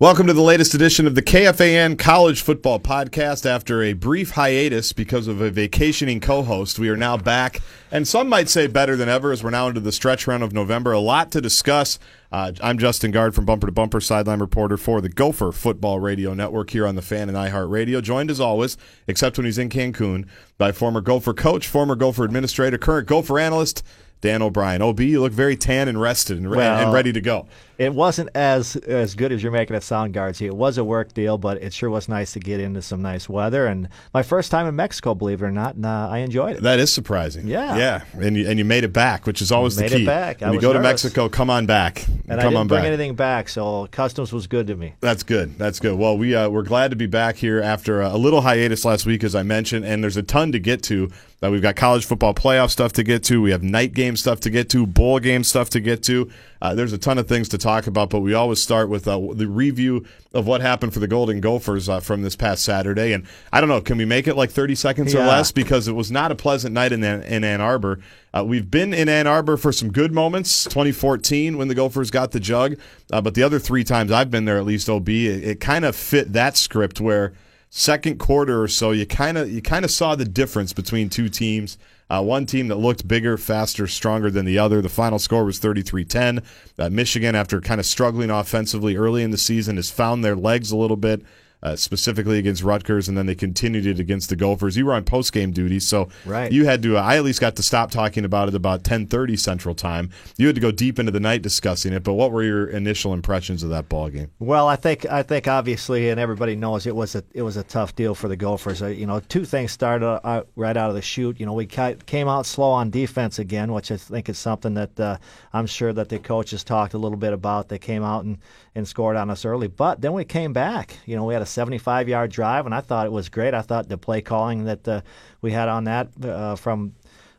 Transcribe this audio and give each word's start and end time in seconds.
Welcome 0.00 0.28
to 0.28 0.32
the 0.32 0.40
latest 0.40 0.72
edition 0.72 1.06
of 1.06 1.14
the 1.14 1.20
KFAN 1.20 1.98
College 1.98 2.40
Football 2.40 2.80
Podcast. 2.80 3.44
After 3.44 3.82
a 3.82 3.92
brief 3.92 4.30
hiatus 4.30 4.94
because 4.94 5.26
of 5.26 5.42
a 5.42 5.50
vacationing 5.50 6.20
co 6.20 6.42
host, 6.42 6.78
we 6.78 6.88
are 6.88 6.96
now 6.96 7.18
back, 7.18 7.60
and 7.92 8.08
some 8.08 8.26
might 8.26 8.48
say 8.48 8.66
better 8.66 8.96
than 8.96 9.10
ever 9.10 9.30
as 9.30 9.44
we're 9.44 9.50
now 9.50 9.68
into 9.68 9.80
the 9.80 9.92
stretch 9.92 10.26
run 10.26 10.42
of 10.42 10.54
November. 10.54 10.92
A 10.92 10.98
lot 11.00 11.30
to 11.32 11.42
discuss. 11.42 11.98
Uh, 12.32 12.52
I'm 12.62 12.78
Justin 12.78 13.10
Gaard 13.10 13.34
from 13.34 13.44
Bumper 13.44 13.66
to 13.66 13.72
Bumper, 13.72 14.00
sideline 14.00 14.40
reporter 14.40 14.78
for 14.78 15.02
the 15.02 15.10
Gopher 15.10 15.52
Football 15.52 16.00
Radio 16.00 16.32
Network 16.32 16.70
here 16.70 16.86
on 16.86 16.94
the 16.94 17.02
Fan 17.02 17.28
and 17.28 17.36
iHeartRadio. 17.36 18.02
Joined 18.02 18.30
as 18.30 18.40
always, 18.40 18.78
except 19.06 19.36
when 19.36 19.44
he's 19.44 19.58
in 19.58 19.68
Cancun, 19.68 20.26
by 20.56 20.72
former 20.72 21.02
Gopher 21.02 21.34
coach, 21.34 21.68
former 21.68 21.94
Gopher 21.94 22.24
administrator, 22.24 22.78
current 22.78 23.06
Gopher 23.06 23.38
analyst, 23.38 23.84
Dan 24.20 24.42
O'Brien. 24.42 24.82
OB, 24.82 25.00
you 25.00 25.20
look 25.20 25.32
very 25.32 25.56
tan 25.56 25.88
and 25.88 26.00
rested 26.00 26.38
and, 26.38 26.50
re- 26.50 26.58
Well, 26.58 26.78
and 26.78 26.92
ready 26.92 27.12
to 27.12 27.20
go. 27.20 27.46
It 27.80 27.94
wasn't 27.94 28.28
as 28.34 28.76
as 28.76 29.14
good 29.14 29.32
as 29.32 29.42
you're 29.42 29.50
making 29.50 29.74
it 29.74 29.82
sound, 29.82 30.12
Guardsy. 30.12 30.44
It 30.44 30.54
was 30.54 30.76
a 30.76 30.84
work 30.84 31.14
deal, 31.14 31.38
but 31.38 31.62
it 31.62 31.72
sure 31.72 31.88
was 31.88 32.10
nice 32.10 32.34
to 32.34 32.38
get 32.38 32.60
into 32.60 32.82
some 32.82 33.00
nice 33.00 33.26
weather. 33.26 33.66
And 33.66 33.88
my 34.12 34.22
first 34.22 34.50
time 34.50 34.66
in 34.66 34.76
Mexico, 34.76 35.14
believe 35.14 35.40
it 35.40 35.46
or 35.46 35.50
not, 35.50 35.76
and 35.76 35.86
uh, 35.86 36.08
I 36.10 36.18
enjoyed 36.18 36.56
it. 36.56 36.62
That 36.62 36.78
is 36.78 36.92
surprising. 36.92 37.46
Yeah. 37.46 37.78
yeah, 37.78 38.04
and 38.18 38.36
you, 38.36 38.46
and 38.46 38.58
you 38.58 38.66
made 38.66 38.84
it 38.84 38.92
back, 38.92 39.26
which 39.26 39.40
is 39.40 39.50
always 39.50 39.78
Made 39.80 39.92
the 39.92 39.96
it 39.96 39.98
key. 40.00 40.04
back. 40.06 40.42
I 40.42 40.46
When 40.46 40.52
you 40.52 40.58
was 40.58 40.62
go 40.62 40.72
to. 40.74 40.80
Mexico, 40.80 41.30
come 41.30 41.48
on 41.48 41.64
back. 41.64 42.06
And 42.28 42.38
I 42.38 42.42
come 42.42 42.50
didn't 42.52 42.56
on 42.56 42.68
bring 42.68 42.80
back. 42.82 42.88
anything 42.88 43.14
back, 43.14 43.48
so 43.48 43.88
customs 43.90 44.30
was 44.30 44.46
good 44.46 44.66
to 44.66 44.76
me. 44.76 44.92
That's 45.00 45.22
good. 45.22 45.56
That's 45.58 45.80
good. 45.80 45.96
Well, 45.98 46.18
we 46.18 46.34
uh, 46.34 46.50
we're 46.50 46.62
glad 46.62 46.90
to 46.90 46.96
be 46.96 47.06
back 47.06 47.36
here 47.36 47.62
after 47.62 48.02
a, 48.02 48.10
a 48.14 48.18
little 48.18 48.42
hiatus 48.42 48.84
last 48.84 49.06
week, 49.06 49.24
as 49.24 49.34
I 49.34 49.42
mentioned, 49.42 49.86
and 49.86 50.02
there's 50.04 50.18
a 50.18 50.22
ton 50.22 50.52
to 50.52 50.58
get 50.58 50.82
to. 50.84 51.10
That 51.40 51.50
we've 51.50 51.62
got 51.62 51.74
college 51.76 52.04
football 52.04 52.34
playoff 52.34 52.68
stuff 52.68 52.92
to 52.92 53.02
get 53.02 53.24
to. 53.24 53.40
We 53.40 53.52
have 53.52 53.62
night 53.62 53.94
game 53.94 54.14
stuff 54.16 54.40
to 54.40 54.50
get 54.50 54.68
to. 54.70 54.86
Bowl 54.86 55.18
game 55.20 55.42
stuff 55.44 55.70
to 55.70 55.80
get 55.80 56.02
to. 56.02 56.30
Uh, 56.62 56.74
there's 56.74 56.92
a 56.92 56.98
ton 56.98 57.18
of 57.18 57.26
things 57.26 57.48
to 57.48 57.58
talk 57.58 57.86
about, 57.86 58.10
but 58.10 58.20
we 58.20 58.34
always 58.34 58.60
start 58.60 58.88
with 58.88 59.08
uh, 59.08 59.18
the 59.32 59.46
review 59.46 60.04
of 60.34 60.46
what 60.46 60.60
happened 60.60 60.92
for 60.92 61.00
the 61.00 61.08
Golden 61.08 61.40
Gophers 61.40 61.88
uh, 61.88 62.00
from 62.00 62.22
this 62.22 62.36
past 62.36 62.62
Saturday. 62.64 63.12
And 63.12 63.26
I 63.52 63.60
don't 63.60 63.68
know, 63.68 63.80
can 63.80 63.96
we 63.96 64.04
make 64.04 64.26
it 64.26 64.36
like 64.36 64.50
30 64.50 64.74
seconds 64.74 65.14
or 65.14 65.20
less? 65.28 65.52
Because 65.52 65.88
it 65.88 65.92
was 65.92 66.10
not 66.10 66.30
a 66.30 66.34
pleasant 66.34 66.74
night 66.74 66.92
in 66.92 67.02
Ann, 67.02 67.22
in 67.22 67.44
Ann 67.44 67.60
Arbor. 67.60 68.00
Uh, 68.32 68.44
we've 68.46 68.70
been 68.70 68.92
in 68.92 69.08
Ann 69.08 69.26
Arbor 69.26 69.56
for 69.56 69.72
some 69.72 69.90
good 69.90 70.12
moments. 70.12 70.64
2014 70.64 71.56
when 71.56 71.68
the 71.68 71.74
Gophers 71.74 72.10
got 72.10 72.32
the 72.32 72.40
jug, 72.40 72.76
uh, 73.12 73.20
but 73.20 73.34
the 73.34 73.42
other 73.42 73.58
three 73.58 73.82
times 73.82 74.12
I've 74.12 74.30
been 74.30 74.44
there, 74.44 74.58
at 74.58 74.64
least 74.64 74.88
OB, 74.88 75.08
it, 75.08 75.44
it 75.44 75.60
kind 75.60 75.84
of 75.84 75.96
fit 75.96 76.32
that 76.34 76.56
script 76.56 77.00
where 77.00 77.32
second 77.70 78.18
quarter 78.18 78.60
or 78.60 78.68
so 78.68 78.90
you 78.90 79.06
kind 79.06 79.38
of 79.38 79.50
you 79.50 79.62
kind 79.62 79.84
of 79.84 79.90
saw 79.90 80.14
the 80.14 80.24
difference 80.24 80.72
between 80.72 81.08
two 81.08 81.28
teams. 81.28 81.78
Uh, 82.10 82.20
one 82.20 82.44
team 82.44 82.66
that 82.68 82.76
looked 82.76 83.06
bigger, 83.06 83.38
faster, 83.38 83.86
stronger 83.86 84.30
than 84.30 84.44
the 84.44 84.58
other. 84.58 84.82
The 84.82 84.88
final 84.88 85.20
score 85.20 85.44
was 85.44 85.60
33-10. 85.60 86.42
Uh, 86.76 86.90
Michigan, 86.90 87.36
after 87.36 87.60
kind 87.60 87.78
of 87.78 87.86
struggling 87.86 88.30
offensively 88.30 88.96
early 88.96 89.22
in 89.22 89.30
the 89.30 89.38
season, 89.38 89.76
has 89.76 89.90
found 89.90 90.24
their 90.24 90.34
legs 90.34 90.72
a 90.72 90.76
little 90.76 90.96
bit. 90.96 91.22
Uh, 91.62 91.76
specifically 91.76 92.38
against 92.38 92.62
Rutgers, 92.62 93.06
and 93.06 93.18
then 93.18 93.26
they 93.26 93.34
continued 93.34 93.84
it 93.84 94.00
against 94.00 94.30
the 94.30 94.36
Gophers. 94.36 94.78
You 94.78 94.86
were 94.86 94.94
on 94.94 95.04
post 95.04 95.30
game 95.30 95.50
duty, 95.50 95.78
so 95.78 96.08
Right. 96.24 96.50
you 96.50 96.64
had 96.64 96.82
to. 96.84 96.96
I 96.96 97.18
at 97.18 97.22
least 97.22 97.38
got 97.38 97.54
to 97.56 97.62
stop 97.62 97.90
talking 97.90 98.24
about 98.24 98.48
it 98.48 98.54
about 98.54 98.82
ten 98.82 99.06
thirty 99.06 99.36
Central 99.36 99.74
Time. 99.74 100.08
You 100.38 100.46
had 100.46 100.54
to 100.54 100.60
go 100.62 100.70
deep 100.70 100.98
into 100.98 101.12
the 101.12 101.20
night 101.20 101.42
discussing 101.42 101.92
it. 101.92 102.02
But 102.02 102.14
what 102.14 102.32
were 102.32 102.42
your 102.42 102.66
initial 102.66 103.12
impressions 103.12 103.62
of 103.62 103.68
that 103.68 103.90
ball 103.90 104.08
game? 104.08 104.30
Well, 104.38 104.68
I 104.68 104.76
think 104.76 105.04
I 105.04 105.22
think 105.22 105.48
obviously, 105.48 106.08
and 106.08 106.18
everybody 106.18 106.56
knows 106.56 106.86
it 106.86 106.96
was 106.96 107.14
a 107.14 107.22
it 107.34 107.42
was 107.42 107.58
a 107.58 107.62
tough 107.62 107.94
deal 107.94 108.14
for 108.14 108.28
the 108.28 108.36
Gophers. 108.36 108.80
Uh, 108.80 108.86
you 108.86 109.04
know, 109.06 109.20
two 109.20 109.44
things 109.44 109.70
started 109.70 110.06
out 110.26 110.48
right 110.56 110.78
out 110.78 110.88
of 110.88 110.94
the 110.96 111.02
chute. 111.02 111.38
You 111.38 111.44
know, 111.44 111.52
we 111.52 111.66
came 111.66 112.26
out 112.26 112.46
slow 112.46 112.70
on 112.70 112.88
defense 112.88 113.38
again, 113.38 113.70
which 113.74 113.90
I 113.92 113.98
think 113.98 114.30
is 114.30 114.38
something 114.38 114.72
that 114.74 114.98
uh, 114.98 115.18
I'm 115.52 115.66
sure 115.66 115.92
that 115.92 116.08
the 116.08 116.20
coaches 116.20 116.64
talked 116.64 116.94
a 116.94 116.98
little 116.98 117.18
bit 117.18 117.34
about. 117.34 117.68
They 117.68 117.78
came 117.78 118.02
out 118.02 118.24
and, 118.24 118.38
and 118.74 118.88
scored 118.88 119.16
on 119.16 119.28
us 119.28 119.44
early, 119.44 119.68
but 119.68 120.00
then 120.00 120.14
we 120.14 120.24
came 120.24 120.54
back. 120.54 120.96
You 121.04 121.16
know, 121.16 121.26
we 121.26 121.34
had 121.34 121.42
a 121.42 121.49
75 121.50 122.08
yard 122.08 122.30
drive, 122.30 122.66
and 122.66 122.74
I 122.74 122.80
thought 122.80 123.06
it 123.06 123.12
was 123.12 123.28
great. 123.28 123.54
I 123.54 123.62
thought 123.62 123.88
the 123.88 123.98
play 123.98 124.20
calling 124.22 124.64
that 124.64 124.86
uh, 124.88 125.00
we 125.42 125.52
had 125.52 125.68
on 125.68 125.84
that 125.84 126.08
uh, 126.22 126.56
from 126.56 126.94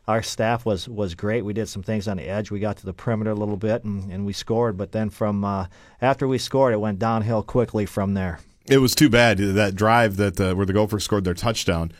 our 0.08 0.22
staff 0.22 0.66
was 0.66 0.88
was 0.88 1.14
great. 1.14 1.44
We 1.44 1.52
did 1.52 1.68
some 1.68 1.82
things 1.82 2.08
on 2.08 2.16
the 2.16 2.28
edge. 2.28 2.50
We 2.50 2.60
got 2.60 2.76
to 2.78 2.86
the 2.86 2.92
perimeter 2.92 3.30
a 3.30 3.34
little 3.34 3.56
bit 3.56 3.84
and, 3.84 4.10
and 4.12 4.26
we 4.26 4.32
scored. 4.32 4.76
But 4.76 4.92
then 4.92 5.10
from 5.10 5.44
uh, 5.44 5.66
after 6.00 6.26
we 6.26 6.38
scored, 6.38 6.74
it 6.74 6.80
went 6.80 6.98
downhill 6.98 7.42
quickly 7.42 7.86
from 7.86 8.14
there. 8.14 8.40
It 8.68 8.78
was 8.78 8.94
too 8.94 9.08
bad 9.08 9.38
that 9.38 9.74
drive 9.74 10.16
that 10.16 10.40
uh, 10.40 10.54
where 10.54 10.66
the 10.66 10.72
Gophers 10.72 11.04
scored 11.04 11.24
their 11.24 11.34
touchdown. 11.34 11.92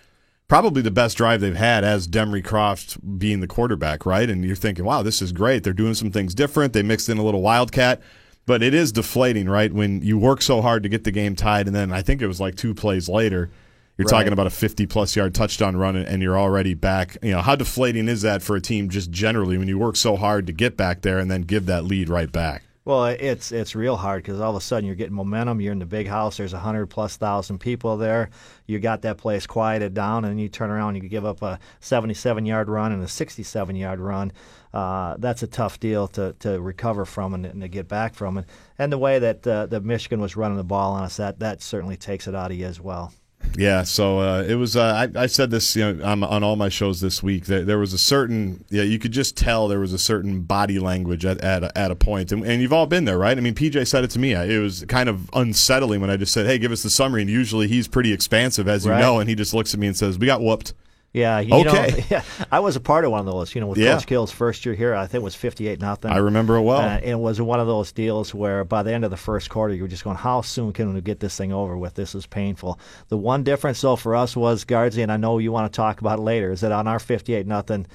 Probably 0.48 0.82
the 0.82 0.90
best 0.90 1.16
drive 1.16 1.40
they've 1.40 1.56
had 1.56 1.82
as 1.82 2.06
Demry 2.06 2.44
Croft 2.44 3.18
being 3.18 3.40
the 3.40 3.46
quarterback, 3.46 4.04
right? 4.04 4.28
And 4.28 4.44
you're 4.44 4.54
thinking, 4.54 4.84
wow, 4.84 5.02
this 5.02 5.22
is 5.22 5.32
great. 5.32 5.64
They're 5.64 5.72
doing 5.72 5.94
some 5.94 6.10
things 6.10 6.34
different. 6.34 6.72
They 6.72 6.82
mixed 6.82 7.08
in 7.08 7.16
a 7.16 7.22
little 7.22 7.40
wildcat, 7.40 8.02
but 8.46 8.62
it 8.62 8.74
is 8.74 8.92
deflating, 8.92 9.48
right? 9.48 9.72
When 9.72 10.02
you 10.02 10.18
work 10.18 10.42
so 10.42 10.60
hard 10.62 10.82
to 10.82 10.88
get 10.88 11.04
the 11.04 11.10
game 11.12 11.36
tied, 11.36 11.66
and 11.66 11.74
then 11.76 11.92
I 11.92 12.02
think 12.02 12.22
it 12.22 12.26
was 12.26 12.40
like 12.40 12.54
two 12.56 12.74
plays 12.74 13.08
later, 13.08 13.50
you're 13.98 14.06
Right. 14.06 14.10
talking 14.18 14.32
about 14.32 14.46
a 14.46 14.50
50 14.50 14.86
plus 14.86 15.14
yard 15.14 15.34
touchdown 15.34 15.76
run, 15.76 15.96
and 15.96 16.22
you're 16.22 16.38
already 16.38 16.74
back. 16.74 17.16
You 17.22 17.32
know 17.32 17.42
how 17.42 17.54
deflating 17.56 18.08
is 18.08 18.22
that 18.22 18.42
for 18.42 18.56
a 18.56 18.60
team 18.60 18.88
just 18.88 19.10
generally 19.10 19.58
when 19.58 19.68
you 19.68 19.78
work 19.78 19.96
so 19.96 20.16
hard 20.16 20.46
to 20.46 20.52
get 20.52 20.76
back 20.76 21.02
there 21.02 21.18
and 21.18 21.30
then 21.30 21.42
give 21.42 21.66
that 21.66 21.84
lead 21.84 22.08
right 22.08 22.30
back? 22.32 22.62
Well, 22.84 23.04
it's 23.06 23.52
it's 23.52 23.76
real 23.76 23.96
hard 23.96 24.24
because 24.24 24.40
all 24.40 24.50
of 24.50 24.56
a 24.56 24.60
sudden 24.60 24.86
you're 24.86 24.96
getting 24.96 25.14
momentum. 25.14 25.60
You're 25.60 25.72
in 25.72 25.78
the 25.78 25.86
big 25.86 26.08
house. 26.08 26.38
There's 26.38 26.52
a 26.52 26.58
hundred 26.58 26.86
plus 26.86 27.16
thousand 27.16 27.60
people 27.60 27.96
there. 27.96 28.30
You 28.66 28.80
got 28.80 29.02
that 29.02 29.18
place 29.18 29.46
quieted 29.46 29.94
down, 29.94 30.24
and 30.24 30.40
you 30.40 30.48
turn 30.48 30.68
around. 30.68 30.96
and 30.96 31.04
You 31.04 31.08
give 31.08 31.24
up 31.24 31.42
a 31.42 31.60
77 31.78 32.44
yard 32.44 32.68
run 32.68 32.90
and 32.90 33.00
a 33.04 33.08
67 33.08 33.76
yard 33.76 34.00
run. 34.00 34.32
Uh, 34.74 35.14
that's 35.18 35.44
a 35.44 35.46
tough 35.46 35.78
deal 35.78 36.08
to, 36.08 36.34
to 36.40 36.60
recover 36.60 37.04
from 37.04 37.34
and, 37.34 37.46
and 37.46 37.60
to 37.60 37.68
get 37.68 37.86
back 37.86 38.14
from. 38.14 38.38
And, 38.38 38.46
and 38.78 38.90
the 38.90 38.98
way 38.98 39.20
that 39.20 39.46
uh, 39.46 39.66
that 39.66 39.84
Michigan 39.84 40.20
was 40.20 40.34
running 40.36 40.56
the 40.56 40.64
ball 40.64 40.94
on 40.94 41.04
us, 41.04 41.18
that 41.18 41.38
that 41.38 41.62
certainly 41.62 41.96
takes 41.96 42.26
it 42.26 42.34
out 42.34 42.50
of 42.50 42.56
you 42.56 42.66
as 42.66 42.80
well. 42.80 43.12
Yeah, 43.56 43.82
so 43.82 44.18
uh, 44.20 44.44
it 44.48 44.54
was. 44.54 44.76
Uh, 44.76 45.08
I, 45.14 45.22
I 45.22 45.26
said 45.26 45.50
this 45.50 45.76
you 45.76 45.92
know, 45.92 46.04
on, 46.04 46.24
on 46.24 46.42
all 46.42 46.56
my 46.56 46.70
shows 46.70 47.00
this 47.00 47.22
week. 47.22 47.44
There, 47.46 47.62
there 47.64 47.78
was 47.78 47.92
a 47.92 47.98
certain, 47.98 48.64
yeah, 48.70 48.82
you 48.82 48.98
could 48.98 49.12
just 49.12 49.36
tell 49.36 49.68
there 49.68 49.78
was 49.80 49.92
a 49.92 49.98
certain 49.98 50.40
body 50.42 50.78
language 50.78 51.24
at 51.26 51.38
at 51.42 51.62
a, 51.62 51.76
at 51.78 51.90
a 51.90 51.94
point, 51.96 52.32
and, 52.32 52.44
and 52.46 52.62
you've 52.62 52.72
all 52.72 52.86
been 52.86 53.04
there, 53.04 53.18
right? 53.18 53.36
I 53.36 53.40
mean, 53.42 53.54
PJ 53.54 53.86
said 53.86 54.04
it 54.04 54.10
to 54.12 54.18
me. 54.18 54.32
It 54.32 54.58
was 54.58 54.84
kind 54.88 55.08
of 55.08 55.28
unsettling 55.34 56.00
when 56.00 56.08
I 56.08 56.16
just 56.16 56.32
said, 56.32 56.46
"Hey, 56.46 56.58
give 56.58 56.72
us 56.72 56.82
the 56.82 56.90
summary." 56.90 57.20
And 57.20 57.30
usually 57.30 57.68
he's 57.68 57.88
pretty 57.88 58.12
expansive, 58.12 58.68
as 58.68 58.86
you 58.86 58.90
Right. 58.92 59.00
know, 59.00 59.20
and 59.20 59.28
he 59.28 59.34
just 59.34 59.52
looks 59.52 59.74
at 59.74 59.80
me 59.80 59.86
and 59.86 59.96
says, 59.96 60.18
"We 60.18 60.26
got 60.26 60.40
whooped." 60.40 60.72
Yeah, 61.12 61.40
you 61.40 61.54
Okay. 61.54 61.90
know, 61.90 62.04
yeah, 62.10 62.22
I 62.50 62.60
was 62.60 62.74
a 62.76 62.80
part 62.80 63.04
of 63.04 63.10
one 63.10 63.20
of 63.20 63.26
those. 63.26 63.54
You 63.54 63.60
know, 63.60 63.66
with 63.66 63.78
Yeah. 63.78 63.94
Coach 63.94 64.06
Kill's 64.06 64.32
first 64.32 64.64
year 64.64 64.74
here, 64.74 64.94
I 64.94 65.06
think 65.06 65.20
it 65.20 65.24
was 65.24 65.34
fifty-eight 65.34 65.78
nothing. 65.80 66.10
I 66.10 66.16
remember 66.16 66.56
it 66.56 66.62
well. 66.62 66.80
Uh, 66.80 67.00
it 67.02 67.16
was 67.16 67.38
one 67.40 67.60
of 67.60 67.66
those 67.66 67.92
deals 67.92 68.34
where 68.34 68.64
by 68.64 68.82
the 68.82 68.94
end 68.94 69.04
of 69.04 69.10
the 69.10 69.16
first 69.18 69.50
quarter, 69.50 69.74
you 69.74 69.82
were 69.82 69.88
just 69.88 70.04
going, 70.04 70.16
"How 70.16 70.40
soon 70.40 70.72
can 70.72 70.94
we 70.94 71.00
get 71.02 71.20
this 71.20 71.36
thing 71.36 71.52
over 71.52 71.76
with? 71.76 71.94
This 71.94 72.14
is 72.14 72.24
painful." 72.26 72.78
The 73.08 73.18
one 73.18 73.42
difference, 73.42 73.80
though, 73.82 73.96
for 73.96 74.16
us 74.16 74.34
was 74.34 74.64
Guardsy, 74.64 75.02
and 75.02 75.12
I 75.12 75.18
know 75.18 75.36
you 75.36 75.52
want 75.52 75.70
to 75.70 75.76
talk 75.76 76.00
about 76.00 76.18
it 76.18 76.22
later, 76.22 76.50
is 76.50 76.62
that 76.62 76.72
on 76.72 76.88
our 76.88 76.98
fifty-eight 76.98 77.46
nothing. 77.46 77.86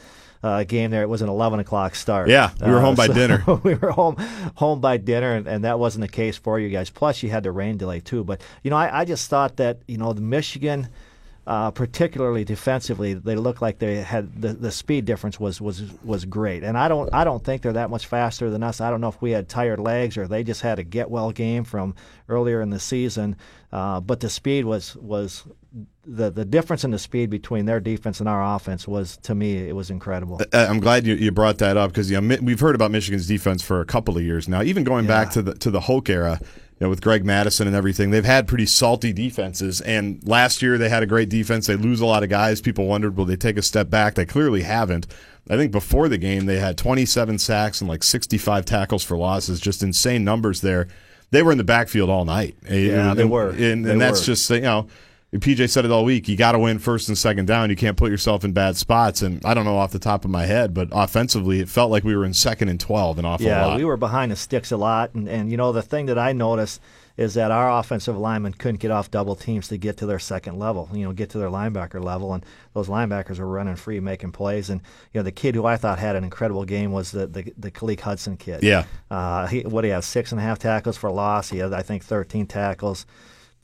Uh, 0.43 0.63
game 0.63 0.91
there. 0.91 1.01
It 1.01 1.09
was 1.09 1.23
an 1.23 1.29
eleven 1.29 1.59
o'clock 1.59 1.95
start. 1.95 2.29
Yeah, 2.29 2.51
we 2.63 2.69
were 2.69 2.77
Uh, 2.77 2.81
home 2.81 2.93
by 2.95 3.07
so 3.07 3.13
dinner. 3.13 3.43
we 3.63 3.73
were 3.73 3.89
home, 3.89 4.17
home 4.53 4.79
by 4.79 4.97
dinner, 4.97 5.33
and, 5.33 5.47
and 5.47 5.63
that 5.63 5.79
wasn't 5.79 6.03
the 6.03 6.07
case 6.07 6.37
for 6.37 6.59
you 6.59 6.69
guys. 6.69 6.91
Plus, 6.91 7.23
you 7.23 7.31
had 7.31 7.41
the 7.41 7.51
rain 7.51 7.75
delay 7.77 7.99
too. 8.01 8.23
But 8.23 8.41
you 8.61 8.69
know, 8.69 8.77
I, 8.77 8.99
I 8.99 9.03
just 9.05 9.31
thought 9.31 9.57
that 9.57 9.79
you 9.87 9.97
know 9.97 10.13
the 10.13 10.21
Michigan, 10.21 10.89
uh, 11.47 11.71
particularly 11.71 12.43
defensively, 12.43 13.13
they 13.13 13.37
looked 13.37 13.61
like 13.61 13.79
they 13.79 13.95
had 13.95 14.41
the, 14.41 14.49
the 14.49 14.69
speed 14.69 15.05
difference 15.05 15.39
was 15.39 15.61
was 15.61 15.81
was 16.03 16.25
great. 16.25 16.61
And 16.61 16.77
I 16.77 16.89
don't 16.89 17.11
I 17.13 17.23
don't 17.23 17.41
think 17.41 17.61
they're 17.61 17.71
that 17.71 17.89
much 17.89 18.05
faster 18.05 18.49
than 18.49 18.63
us. 18.63 18.81
I 18.81 18.89
don't 18.89 18.99
know 18.99 19.07
if 19.07 19.21
we 19.21 19.31
had 19.31 19.47
tired 19.47 19.79
legs 19.79 20.17
or 20.17 20.27
they 20.27 20.43
just 20.43 20.61
had 20.61 20.77
a 20.77 20.83
get 20.83 21.09
well 21.09 21.31
game 21.31 21.63
from 21.63 21.95
earlier 22.27 22.61
in 22.61 22.69
the 22.69 22.81
season. 22.81 23.37
Uh, 23.71 24.01
but 24.01 24.19
the 24.19 24.29
speed 24.29 24.65
was 24.65 24.97
was 24.97 25.45
the 26.05 26.29
the 26.29 26.43
difference 26.43 26.83
in 26.83 26.91
the 26.91 26.99
speed 26.99 27.29
between 27.29 27.65
their 27.65 27.79
defense 27.79 28.19
and 28.19 28.27
our 28.27 28.55
offense 28.55 28.85
was 28.85 29.15
to 29.15 29.33
me 29.33 29.69
it 29.69 29.75
was 29.75 29.89
incredible. 29.89 30.41
Uh, 30.51 30.67
I'm 30.69 30.81
glad 30.81 31.07
you, 31.07 31.15
you 31.15 31.31
brought 31.31 31.59
that 31.59 31.77
up 31.77 31.91
because 31.91 32.11
you 32.11 32.19
know, 32.19 32.37
we've 32.41 32.59
heard 32.59 32.75
about 32.75 32.91
Michigan's 32.91 33.25
defense 33.25 33.61
for 33.61 33.79
a 33.79 33.85
couple 33.85 34.17
of 34.17 34.23
years 34.23 34.49
now. 34.49 34.63
Even 34.63 34.83
going 34.83 35.07
back 35.07 35.29
to 35.31 35.41
the 35.41 35.53
to 35.55 35.71
the 35.71 35.79
Hoke 35.79 36.09
era, 36.09 36.41
you 36.79 36.85
know, 36.85 36.89
with 36.89 37.01
Greg 37.01 37.25
Mattison 37.25 37.65
and 37.67 37.75
everything, 37.75 38.11
they've 38.11 38.23
had 38.25 38.47
pretty 38.47 38.65
salty 38.67 39.11
defenses. 39.13 39.81
And 39.81 40.21
last 40.27 40.61
year 40.61 40.77
they 40.77 40.89
had 40.89 41.01
a 41.03 41.07
great 41.07 41.29
defense. 41.29 41.65
They 41.67 41.75
lose 41.75 42.01
a 42.01 42.05
lot 42.05 42.23
of 42.23 42.29
guys. 42.29 42.61
People 42.61 42.85
wondered, 42.85 43.17
will 43.17 43.25
they 43.25 43.35
take 43.35 43.57
a 43.57 43.61
step 43.63 43.89
back? 43.89 44.13
They 44.15 44.25
clearly 44.25 44.61
haven't. 44.61 45.07
I 45.49 45.55
think 45.55 45.71
before 45.71 46.07
the 46.09 46.17
game 46.17 46.45
they 46.45 46.59
had 46.59 46.77
27 46.77 47.39
sacks 47.39 47.81
and 47.81 47.89
like 47.89 48.03
65 48.03 48.65
tackles 48.65 49.03
for 49.03 49.17
losses. 49.17 49.59
Just 49.59 49.81
insane 49.81 50.23
numbers 50.23 50.61
there. 50.61 50.87
They 51.31 51.41
were 51.41 51.51
in 51.51 51.57
the 51.57 51.63
backfield 51.63 52.09
all 52.09 52.25
night. 52.25 52.55
Yeah, 52.69 53.13
they 53.13 53.25
were. 53.25 53.49
and, 53.49 53.59
and 53.61 53.85
They 53.85 53.95
that's 53.97 54.19
were. 54.21 54.25
just 54.33 54.49
you 54.49 54.61
know 54.61 54.87
PJ 55.33 55.69
said 55.69 55.83
it 55.83 55.91
all 55.91 56.05
week. 56.05 56.29
You 56.29 56.37
got 56.37 56.53
to 56.53 56.59
win 56.59 56.79
first 56.79 57.09
and 57.09 57.17
second 57.17 57.47
down. 57.47 57.69
You 57.69 57.75
can't 57.75 57.97
put 57.97 58.11
yourself 58.11 58.45
in 58.45 58.53
bad 58.53 58.77
spots. 58.77 59.21
And 59.21 59.43
I 59.43 59.53
don't 59.53 59.65
know 59.65 59.77
off 59.77 59.91
the 59.91 59.99
top 59.99 60.23
of 60.23 60.31
my 60.31 60.45
head, 60.45 60.73
but 60.73 60.87
offensively, 60.91 61.59
it 61.59 61.67
felt 61.67 61.91
like 61.91 62.05
we 62.05 62.15
were 62.15 62.23
in 62.23 62.33
second 62.33 62.69
and 62.69 62.79
twelve 62.79 63.19
an 63.19 63.25
awful 63.25 63.45
yeah, 63.45 63.65
lot. 63.65 63.71
Yeah, 63.71 63.77
we 63.77 63.85
were 63.85 63.97
behind 63.97 64.31
the 64.31 64.37
sticks 64.37 64.71
a 64.71 64.77
lot. 64.77 65.13
And, 65.15 65.27
and 65.27 65.51
you 65.51 65.57
know 65.57 65.73
the 65.73 65.81
thing 65.81 66.05
that 66.05 66.17
I 66.17 66.31
noticed 66.31 66.79
is 67.17 67.33
that 67.33 67.51
our 67.51 67.77
offensive 67.79 68.17
linemen 68.17 68.53
couldn't 68.53 68.79
get 68.79 68.91
off 68.91 69.11
double 69.11 69.35
teams 69.35 69.67
to 69.67 69.77
get 69.77 69.97
to 69.97 70.05
their 70.05 70.19
second 70.19 70.59
level. 70.59 70.87
You 70.93 71.03
know, 71.03 71.11
get 71.11 71.31
to 71.31 71.39
their 71.39 71.49
linebacker 71.49 72.01
level, 72.01 72.33
and 72.33 72.45
those 72.73 72.87
linebackers 72.87 73.39
were 73.39 73.47
running 73.47 73.75
free, 73.75 73.99
making 73.99 74.31
plays. 74.31 74.69
And 74.69 74.79
you 75.11 75.19
know, 75.19 75.23
the 75.23 75.31
kid 75.33 75.55
who 75.55 75.65
I 75.65 75.75
thought 75.75 75.99
had 75.99 76.15
an 76.15 76.23
incredible 76.23 76.63
game 76.63 76.93
was 76.93 77.11
the 77.11 77.27
the, 77.27 77.53
the 77.57 77.97
Hudson 78.01 78.37
kid. 78.37 78.63
Yeah. 78.63 78.85
Uh, 79.11 79.47
he, 79.47 79.63
what 79.63 79.81
do 79.81 79.87
you 79.87 79.93
have? 79.93 80.05
Six 80.05 80.31
and 80.31 80.39
a 80.39 80.43
half 80.43 80.57
tackles 80.57 80.95
for 80.95 81.11
loss. 81.11 81.49
He 81.49 81.57
had, 81.57 81.73
I 81.73 81.81
think, 81.81 82.05
13 82.05 82.47
tackles 82.47 83.05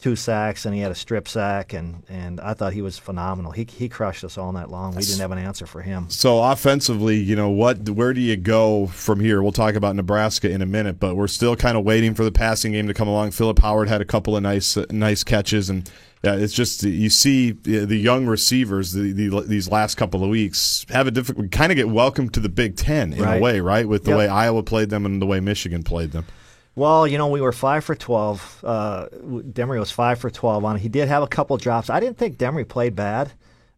two 0.03 0.17
sacks 0.17 0.65
and 0.65 0.75
he 0.75 0.81
had 0.81 0.91
a 0.91 0.95
strip 0.95 1.29
sack 1.29 1.71
and, 1.71 2.03
and 2.09 2.41
I 2.41 2.53
thought 2.53 2.73
he 2.73 2.81
was 2.81 2.99
phenomenal. 2.99 3.53
He 3.53 3.65
he 3.71 3.87
crushed 3.87 4.25
us 4.25 4.37
all 4.37 4.51
night 4.51 4.69
long. 4.69 4.93
We 4.93 5.01
didn't 5.01 5.21
have 5.21 5.31
an 5.31 5.37
answer 5.37 5.65
for 5.65 5.81
him. 5.81 6.09
So 6.09 6.43
offensively, 6.43 7.15
you 7.15 7.37
know 7.37 7.49
what? 7.49 7.89
Where 7.89 8.13
do 8.13 8.19
you 8.19 8.35
go 8.35 8.87
from 8.87 9.21
here? 9.21 9.41
We'll 9.41 9.53
talk 9.53 9.75
about 9.75 9.95
Nebraska 9.95 10.49
in 10.51 10.61
a 10.61 10.65
minute, 10.65 10.99
but 10.99 11.15
we're 11.15 11.27
still 11.29 11.55
kind 11.55 11.77
of 11.77 11.85
waiting 11.85 12.15
for 12.15 12.25
the 12.25 12.33
passing 12.33 12.73
game 12.73 12.87
to 12.87 12.93
come 12.93 13.07
along. 13.07 13.31
Philip 13.31 13.59
Howard 13.59 13.87
had 13.87 14.01
a 14.01 14.05
couple 14.05 14.35
of 14.35 14.43
nice 14.43 14.75
uh, 14.75 14.85
nice 14.91 15.23
catches, 15.23 15.69
and 15.69 15.89
yeah, 16.21 16.35
it's 16.35 16.53
just 16.53 16.83
you 16.83 17.09
see 17.09 17.51
the 17.51 17.95
young 17.95 18.25
receivers 18.25 18.91
the, 18.91 19.13
the, 19.13 19.41
these 19.47 19.69
last 19.71 19.95
couple 19.95 20.21
of 20.21 20.29
weeks 20.29 20.85
have 20.89 21.07
a 21.07 21.11
difficult 21.11 21.49
kind 21.51 21.71
of 21.71 21.77
get 21.77 21.87
welcomed 21.87 22.33
to 22.33 22.41
the 22.41 22.49
Big 22.49 22.75
Ten 22.75 23.13
in 23.13 23.21
Right. 23.23 23.37
a 23.37 23.41
way, 23.41 23.61
right? 23.61 23.87
With 23.87 24.03
the 24.03 24.11
Yep. 24.11 24.17
way 24.17 24.27
Iowa 24.27 24.63
played 24.63 24.89
them 24.89 25.05
and 25.05 25.21
the 25.21 25.25
way 25.25 25.39
Michigan 25.39 25.83
played 25.83 26.11
them. 26.11 26.25
Well, 26.75 27.05
you 27.05 27.17
know, 27.17 27.27
we 27.27 27.41
were 27.41 27.51
five 27.51 27.83
for 27.83 27.95
twelve. 27.95 28.59
Uh, 28.63 29.07
Demry 29.11 29.79
was 29.79 29.91
five 29.91 30.19
for 30.19 30.29
twelve 30.29 30.65
on. 30.65 30.75
it. 30.75 30.79
He 30.79 30.89
did 30.89 31.07
have 31.07 31.21
a 31.23 31.27
couple 31.27 31.55
drops. 31.57 31.89
I 31.89 31.99
didn't 31.99 32.17
think 32.17 32.37
Demry 32.37 32.67
played 32.67 32.95
bad. 32.95 33.31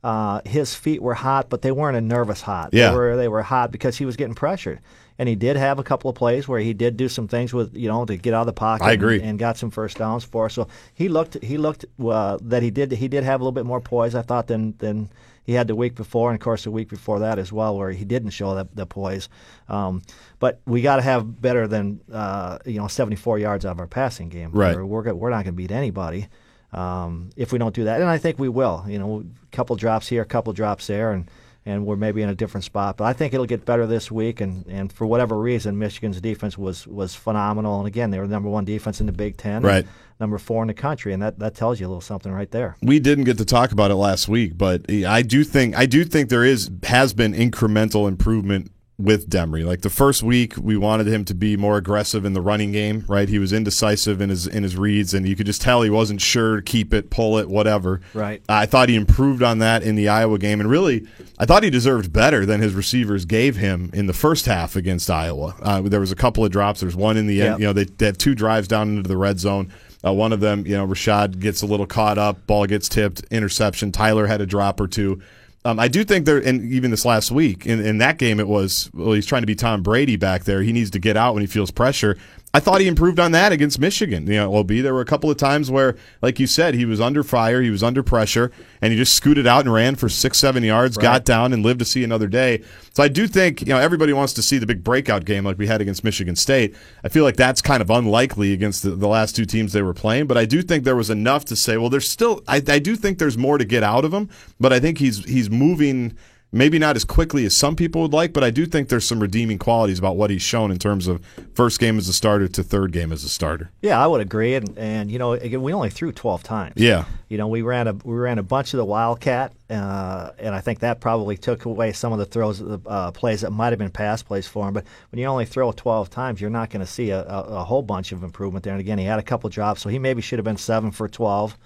Uh, 0.04 0.40
his 0.46 0.76
feet 0.76 1.02
were 1.02 1.16
hot, 1.16 1.50
but 1.50 1.62
they 1.64 1.72
weren't 1.72 1.98
a 1.98 2.02
nervous 2.02 2.42
hot. 2.42 2.70
Yeah. 2.72 2.92
They 2.92 2.96
were 2.96 3.18
they 3.18 3.28
were 3.28 3.42
hot 3.42 3.72
because 3.72 3.98
he 3.98 4.06
was 4.06 4.16
getting 4.16 4.36
pressured. 4.36 4.80
And 5.18 5.30
he 5.30 5.36
did 5.36 5.56
have 5.56 5.80
a 5.80 5.84
couple 5.84 6.10
of 6.10 6.16
plays 6.16 6.46
where 6.48 6.60
he 6.60 6.74
did 6.74 6.98
do 6.98 7.08
some 7.10 7.28
things 7.28 7.54
with 7.54 7.76
you 7.76 7.88
know 7.90 8.06
to 8.06 8.16
get 8.16 8.34
out 8.34 8.42
of 8.42 8.46
the 8.48 8.54
pocket. 8.54 8.86
I 8.86 8.92
agree. 8.92 9.16
And, 9.16 9.32
and 9.32 9.40
got 9.40 9.58
some 9.58 9.72
first 9.72 9.98
downs 9.98 10.24
for 10.24 10.46
us. 10.46 10.54
So 10.54 10.68
he 10.94 11.10
looked 11.10 11.42
he 11.44 11.58
looked 11.58 11.86
uh, 12.06 12.38
that 12.44 12.62
he 12.64 12.70
did 12.70 12.92
he 12.92 13.08
did 13.08 13.24
have 13.24 13.42
a 13.42 13.44
little 13.44 13.52
bit 13.52 13.66
more 13.66 13.82
poise 13.82 14.14
I 14.16 14.22
thought 14.22 14.48
than 14.48 14.76
than 14.78 15.10
he 15.46 15.54
had 15.54 15.68
the 15.68 15.76
week 15.76 15.96
before, 15.96 16.32
and 16.32 16.40
of 16.40 16.44
course 16.44 16.64
the 16.64 16.72
week 16.72 16.90
before 16.90 17.20
that 17.20 17.40
as 17.40 17.52
well, 17.52 17.78
where 17.78 17.92
he 17.92 18.04
didn't 18.04 18.32
show 18.32 18.56
that 18.56 18.76
the 18.76 18.86
poise. 18.86 19.30
Um, 19.70 20.02
but 20.40 20.60
we 20.66 20.82
got 20.82 20.98
to 20.98 21.02
have 21.02 21.42
better 21.42 21.68
than 21.68 22.02
uh, 22.12 22.60
you 22.66 22.80
know 22.80 22.88
74 22.88 23.40
yards 23.40 23.66
out 23.66 23.72
of 23.72 23.80
our 23.80 23.88
passing 23.88 24.30
game. 24.30 24.52
Right. 24.52 24.76
We're, 24.76 24.86
we're, 24.86 25.14
we're 25.14 25.30
not 25.30 25.44
going 25.44 25.46
to 25.46 25.52
beat 25.54 25.72
anybody 25.72 26.28
um, 26.74 27.30
if 27.36 27.52
we 27.52 27.60
don't 27.60 27.76
do 27.76 27.86
that, 27.86 28.02
and 28.02 28.10
I 28.10 28.18
think 28.18 28.40
we 28.40 28.50
will. 28.50 28.86
You 28.88 29.00
know, 29.00 29.24
a 29.24 29.56
couple 29.56 29.76
drops 29.76 30.08
here, 30.08 30.22
a 30.24 30.26
couple 30.26 30.52
drops 30.54 30.88
there, 30.88 31.12
and 31.12 31.30
and 31.66 31.86
we're 31.86 31.96
maybe 31.96 32.22
in 32.22 32.30
a 32.30 32.36
different 32.36 32.64
spot. 32.64 32.98
But 32.98 33.06
I 33.06 33.14
think 33.14 33.34
it'll 33.34 33.48
get 33.48 33.66
better 33.66 33.88
this 33.88 34.12
week, 34.12 34.40
and, 34.40 34.66
and 34.68 34.94
for 34.94 35.08
whatever 35.08 35.38
reason, 35.38 35.80
Michigan's 35.80 36.22
defense 36.22 36.58
was 36.58 36.86
was 36.86 37.16
phenomenal. 37.16 37.80
And 37.80 37.88
again, 37.88 38.12
they 38.12 38.20
were 38.20 38.28
the 38.28 38.34
number 38.34 38.50
one 38.50 38.66
defense 38.66 39.00
in 39.00 39.08
the 39.08 39.12
Big 39.12 39.38
Ten, 39.38 39.58
and 39.58 39.66
Right. 39.66 39.88
Number 40.20 40.38
four 40.38 40.64
in 40.64 40.68
the 40.68 40.74
country, 40.74 41.12
and 41.12 41.22
that, 41.22 41.40
that 41.40 41.56
tells 41.56 41.80
you 41.80 41.88
a 41.88 41.90
little 41.90 42.00
something 42.00 42.32
right 42.32 42.50
there. 42.50 42.78
we 42.82 43.00
didn't 43.00 43.26
get 43.26 43.38
to 43.40 43.46
talk 43.46 43.74
about 43.74 43.92
it 43.92 43.96
last 43.96 44.30
week, 44.30 44.58
but 44.58 44.90
I 44.90 45.22
do 45.22 45.44
think 45.44 45.76
I 45.76 45.86
do 45.86 46.06
think 46.06 46.30
there 46.30 46.46
is 46.46 46.72
has 46.84 47.14
been 47.14 47.34
incremental 47.34 48.08
improvement 48.08 48.72
with 48.98 49.30
Demry. 49.30 49.66
Like 49.66 49.82
the 49.82 49.90
first 49.90 50.24
week, 50.24 50.54
we 50.58 50.78
wanted 50.78 51.08
him 51.08 51.26
to 51.26 51.36
be 51.36 51.58
more 51.58 51.76
aggressive 51.76 52.24
in 52.24 52.32
the 52.32 52.40
running 52.40 52.72
game. 52.72 53.04
Right, 53.10 53.28
he 53.28 53.40
was 53.40 53.52
indecisive 53.52 54.22
in 54.22 54.30
his 54.30 54.48
in 54.48 54.64
his 54.64 54.78
reads, 54.78 55.14
and 55.14 55.28
you 55.28 55.36
could 55.36 55.46
just 55.46 55.62
tell 55.62 55.82
he 55.82 55.90
wasn't 55.90 56.22
sure. 56.22 56.62
Keep 56.62 56.94
it, 56.94 57.10
pull 57.10 57.38
it, 57.38 57.50
whatever. 57.50 58.00
Right. 58.14 58.42
I 58.48 58.66
thought 58.66 58.88
he 58.88 58.96
improved 58.96 59.44
on 59.44 59.58
that 59.60 59.84
in 59.84 59.96
the 59.96 60.08
Iowa 60.08 60.40
game, 60.40 60.62
and 60.62 60.70
really, 60.70 61.06
I 61.38 61.46
thought 61.46 61.64
he 61.64 61.70
deserved 61.70 62.14
better 62.14 62.46
than 62.46 62.62
his 62.62 62.74
receivers 62.74 63.26
gave 63.26 63.58
him 63.58 63.90
in 63.94 64.08
the 64.08 64.14
first 64.14 64.46
half 64.46 64.78
against 64.78 65.10
Iowa. 65.10 65.56
Uh, 65.62 65.82
there 65.82 66.00
was 66.00 66.14
a 66.14 66.16
couple 66.16 66.46
of 66.46 66.52
drops. 66.52 66.80
There's 66.80 66.96
one 66.96 67.18
in 67.18 67.28
the 67.28 67.42
end. 67.42 67.52
Yep. 67.52 67.60
You 67.60 67.66
know, 67.66 67.74
they, 67.74 67.84
they 67.84 68.06
have 68.06 68.18
two 68.18 68.34
drives 68.34 68.70
down 68.70 68.96
into 68.96 69.10
the 69.10 69.18
red 69.18 69.40
zone. 69.42 69.74
Uh, 70.06 70.14
one 70.14 70.32
of 70.32 70.40
them, 70.40 70.66
you 70.68 70.76
know, 70.78 70.86
Rashad 70.86 71.40
gets 71.40 71.62
a 71.62 71.66
little 71.66 71.88
caught 71.88 72.18
up, 72.18 72.46
ball 72.46 72.66
gets 72.66 72.88
tipped, 72.88 73.24
interception. 73.32 73.92
Tyler 73.92 74.28
had 74.28 74.42
a 74.42 74.46
drop 74.46 74.80
or 74.80 74.88
two. 74.88 75.22
Um, 75.66 75.80
I 75.80 75.88
do 75.88 76.04
think 76.04 76.28
there, 76.28 76.38
and 76.38 76.72
even 76.72 76.92
this 76.92 77.06
last 77.06 77.32
week 77.32 77.66
in, 77.66 77.84
in 77.84 77.98
that 77.98 78.20
game, 78.20 78.40
it 78.40 78.48
was 78.48 78.92
well, 78.94 79.14
he's 79.14 79.26
trying 79.26 79.42
to 79.42 79.48
be 79.48 79.56
Tom 79.56 79.82
Brady 79.82 80.16
back 80.16 80.44
there. 80.44 80.62
He 80.62 80.72
needs 80.72 80.92
to 80.92 81.00
get 81.00 81.18
out 81.18 81.34
when 81.34 81.42
he 81.42 81.48
feels 81.48 81.72
pressure. 81.72 82.18
I 82.56 82.62
thought 82.62 82.80
he 82.80 82.88
improved 82.88 83.20
on 83.20 83.34
that 83.34 83.52
against 83.52 83.80
Michigan. 83.80 84.28
You 84.28 84.36
know, 84.36 84.56
OB. 84.56 84.70
There 84.70 84.94
were 84.94 85.02
a 85.02 85.06
couple 85.06 85.30
of 85.30 85.36
times 85.36 85.70
where, 85.70 85.98
like 86.22 86.40
you 86.40 86.48
said, 86.48 86.74
he 86.74 86.86
was 86.86 87.02
under 87.02 87.22
fire, 87.22 87.62
he 87.62 87.70
was 87.70 87.84
under 87.84 88.02
pressure, 88.02 88.50
and 88.82 88.94
he 88.94 88.98
just 88.98 89.14
scooted 89.14 89.46
out 89.46 89.66
and 89.66 89.74
ran 89.74 89.96
for 89.96 90.08
six, 90.08 90.40
seven 90.40 90.64
yards, 90.64 90.96
got 90.96 91.26
down, 91.26 91.52
and 91.52 91.64
lived 91.64 91.80
to 91.80 91.86
see 91.86 92.02
another 92.02 92.28
day. 92.28 92.64
So 92.94 93.04
I 93.04 93.10
do 93.10 93.28
think 93.28 93.60
you 93.60 93.68
know 93.68 93.78
everybody 93.78 94.14
wants 94.14 94.32
to 94.36 94.42
see 94.42 94.58
the 94.58 94.66
big 94.66 94.86
breakout 94.86 95.26
game 95.26 95.44
like 95.44 95.58
we 95.58 95.68
had 95.68 95.82
against 95.82 96.06
Michigan 96.06 96.38
State. 96.38 96.74
I 97.04 97.10
feel 97.10 97.26
like 97.26 97.36
that's 97.36 97.62
kind 97.62 97.82
of 97.82 97.90
unlikely 97.90 98.54
against 98.54 98.84
the, 98.84 98.92
the 98.92 99.10
last 99.10 99.36
two 99.36 99.44
teams 99.44 99.74
they 99.74 99.82
were 99.82 99.94
playing, 99.94 100.28
but 100.28 100.38
I 100.38 100.46
do 100.46 100.62
think 100.62 100.86
there 100.86 100.96
was 100.96 101.10
enough 101.10 101.44
to 101.46 101.58
say, 101.58 101.76
well, 101.76 101.90
there's 101.90 102.10
still. 102.10 102.42
I, 102.48 102.64
I 102.70 102.80
do 102.80 102.96
think 102.96 103.20
there's 103.20 103.38
more 103.38 103.58
to 103.58 103.66
get 103.66 103.84
out 103.84 104.06
of 104.06 104.14
him, 104.14 104.30
but 104.62 104.72
I 104.72 104.80
think 104.80 105.00
he's 105.00 105.26
he's 105.26 105.50
moving. 105.50 106.18
Maybe 106.56 106.80
not 106.80 106.96
as 106.96 107.04
quickly 107.04 107.44
as 107.44 107.56
some 107.56 107.76
people 107.76 108.02
would 108.04 108.14
like, 108.14 108.32
but 108.32 108.42
I 108.42 108.50
do 108.50 108.66
think 108.66 108.88
there's 108.88 109.06
some 109.06 109.20
redeeming 109.20 109.60
qualities 109.60 110.00
about 110.00 110.16
what 110.16 110.30
he's 110.30 110.42
shown 110.42 110.72
in 110.72 110.80
terms 110.80 111.06
of 111.06 111.22
first 111.54 111.82
game 111.82 111.98
as 111.98 112.08
a 112.08 112.14
starter 112.14 112.48
to 112.48 112.64
third 112.64 112.94
game 112.94 113.12
as 113.12 113.26
a 113.26 113.30
starter. 113.30 113.72
Yeah, 113.82 114.02
I 114.02 114.08
would 114.08 114.22
agree. 114.22 114.56
And, 114.56 114.78
and 114.78 115.12
you 115.12 115.20
know, 115.20 115.34
again, 115.34 115.62
we 115.62 115.74
only 115.74 115.90
threw 115.90 116.14
12 116.14 116.44
times. 116.44 116.76
Yeah. 116.78 117.04
You 117.28 117.38
know, 117.38 117.50
we 117.50 117.62
ran 117.62 117.90
a 117.90 117.94
we 118.06 118.16
ran 118.16 118.40
a 118.40 118.44
bunch 118.44 118.74
of 118.74 118.78
the 118.78 118.86
wildcat, 118.86 119.52
uh, 119.70 120.30
and 120.40 120.56
I 120.56 120.62
think 120.62 120.80
that 120.80 121.02
probably 121.02 121.36
took 121.36 121.66
away 121.66 121.92
some 121.92 122.14
of 122.14 122.20
the 122.20 122.26
throws, 122.26 122.62
uh, 122.62 123.12
plays 123.12 123.42
that 123.42 123.52
might 123.52 123.74
have 123.74 123.80
been 123.80 123.92
pass 123.92 124.24
plays 124.24 124.48
for 124.48 124.66
him. 124.66 124.74
But 124.74 124.86
when 125.12 125.20
you 125.20 125.26
only 125.26 125.46
throw 125.46 125.74
12 125.74 126.10
times, 126.10 126.40
you're 126.40 126.50
not 126.50 126.70
going 126.70 126.86
to 126.86 126.90
see 126.90 127.10
a, 127.10 127.22
a, 127.22 127.42
a 127.42 127.64
whole 127.66 127.82
bunch 127.82 128.14
of 128.14 128.24
improvement 128.24 128.64
there. 128.64 128.72
And 128.72 128.80
again, 128.80 128.98
he 128.98 129.04
had 129.04 129.20
a 129.20 129.24
couple 129.24 129.50
drops, 129.50 129.82
so 129.82 129.90
he 129.90 130.00
maybe 130.00 130.22
should 130.22 130.40
have 130.40 130.46
been 130.46 130.56
seven 130.56 130.92
for 130.92 131.10
12, 131.10 131.58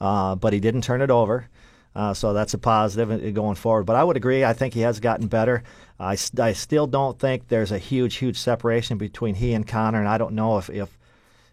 uh, 0.00 0.34
but 0.34 0.52
he 0.52 0.58
didn't 0.58 0.82
turn 0.82 1.00
it 1.00 1.12
over. 1.12 1.48
Uh, 1.94 2.14
so 2.14 2.32
that's 2.32 2.54
a 2.54 2.58
positive 2.58 3.10
uh, 3.10 3.30
going 3.30 3.54
forward. 3.54 3.84
But 3.84 3.96
I 3.96 4.04
would 4.04 4.16
agree. 4.16 4.44
I 4.44 4.52
think 4.52 4.74
he 4.74 4.80
has 4.80 5.00
gotten 5.00 5.26
better. 5.26 5.62
I, 6.00 6.16
I 6.38 6.52
still 6.52 6.86
don't 6.86 7.18
think 7.18 7.48
there's 7.48 7.72
a 7.72 7.78
huge, 7.78 8.16
huge 8.16 8.38
separation 8.38 8.98
between 8.98 9.34
he 9.34 9.52
and 9.52 9.66
Conor. 9.66 9.98
And 9.98 10.08
I 10.08 10.18
don't 10.18 10.34
know 10.34 10.58
if, 10.58 10.70
if 10.70 10.98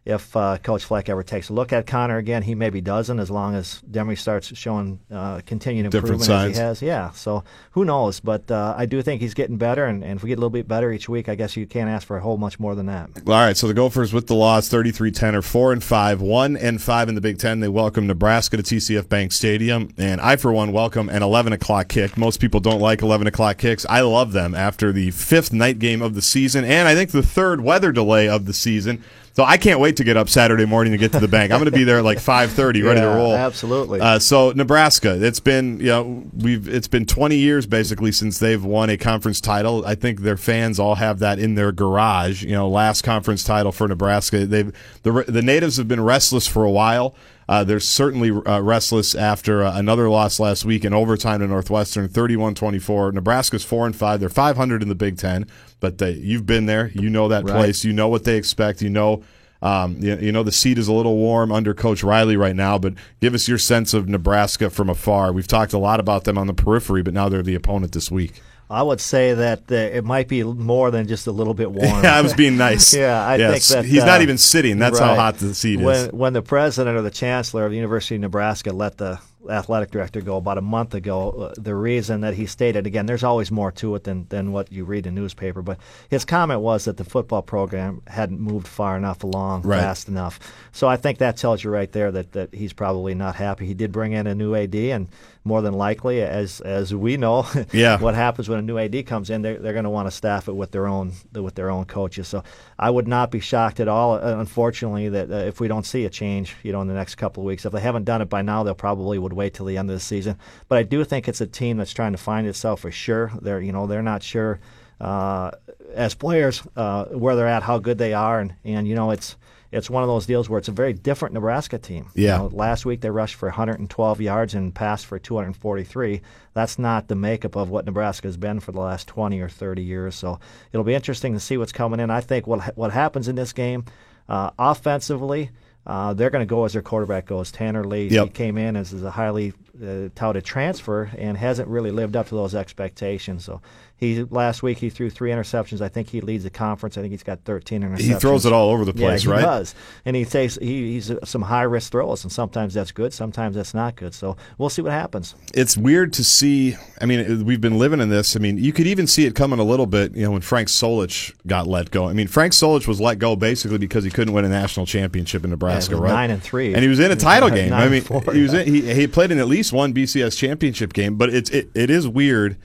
if 0.10 0.36
uh, 0.36 0.58
Coach 0.58 0.86
Fleck 0.86 1.08
ever 1.10 1.24
takes 1.24 1.50
a 1.50 1.54
look 1.54 1.72
at 1.72 1.86
Conor 1.86 2.18
again, 2.18 2.42
he 2.42 2.56
maybe 2.56 2.82
doesn't, 2.82 3.20
as 3.20 3.30
long 3.30 3.56
as 3.56 3.82
Demry 3.90 4.18
starts 4.18 4.56
showing 4.58 5.00
uh, 5.12 5.42
continued 5.46 5.86
improvement 5.86 6.28
as 6.30 6.56
he 6.58 6.62
has. 6.62 6.82
Yeah, 6.82 7.12
so 7.12 7.44
who 7.72 7.86
knows? 7.86 8.20
But 8.20 8.50
uh, 8.50 8.74
I 8.78 8.86
do 8.86 9.02
think 9.02 9.22
he's 9.22 9.34
getting 9.34 9.58
better, 9.58 9.86
and, 9.86 10.04
and 10.04 10.18
if 10.18 10.24
we 10.24 10.30
get 10.30 10.36
a 10.36 10.42
little 10.42 10.50
bit 10.50 10.68
better 10.68 10.92
each 10.92 11.08
week, 11.08 11.30
I 11.30 11.36
guess 11.36 11.56
you 11.56 11.68
can't 11.68 11.90
ask 11.90 12.08
for 12.08 12.18
a 12.18 12.22
whole 12.22 12.38
much 12.38 12.60
more 12.60 12.74
than 12.74 12.88
that. 12.88 13.10
All 13.28 13.34
right, 13.34 13.56
so 13.56 13.68
the 13.68 13.74
Gophers 13.74 14.12
with 14.12 14.28
the 14.28 14.36
loss, 14.36 14.70
33-10 14.70 15.36
are 15.36 15.42
4 15.42 15.74
and 15.74 15.84
5, 15.84 16.22
1 16.22 16.58
and 16.58 16.82
5 16.82 17.10
in 17.10 17.16
the 17.16 17.22
Big 17.22 17.38
10. 17.38 17.60
They 17.60 17.68
welcome 17.68 18.08
Nebraska 18.08 18.58
to 18.58 18.64
TCF 18.64 19.08
Bank 19.08 19.32
Stadium, 19.32 19.94
and 19.98 20.20
I 20.22 20.36
for 20.38 20.52
one 20.52 20.72
welcome 20.72 21.10
an 21.10 21.22
11 21.22 21.54
o'clock 21.54 21.88
kick. 21.88 22.18
Most 22.18 22.40
people 22.40 22.60
don't 22.60 22.80
like 22.80 23.02
11 23.04 23.28
o'clock 23.28 23.58
kicks. 23.58 23.86
I 23.88 24.02
love 24.02 24.32
them 24.32 24.56
after 24.56 24.92
the 24.92 25.12
fifth 25.12 25.54
night 25.54 25.78
game 25.78 26.02
of 26.02 26.16
the 26.16 26.22
season 26.22 26.66
and 26.66 26.88
I 26.88 26.96
think 26.96 27.12
the 27.12 27.24
third 27.24 27.62
weather 27.62 27.92
delay 27.92 28.28
of 28.28 28.46
the 28.46 28.54
season. 28.54 29.04
So 29.34 29.44
I 29.44 29.58
can't 29.58 29.80
wait 29.80 29.98
to 29.98 30.04
get 30.04 30.18
up 30.18 30.28
Saturday 30.28 30.66
morning 30.66 30.92
to 30.92 30.98
get 30.98 31.12
to 31.14 31.20
the 31.20 31.28
bank. 31.28 31.52
I'm 31.52 31.60
going 31.60 31.72
to 31.72 31.78
be 31.78 31.84
there 31.84 32.00
at 32.00 32.04
like 32.04 32.18
5:30 32.18 32.84
ready 32.84 33.02
to 33.02 33.08
roll. 33.08 33.36
absolutely. 33.36 34.02
Uh, 34.02 34.20
so 34.20 34.52
Nebraska, 34.52 35.18
it's 35.24 35.40
been 35.40 35.80
you 35.80 35.88
know 35.88 36.24
we've 36.36 36.68
it's 36.68 36.88
been 36.88 37.06
20 37.06 37.36
years 37.36 37.66
basically 37.66 38.12
since 38.12 38.40
they've 38.40 38.64
won 38.64 38.90
a 38.90 38.98
conference 38.98 39.40
title. 39.40 39.86
I 39.86 39.96
think 39.96 40.22
their 40.22 40.38
fans 40.38 40.80
all 40.80 40.96
have 40.96 41.20
that 41.20 41.40
in 41.40 41.56
their 41.56 41.72
garage. 41.72 42.44
You 42.44 42.52
know, 42.52 42.68
last 42.68 43.04
conference 43.04 43.44
title 43.44 43.72
for 43.72 43.88
Nebraska. 43.88 44.46
They've 44.46 44.74
the 45.04 45.24
the 45.28 45.42
natives 45.42 45.78
have 45.78 45.88
been 45.88 46.02
restless 46.02 46.48
for 46.48 46.64
a 46.64 46.72
while. 46.72 47.16
Uh, 47.50 47.64
they're 47.64 47.80
certainly 47.80 48.30
uh, 48.30 48.62
restless 48.62 49.16
after 49.16 49.64
uh, 49.64 49.76
another 49.76 50.08
loss 50.08 50.40
last 50.40 50.66
week 50.66 50.86
in 50.86 50.94
overtime 50.94 51.40
to 51.40 51.48
Northwestern, 51.48 52.08
31-24. 52.08 53.12
Nebraska's 53.12 53.64
four 53.64 53.88
and 53.88 53.96
five. 53.96 54.20
They're 54.20 54.30
500 54.30 54.84
in 54.84 54.88
the 54.88 54.94
Big 54.94 55.18
Ten, 55.18 55.48
but 55.80 55.98
they, 55.98 56.12
you've 56.12 56.46
been 56.46 56.68
there. 56.68 56.92
You 56.94 57.10
know 57.10 57.28
that 57.28 57.46
Right. 57.46 57.56
place. 57.56 57.84
You 57.84 57.92
know 57.92 58.08
what 58.08 58.24
they 58.24 58.38
expect. 58.38 58.84
You 58.84 58.92
know. 58.92 59.24
Um, 59.62 59.98
you, 60.00 60.16
you 60.16 60.32
know 60.32 60.44
the 60.44 60.54
seat 60.54 60.78
is 60.78 60.88
a 60.88 60.94
little 60.94 61.18
warm 61.18 61.52
under 61.52 61.74
Coach 61.74 62.02
Riley 62.02 62.38
right 62.38 62.56
now, 62.56 62.78
but 62.78 62.94
give 63.20 63.34
us 63.34 63.50
your 63.50 63.58
sense 63.58 63.94
of 63.94 64.08
Nebraska 64.08 64.70
from 64.70 64.90
afar. 64.90 65.34
We've 65.34 65.48
talked 65.50 65.74
a 65.74 65.78
lot 65.78 66.00
about 66.00 66.24
them 66.24 66.38
on 66.38 66.48
the 66.48 66.54
periphery, 66.54 67.04
but 67.04 67.14
now 67.14 67.28
they're 67.28 67.44
the 67.44 67.56
opponent 67.56 67.92
this 67.92 68.10
week. 68.10 68.42
I 68.72 68.84
would 68.84 69.02
say 69.02 69.34
that 69.34 69.72
uh, 69.72 69.76
it 69.76 70.04
might 70.06 70.28
be 70.28 70.44
more 70.44 70.92
than 70.92 71.08
just 71.08 71.26
a 71.28 71.32
little 71.32 71.54
bit 71.56 71.72
warm. 71.82 72.04
Yeah, 72.04 72.16
I 72.16 72.22
was 72.22 72.34
being 72.34 72.58
nice. 72.58 72.94
Yeah, 73.00 73.26
I 73.26 73.36
Yes, 73.38 73.70
think 73.70 73.84
that 73.86 73.90
he's 73.90 74.04
not 74.06 74.20
uh, 74.20 74.24
even 74.24 74.38
sitting. 74.38 74.78
That's 74.78 75.00
how 75.00 75.16
hot 75.16 75.38
the 75.38 75.54
seat 75.56 75.80
when, 75.80 75.96
is. 75.96 76.12
When 76.12 76.34
the 76.34 76.42
president 76.44 76.96
or 76.98 77.02
the 77.02 77.10
chancellor 77.12 77.66
of 77.66 77.72
the 77.72 77.78
University 77.78 78.16
of 78.16 78.22
Nebraska 78.22 78.72
let 78.72 78.98
the 78.98 79.20
athletic 79.50 79.90
director 79.90 80.22
go 80.22 80.36
about 80.38 80.58
a 80.58 80.62
month 80.62 80.94
ago. 80.94 81.30
Uh, 81.32 81.54
the 81.58 81.74
reason 81.74 82.22
that 82.22 82.34
he 82.36 82.46
stated 82.46 82.86
again, 82.86 83.06
there's 83.06 83.24
always 83.24 83.50
more 83.52 83.72
to 83.72 83.96
it 83.96 84.04
than 84.04 84.28
than 84.30 84.52
what 84.52 84.72
you 84.72 84.84
read 84.84 85.08
in 85.08 85.16
the 85.16 85.22
newspaper. 85.22 85.62
But 85.62 85.80
his 86.10 86.26
comment 86.26 86.60
was 86.62 86.86
that 86.86 86.98
the 86.98 87.06
football 87.06 87.42
program 87.42 88.02
hadn't 88.06 88.40
moved 88.40 88.68
far 88.68 88.98
enough 88.98 89.24
along, 89.24 89.64
Right. 89.64 89.80
fast 89.80 90.08
enough. 90.10 90.40
So 90.74 90.88
I 90.88 90.98
think 90.98 91.20
that 91.20 91.38
tells 91.38 91.64
you 91.64 91.72
right 91.72 91.92
there 91.92 92.12
that 92.12 92.34
that 92.34 92.54
he's 92.54 92.74
probably 92.74 93.16
not 93.16 93.36
happy. 93.36 93.66
He 93.66 93.74
did 93.74 93.92
bring 93.92 94.12
in 94.12 94.28
a 94.28 94.36
new 94.36 94.54
AD, 94.56 94.76
and 94.76 95.08
more 95.50 95.62
than 95.62 95.74
likely, 95.74 96.22
as 96.22 96.62
as 96.62 96.94
we 96.96 97.18
know, 97.18 97.46
Yeah. 97.74 98.00
what 98.00 98.16
happens 98.16 98.48
when 98.48 98.60
a 98.60 98.62
new 98.62 98.78
AD 98.78 99.06
comes 99.06 99.30
in, 99.30 99.42
they're, 99.42 99.58
they're 99.58 99.74
going 99.80 99.90
to 99.92 99.96
want 99.98 100.08
to 100.08 100.12
staff 100.12 100.48
it 100.48 100.56
with 100.56 100.72
their 100.72 100.88
own 100.88 101.12
with 101.34 101.56
their 101.56 101.70
own 101.70 101.86
coaches. 101.86 102.28
So 102.28 102.44
I 102.78 102.90
would 102.90 103.08
not 103.08 103.32
be 103.32 103.40
shocked 103.40 103.80
at 103.80 103.88
all, 103.88 104.14
uh, 104.14 104.38
unfortunately, 104.40 105.10
that 105.10 105.30
uh, 105.32 105.36
if 105.52 105.60
we 105.60 105.68
don't 105.68 105.86
see 105.86 106.06
a 106.06 106.10
change, 106.10 106.56
you 106.64 106.72
know, 106.72 106.82
in 106.82 106.88
the 106.88 106.94
next 106.94 107.16
couple 107.16 107.44
of 107.44 107.48
weeks. 107.48 107.66
If 107.66 107.74
they 107.74 107.82
haven't 107.82 108.06
done 108.06 108.22
it 108.22 108.30
by 108.30 108.42
now, 108.44 108.64
they'll 108.64 108.76
probably 108.88 109.18
would 109.20 109.34
wait 109.34 109.54
till 109.56 109.66
the 109.66 109.78
end 109.78 109.90
of 109.90 109.96
the 109.96 110.00
season. 110.00 110.38
But 110.70 110.78
I 110.78 110.84
do 110.84 111.04
think 111.04 111.28
it's 111.28 111.42
a 111.42 111.48
team 111.48 111.78
that's 111.78 111.94
trying 111.94 112.14
to 112.14 112.18
find 112.20 112.48
itself 112.48 112.82
for 112.82 112.92
sure. 112.92 113.32
They're 113.42 113.62
you 113.62 113.72
know 113.74 113.88
they're 113.88 114.04
not 114.14 114.24
sure 114.24 114.60
uh, 115.02 115.52
as 115.94 116.14
players 116.14 116.62
uh, 116.76 117.06
where 117.06 117.36
they're 117.36 117.48
at, 117.48 117.64
how 117.64 117.80
good 117.80 117.98
they 117.98 118.14
are, 118.14 118.40
and 118.40 118.54
and 118.64 118.88
you 118.88 118.96
know 118.96 119.12
it's. 119.12 119.36
It's 119.72 119.90
one 119.90 120.02
of 120.02 120.08
those 120.10 120.26
deals 120.26 120.50
where 120.50 120.58
it's 120.58 120.68
a 120.68 120.72
very 120.72 120.94
different 120.94 121.34
Nebraska 121.34 121.78
team. 121.78 122.08
You 122.16 122.26
Yeah. 122.26 122.38
know, 122.38 122.50
last 122.52 122.86
week 122.86 123.02
they 123.02 123.10
rushed 123.12 123.36
for 123.36 123.48
112 123.50 124.20
yards 124.22 124.56
and 124.56 124.74
passed 124.74 125.06
for 125.06 125.20
243. 125.20 126.22
That's 126.54 126.80
not 126.80 127.08
the 127.08 127.16
makeup 127.16 127.56
of 127.56 127.70
what 127.70 127.86
Nebraska 127.86 128.28
has 128.28 128.38
been 128.38 128.60
for 128.60 128.72
the 128.72 128.80
last 128.80 129.08
20 129.08 129.40
or 129.40 129.50
30 129.50 129.84
years. 129.84 130.16
So 130.16 130.40
it'll 130.74 130.84
be 130.84 130.96
interesting 130.96 131.34
to 131.34 131.40
see 131.40 131.58
what's 131.58 131.72
coming 131.72 132.00
in. 132.00 132.10
I 132.10 132.22
think 132.22 132.48
what 132.48 132.76
what 132.78 132.92
happens 132.92 133.28
in 133.28 133.36
this 133.36 133.54
game, 133.54 133.86
uh, 134.28 134.50
offensively, 134.58 135.52
uh, 135.86 136.14
they're 136.14 136.30
going 136.30 136.46
to 136.46 136.50
go 136.50 136.66
as 136.66 136.74
their 136.74 136.82
quarterback 136.82 137.26
goes. 137.26 137.52
Tanner 137.52 137.84
Lee 137.84 138.08
Yep. 138.10 138.24
he 138.26 138.30
came 138.32 138.58
in 138.58 138.76
as, 138.76 138.94
as 138.94 139.04
a 139.04 139.12
highly 139.12 139.54
uh, 139.84 140.10
touted 140.16 140.44
transfer 140.44 141.12
and 141.18 141.38
hasn't 141.38 141.68
really 141.68 141.92
lived 141.92 142.16
up 142.16 142.28
to 142.30 142.36
those 142.36 142.56
expectations. 142.56 143.46
So 143.46 143.62
he 144.00 144.24
last 144.24 144.64
week 144.64 144.78
he 144.78 144.90
threw 144.90 145.10
three 145.10 145.30
interceptions. 145.30 145.82
I 145.82 145.90
think 145.90 146.08
he 146.08 146.22
leads 146.22 146.46
the 146.46 146.50
conference. 146.50 146.98
I 146.98 147.02
think 147.02 147.12
he's 147.12 147.24
got 147.24 147.44
13 147.44 147.82
interceptions. 147.82 148.00
He 148.00 148.14
throws 148.14 148.46
it 148.46 148.54
all 148.54 148.70
over 148.70 148.86
the 148.86 148.94
place, 148.94 149.26
yeah, 149.26 149.32
he 149.32 149.36
right? 149.36 149.42
does, 149.42 149.76
and 150.06 150.16
he 150.16 150.24
takes 150.24 150.56
he, 150.56 150.94
he's 150.94 151.12
uh, 151.12 151.26
some 151.26 151.42
high 151.42 151.64
risk 151.64 151.92
throws, 151.92 152.24
and 152.24 152.32
sometimes 152.32 152.74
that's 152.74 152.94
good, 152.94 153.14
sometimes 153.14 153.58
that's 153.58 153.74
not 153.74 153.98
good. 153.98 154.14
So 154.14 154.38
we'll 154.58 154.70
see 154.70 154.82
what 154.82 154.94
happens. 154.94 155.36
it's 155.54 155.76
weird 155.76 156.14
to 156.14 156.24
see. 156.24 156.78
I 157.02 157.06
mean, 157.08 157.44
we've 157.44 157.60
been 157.60 157.78
living 157.78 158.00
in 158.00 158.08
this. 158.08 158.38
I 158.38 158.40
mean, 158.40 158.58
you 158.58 158.72
could 158.72 158.88
even 158.88 159.06
see 159.06 159.26
it 159.26 159.36
coming 159.36 159.60
a 159.60 159.64
little 159.64 159.86
bit. 159.86 160.16
You 160.16 160.24
know, 160.24 160.32
when 160.32 160.42
Frank 160.42 160.70
Solich 160.70 161.34
got 161.46 161.68
let 161.68 161.92
go. 161.92 162.08
I 162.08 162.14
mean, 162.14 162.28
Frank 162.28 162.54
Solich 162.54 162.88
was 162.88 163.02
let 163.02 163.20
go 163.20 163.36
basically 163.36 163.80
because 163.80 164.06
he 164.06 164.10
couldn't 164.10 164.34
win 164.34 164.46
a 164.46 164.50
national 164.50 164.86
championship 164.86 165.44
in 165.44 165.50
Nebraska, 165.50 165.96
was 165.96 166.04
right? 166.04 166.14
nine 166.14 166.32
and 166.32 166.42
three. 166.42 166.74
and 166.74 166.82
he 166.82 166.88
was 166.88 167.02
in 167.02 167.12
a 167.12 167.18
title 167.18 167.50
game. 167.60 167.72
Nine 167.72 167.82
I 167.82 167.90
mean, 167.90 168.02
four, 168.02 168.22
he 168.32 168.42
was 168.42 168.54
yeah. 168.54 168.62
in, 168.62 168.74
he 168.74 168.94
he 168.94 169.08
played 169.08 169.32
in 169.32 169.40
at 169.40 169.48
least 169.50 169.69
one 169.74 169.94
BCS 169.94 170.38
championship 170.38 170.94
game. 170.94 171.16
But 171.16 171.30
it's 171.34 171.50
it, 171.50 171.70
it 171.74 171.90
is 171.90 172.08
weird 172.08 172.58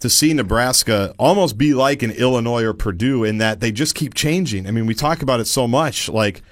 to 0.00 0.08
see 0.08 0.32
Nebraska 0.32 1.14
almost 1.18 1.58
be 1.58 1.74
like 1.74 2.02
an 2.02 2.10
Illinois 2.10 2.64
or 2.64 2.72
Purdue 2.72 3.24
in 3.24 3.38
that 3.38 3.60
they 3.60 3.70
just 3.70 3.94
keep 3.94 4.14
changing. 4.14 4.66
I 4.66 4.70
mean, 4.70 4.86
we 4.86 4.94
talk 4.94 5.22
about 5.22 5.40
it 5.40 5.46
so 5.46 5.66
much, 5.68 6.08
like. 6.08 6.42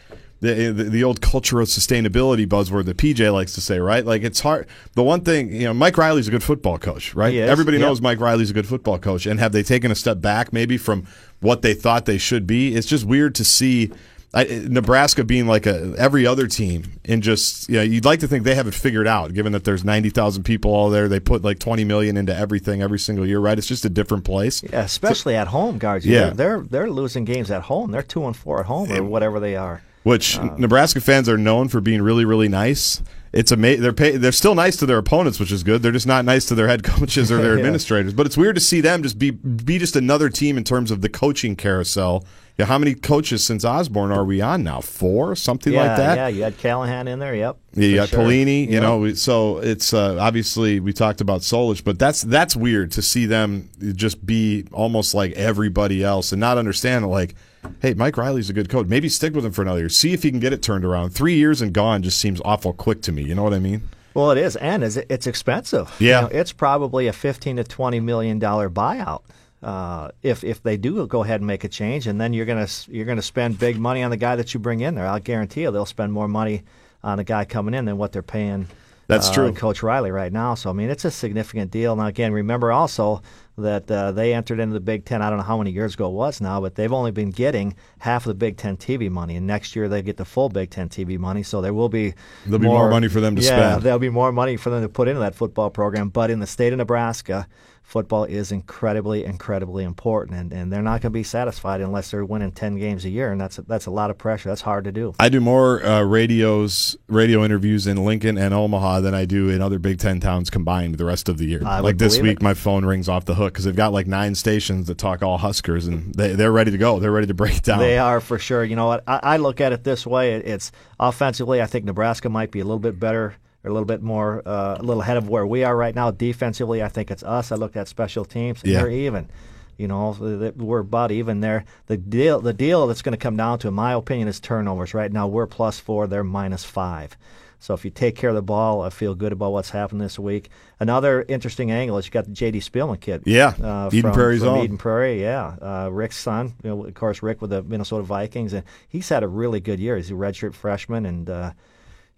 The, 0.40 0.70
the, 0.70 0.84
the 0.84 1.02
old 1.02 1.20
culture 1.20 1.60
of 1.60 1.66
sustainability 1.66 2.46
buzzword 2.46 2.84
that 2.84 2.96
PJ 2.96 3.32
likes 3.32 3.54
to 3.54 3.60
say, 3.60 3.80
right? 3.80 4.06
Like 4.06 4.22
it's 4.22 4.38
hard. 4.38 4.68
The 4.94 5.02
one 5.02 5.22
thing, 5.22 5.52
you 5.52 5.64
know, 5.64 5.74
Mike 5.74 5.98
Riley's 5.98 6.28
a 6.28 6.30
good 6.30 6.44
football 6.44 6.78
coach, 6.78 7.12
right? 7.12 7.34
Everybody 7.50 7.78
yep. 7.78 7.88
knows 7.88 8.00
Mike 8.00 8.20
Riley's 8.20 8.50
a 8.50 8.52
good 8.52 8.68
football 8.68 9.00
coach. 9.00 9.26
And 9.26 9.40
have 9.40 9.50
they 9.50 9.64
taken 9.64 9.90
a 9.90 9.96
step 9.96 10.20
back 10.20 10.52
maybe 10.52 10.78
from 10.78 11.08
what 11.40 11.62
they 11.62 11.74
thought 11.74 12.04
they 12.04 12.18
should 12.18 12.46
be? 12.46 12.76
It's 12.76 12.86
just 12.86 13.04
weird 13.04 13.34
to 13.34 13.44
see 13.44 13.90
I, 14.34 14.44
Nebraska 14.68 15.24
being 15.24 15.46
like 15.46 15.64
a 15.66 15.94
every 15.96 16.26
other 16.26 16.46
team 16.46 16.84
and 17.06 17.22
just 17.22 17.66
you 17.70 17.76
know 17.76 17.82
you'd 17.82 18.04
like 18.04 18.20
to 18.20 18.28
think 18.28 18.44
they 18.44 18.54
have 18.54 18.66
it 18.66 18.74
figured 18.74 19.06
out 19.08 19.32
given 19.32 19.52
that 19.52 19.64
there's 19.64 19.84
90,000 19.86 20.42
people 20.42 20.70
all 20.74 20.90
there 20.90 21.08
they 21.08 21.18
put 21.18 21.42
like 21.42 21.58
20 21.58 21.82
million 21.84 22.18
into 22.18 22.36
everything 22.36 22.82
every 22.82 22.98
single 22.98 23.26
year 23.26 23.38
right 23.38 23.56
it's 23.56 23.66
just 23.66 23.86
a 23.86 23.88
different 23.88 24.24
place 24.24 24.62
Yeah, 24.62 24.82
especially 24.82 25.34
at 25.34 25.48
home, 25.48 25.78
guys. 25.78 26.04
Yeah. 26.04 26.30
they're, 26.30 26.34
they're 26.34 26.60
they're 26.60 26.90
losing 26.90 27.24
games 27.24 27.50
at 27.50 27.62
home. 27.62 27.90
They're 27.90 28.02
two 28.02 28.26
and 28.26 28.36
four 28.36 28.60
at 28.60 28.66
home 28.66 28.92
or 28.92 29.02
whatever 29.02 29.40
they 29.40 29.56
are. 29.56 29.82
which 30.02 30.36
Uh, 30.38 30.54
Nebraska 30.58 31.00
fans 31.00 31.26
are 31.28 31.38
known 31.38 31.68
for 31.68 31.80
being 31.80 32.02
really 32.02 32.26
really 32.26 32.48
nice 32.48 33.02
it's 33.32 33.50
ama- 33.52 33.76
they're 33.76 33.92
pay- 33.94 34.16
they're 34.18 34.32
still 34.32 34.54
nice 34.54 34.76
to 34.76 34.84
their 34.86 34.98
opponents 34.98 35.40
which 35.40 35.52
is 35.52 35.62
good 35.62 35.82
they're 35.82 35.92
just 35.92 36.06
not 36.06 36.24
nice 36.26 36.44
to 36.46 36.54
their 36.54 36.68
head 36.68 36.82
coaches 36.94 37.32
or 37.32 37.38
their 37.38 37.52
Yeah. 37.54 37.60
administrators 37.60 38.12
but 38.12 38.26
it's 38.26 38.36
weird 38.36 38.56
to 38.56 38.60
see 38.60 38.82
them 38.82 39.02
just 39.02 39.18
be 39.18 39.30
be 39.30 39.78
just 39.78 39.96
another 39.96 40.28
team 40.28 40.58
in 40.58 40.64
terms 40.64 40.90
of 40.90 41.00
the 41.00 41.08
coaching 41.08 41.56
carousel 41.56 42.24
yeah, 42.58 42.66
how 42.66 42.76
many 42.78 42.94
coaches 42.94 43.44
since 43.46 43.64
Osborne 43.64 44.10
are 44.10 44.24
we 44.24 44.40
on 44.40 44.64
now? 44.64 44.80
Four, 44.80 45.36
something 45.36 45.72
yeah, 45.72 45.86
like 45.86 45.96
that. 45.96 46.16
yeah. 46.16 46.28
You 46.28 46.42
had 46.42 46.58
Callahan 46.58 47.06
in 47.06 47.18
there. 47.20 47.34
Yep. 47.34 47.56
Yeah, 47.74 47.86
you 47.86 47.94
got 47.96 48.08
sure. 48.08 48.18
Pelini, 48.20 48.66
you 48.66 48.72
Yep. 48.72 48.82
know, 48.82 49.14
so 49.14 49.58
it's 49.58 49.94
uh, 49.94 50.18
obviously 50.20 50.80
we 50.80 50.92
talked 50.92 51.20
about 51.20 51.42
Solich, 51.42 51.84
but 51.84 51.98
that's 51.98 52.22
that's 52.22 52.56
weird 52.56 52.90
to 52.92 53.02
see 53.02 53.26
them 53.26 53.68
just 53.94 54.26
be 54.26 54.66
almost 54.72 55.14
like 55.14 55.32
everybody 55.32 56.02
else 56.02 56.32
and 56.32 56.40
not 56.40 56.58
understand 56.58 57.06
like, 57.08 57.34
hey, 57.80 57.94
Mike 57.94 58.16
Riley's 58.16 58.50
a 58.50 58.52
good 58.52 58.68
coach. 58.68 58.86
Maybe 58.86 59.08
stick 59.08 59.34
with 59.34 59.44
him 59.44 59.52
for 59.52 59.62
another 59.62 59.80
year. 59.80 59.88
See 59.88 60.12
if 60.12 60.22
he 60.24 60.30
can 60.30 60.40
get 60.40 60.52
it 60.52 60.60
turned 60.62 60.84
around. 60.84 61.10
Three 61.10 61.34
years 61.36 61.62
and 61.62 61.72
gone 61.72 62.02
just 62.02 62.18
seems 62.18 62.40
awful 62.44 62.72
quick 62.72 63.02
to 63.02 63.12
me. 63.12 63.22
You 63.22 63.34
know 63.36 63.44
what 63.44 63.54
I 63.54 63.60
mean? 63.60 63.82
Well, 64.14 64.32
it 64.32 64.38
is, 64.38 64.56
and 64.56 64.82
is 64.82 64.96
it's 64.96 65.28
expensive. 65.28 65.94
Yeah. 66.00 66.22
You 66.22 66.28
know, 66.28 66.40
it's 66.40 66.50
probably 66.52 67.06
a 67.06 67.12
fifteen 67.12 67.54
to 67.56 67.62
twenty 67.62 68.00
million 68.00 68.40
dollar 68.40 68.68
buyout. 68.68 69.22
Uh, 69.62 70.10
if 70.22 70.44
if 70.44 70.62
they 70.62 70.76
do 70.76 71.06
go 71.06 71.24
ahead 71.24 71.40
and 71.40 71.46
make 71.46 71.64
a 71.64 71.68
change, 71.68 72.06
and 72.06 72.20
then 72.20 72.32
you're 72.32 72.46
gonna 72.46 72.68
you're 72.86 73.06
gonna 73.06 73.22
spend 73.22 73.58
big 73.58 73.78
money 73.78 74.02
on 74.02 74.10
the 74.10 74.16
guy 74.16 74.36
that 74.36 74.54
you 74.54 74.60
bring 74.60 74.80
in 74.80 74.94
there. 74.94 75.06
I'll 75.06 75.18
guarantee 75.18 75.62
you 75.62 75.70
they'll 75.72 75.84
spend 75.84 76.12
more 76.12 76.28
money 76.28 76.62
on 77.02 77.18
the 77.18 77.24
guy 77.24 77.44
coming 77.44 77.74
in 77.74 77.84
than 77.84 77.98
what 77.98 78.12
they're 78.12 78.22
paying. 78.22 78.68
That's 79.08 79.30
uh, 79.30 79.34
true. 79.34 79.52
Coach 79.52 79.82
Riley 79.82 80.10
right 80.10 80.32
now. 80.32 80.54
So 80.54 80.70
I 80.70 80.74
mean, 80.74 80.90
it's 80.90 81.04
a 81.04 81.10
significant 81.10 81.70
deal. 81.70 81.96
Now 81.96 82.06
again, 82.06 82.32
remember 82.32 82.70
also 82.70 83.22
that 83.56 83.90
uh, 83.90 84.12
they 84.12 84.32
entered 84.32 84.60
into 84.60 84.74
the 84.74 84.80
Big 84.80 85.04
Ten. 85.04 85.22
I 85.22 85.30
don't 85.30 85.38
know 85.38 85.44
how 85.44 85.58
many 85.58 85.70
years 85.70 85.94
ago 85.94 86.08
it 86.08 86.12
was 86.12 86.40
now, 86.40 86.60
but 86.60 86.74
they've 86.74 86.92
only 86.92 87.10
been 87.10 87.30
getting 87.30 87.74
half 87.98 88.26
of 88.26 88.30
the 88.30 88.34
Big 88.34 88.58
Ten 88.58 88.76
TV 88.76 89.10
money, 89.10 89.34
and 89.36 89.46
next 89.46 89.74
year 89.74 89.88
they 89.88 90.02
get 90.02 90.18
the 90.18 90.24
full 90.24 90.50
Big 90.50 90.70
Ten 90.70 90.88
TV 90.88 91.18
money. 91.18 91.42
So 91.42 91.60
there 91.60 91.74
will 91.74 91.88
be 91.88 92.14
There'll 92.44 92.60
be 92.60 92.66
more 92.66 92.90
money 92.90 93.08
for 93.08 93.20
them 93.20 93.34
to 93.34 93.42
yeah, 93.42 93.70
spend. 93.70 93.82
there'll 93.82 93.98
be 93.98 94.10
more 94.10 94.30
money 94.30 94.56
for 94.56 94.70
them 94.70 94.82
to 94.82 94.88
put 94.88 95.08
into 95.08 95.20
that 95.20 95.34
football 95.34 95.70
program. 95.70 96.10
But 96.10 96.30
in 96.30 96.38
the 96.38 96.46
state 96.46 96.72
of 96.72 96.78
Nebraska, 96.78 97.48
football 97.88 98.24
is 98.24 98.52
incredibly, 98.52 99.24
incredibly 99.24 99.82
important, 99.82 100.38
and, 100.38 100.52
and 100.52 100.70
they're 100.70 100.82
not 100.82 101.00
going 101.00 101.10
to 101.10 101.18
be 101.18 101.22
satisfied 101.22 101.80
unless 101.80 102.10
they're 102.10 102.22
winning 102.24 102.52
ten 102.52 102.76
games 102.76 103.06
a 103.06 103.08
year, 103.08 103.32
and 103.32 103.40
that's 103.40 103.56
a, 103.58 103.62
that's 103.62 103.86
a 103.86 103.90
lot 103.90 104.10
of 104.10 104.18
pressure. 104.18 104.50
That's 104.50 104.60
hard 104.60 104.84
to 104.84 104.92
do. 104.92 105.14
I 105.18 105.30
do 105.30 105.40
more 105.40 105.82
uh, 105.82 106.02
radios, 106.02 106.98
radio 107.08 107.42
interviews 107.46 107.86
in 107.86 108.04
Lincoln 108.04 108.36
and 108.36 108.52
Omaha 108.52 109.00
than 109.00 109.14
I 109.14 109.24
do 109.24 109.48
in 109.48 109.62
other 109.62 109.78
Big 109.78 109.98
Ten 109.98 110.20
towns 110.20 110.50
combined 110.50 110.96
the 110.98 111.06
rest 111.06 111.30
of 111.30 111.38
the 111.38 111.46
year. 111.46 111.62
I 111.64 111.80
like 111.80 111.96
this 111.96 112.20
week, 112.20 112.36
it. 112.36 112.42
my 112.42 112.52
phone 112.52 112.84
rings 112.84 113.08
off 113.08 113.24
the 113.24 113.34
hook 113.34 113.54
because 113.54 113.64
they've 113.64 113.74
got 113.74 113.94
like 113.94 114.06
nine 114.06 114.34
stations 114.34 114.86
that 114.88 114.98
talk 114.98 115.22
all 115.22 115.38
Huskers, 115.38 115.86
and 115.86 116.14
they, 116.14 116.34
they're 116.34 116.52
ready 116.52 116.70
to 116.70 116.78
go. 116.78 117.00
They're 117.00 117.10
ready 117.10 117.28
to 117.28 117.34
break 117.34 117.62
down. 117.62 117.78
They 117.78 117.96
are 117.96 118.20
for 118.20 118.38
sure. 118.38 118.64
You 118.64 118.76
know 118.76 118.86
what? 118.86 119.02
I, 119.06 119.20
I 119.22 119.36
look 119.38 119.62
at 119.62 119.72
it 119.72 119.82
this 119.82 120.06
way: 120.06 120.34
It- 120.34 120.46
it's 120.46 120.72
offensively, 121.00 121.62
I 121.62 121.66
think 121.66 121.86
Nebraska 121.86 122.28
might 122.28 122.50
be 122.50 122.60
a 122.60 122.64
little 122.64 122.78
bit 122.78 123.00
better. 123.00 123.36
Or 123.68 123.70
a 123.70 123.74
little 123.74 123.84
bit 123.86 124.02
more, 124.02 124.42
uh, 124.46 124.76
a 124.78 124.82
little 124.82 125.02
ahead 125.02 125.18
of 125.18 125.28
where 125.28 125.46
we 125.46 125.62
are 125.62 125.76
right 125.76 125.94
now. 125.94 126.10
Defensively, 126.10 126.82
I 126.82 126.88
think 126.88 127.10
it's 127.10 127.22
us. 127.22 127.52
I 127.52 127.56
look 127.56 127.76
at 127.76 127.86
special 127.86 128.24
teams, 128.24 128.62
Yeah. 128.64 128.78
they're 128.80 128.90
even. 128.90 129.28
You 129.76 129.86
know, 129.88 130.16
we're 130.56 130.78
about 130.80 131.12
even 131.12 131.40
there. 131.40 131.64
The 131.86 131.98
deal, 131.98 132.40
the 132.40 132.54
deal 132.54 132.86
that's 132.86 133.02
going 133.02 133.12
to 133.12 133.18
come 133.18 133.36
down 133.36 133.58
to, 133.60 133.68
in 133.68 133.74
my 133.74 133.92
opinion, 133.92 134.26
is 134.26 134.40
turnovers. 134.40 134.94
Right 134.94 135.12
now, 135.12 135.28
we're 135.28 135.46
plus 135.46 135.78
four; 135.78 136.06
they're 136.08 136.24
minus 136.24 136.64
five. 136.64 137.16
So 137.60 137.74
if 137.74 137.84
you 137.84 137.90
take 137.90 138.16
care 138.16 138.30
of 138.30 138.36
the 138.36 138.42
ball, 138.42 138.80
I 138.82 138.88
feel 138.90 139.14
good 139.14 139.32
about 139.32 139.52
what's 139.52 139.70
happened 139.70 140.00
this 140.00 140.18
week. 140.18 140.48
Another 140.80 141.24
interesting 141.28 141.70
angle 141.70 141.98
is 141.98 142.06
you 142.06 142.10
got 142.12 142.24
the 142.24 142.30
J.D. 142.32 142.58
Spielman 142.60 142.98
kid. 143.00 143.22
Yeah, 143.26 143.52
uh, 143.62 143.90
Eden 143.92 144.10
from, 144.10 144.12
Prairie's 144.18 144.42
from. 144.42 144.58
Eden 144.64 144.78
Prairie, 144.78 145.20
yeah. 145.20 145.56
Uh, 145.60 145.88
Rick's 145.92 146.16
son, 146.16 146.54
you 146.64 146.70
know, 146.70 146.86
of 146.86 146.94
course, 146.94 147.22
Rick 147.22 147.40
with 147.42 147.50
the 147.50 147.62
Minnesota 147.62 148.02
Vikings, 148.02 148.54
and 148.54 148.64
he's 148.88 149.08
had 149.10 149.22
a 149.22 149.28
really 149.28 149.60
good 149.60 149.78
year. 149.78 149.96
He's 149.96 150.10
a 150.10 150.14
redshirt 150.14 150.54
freshman, 150.54 151.04
and 151.06 151.28
uh, 151.30 151.52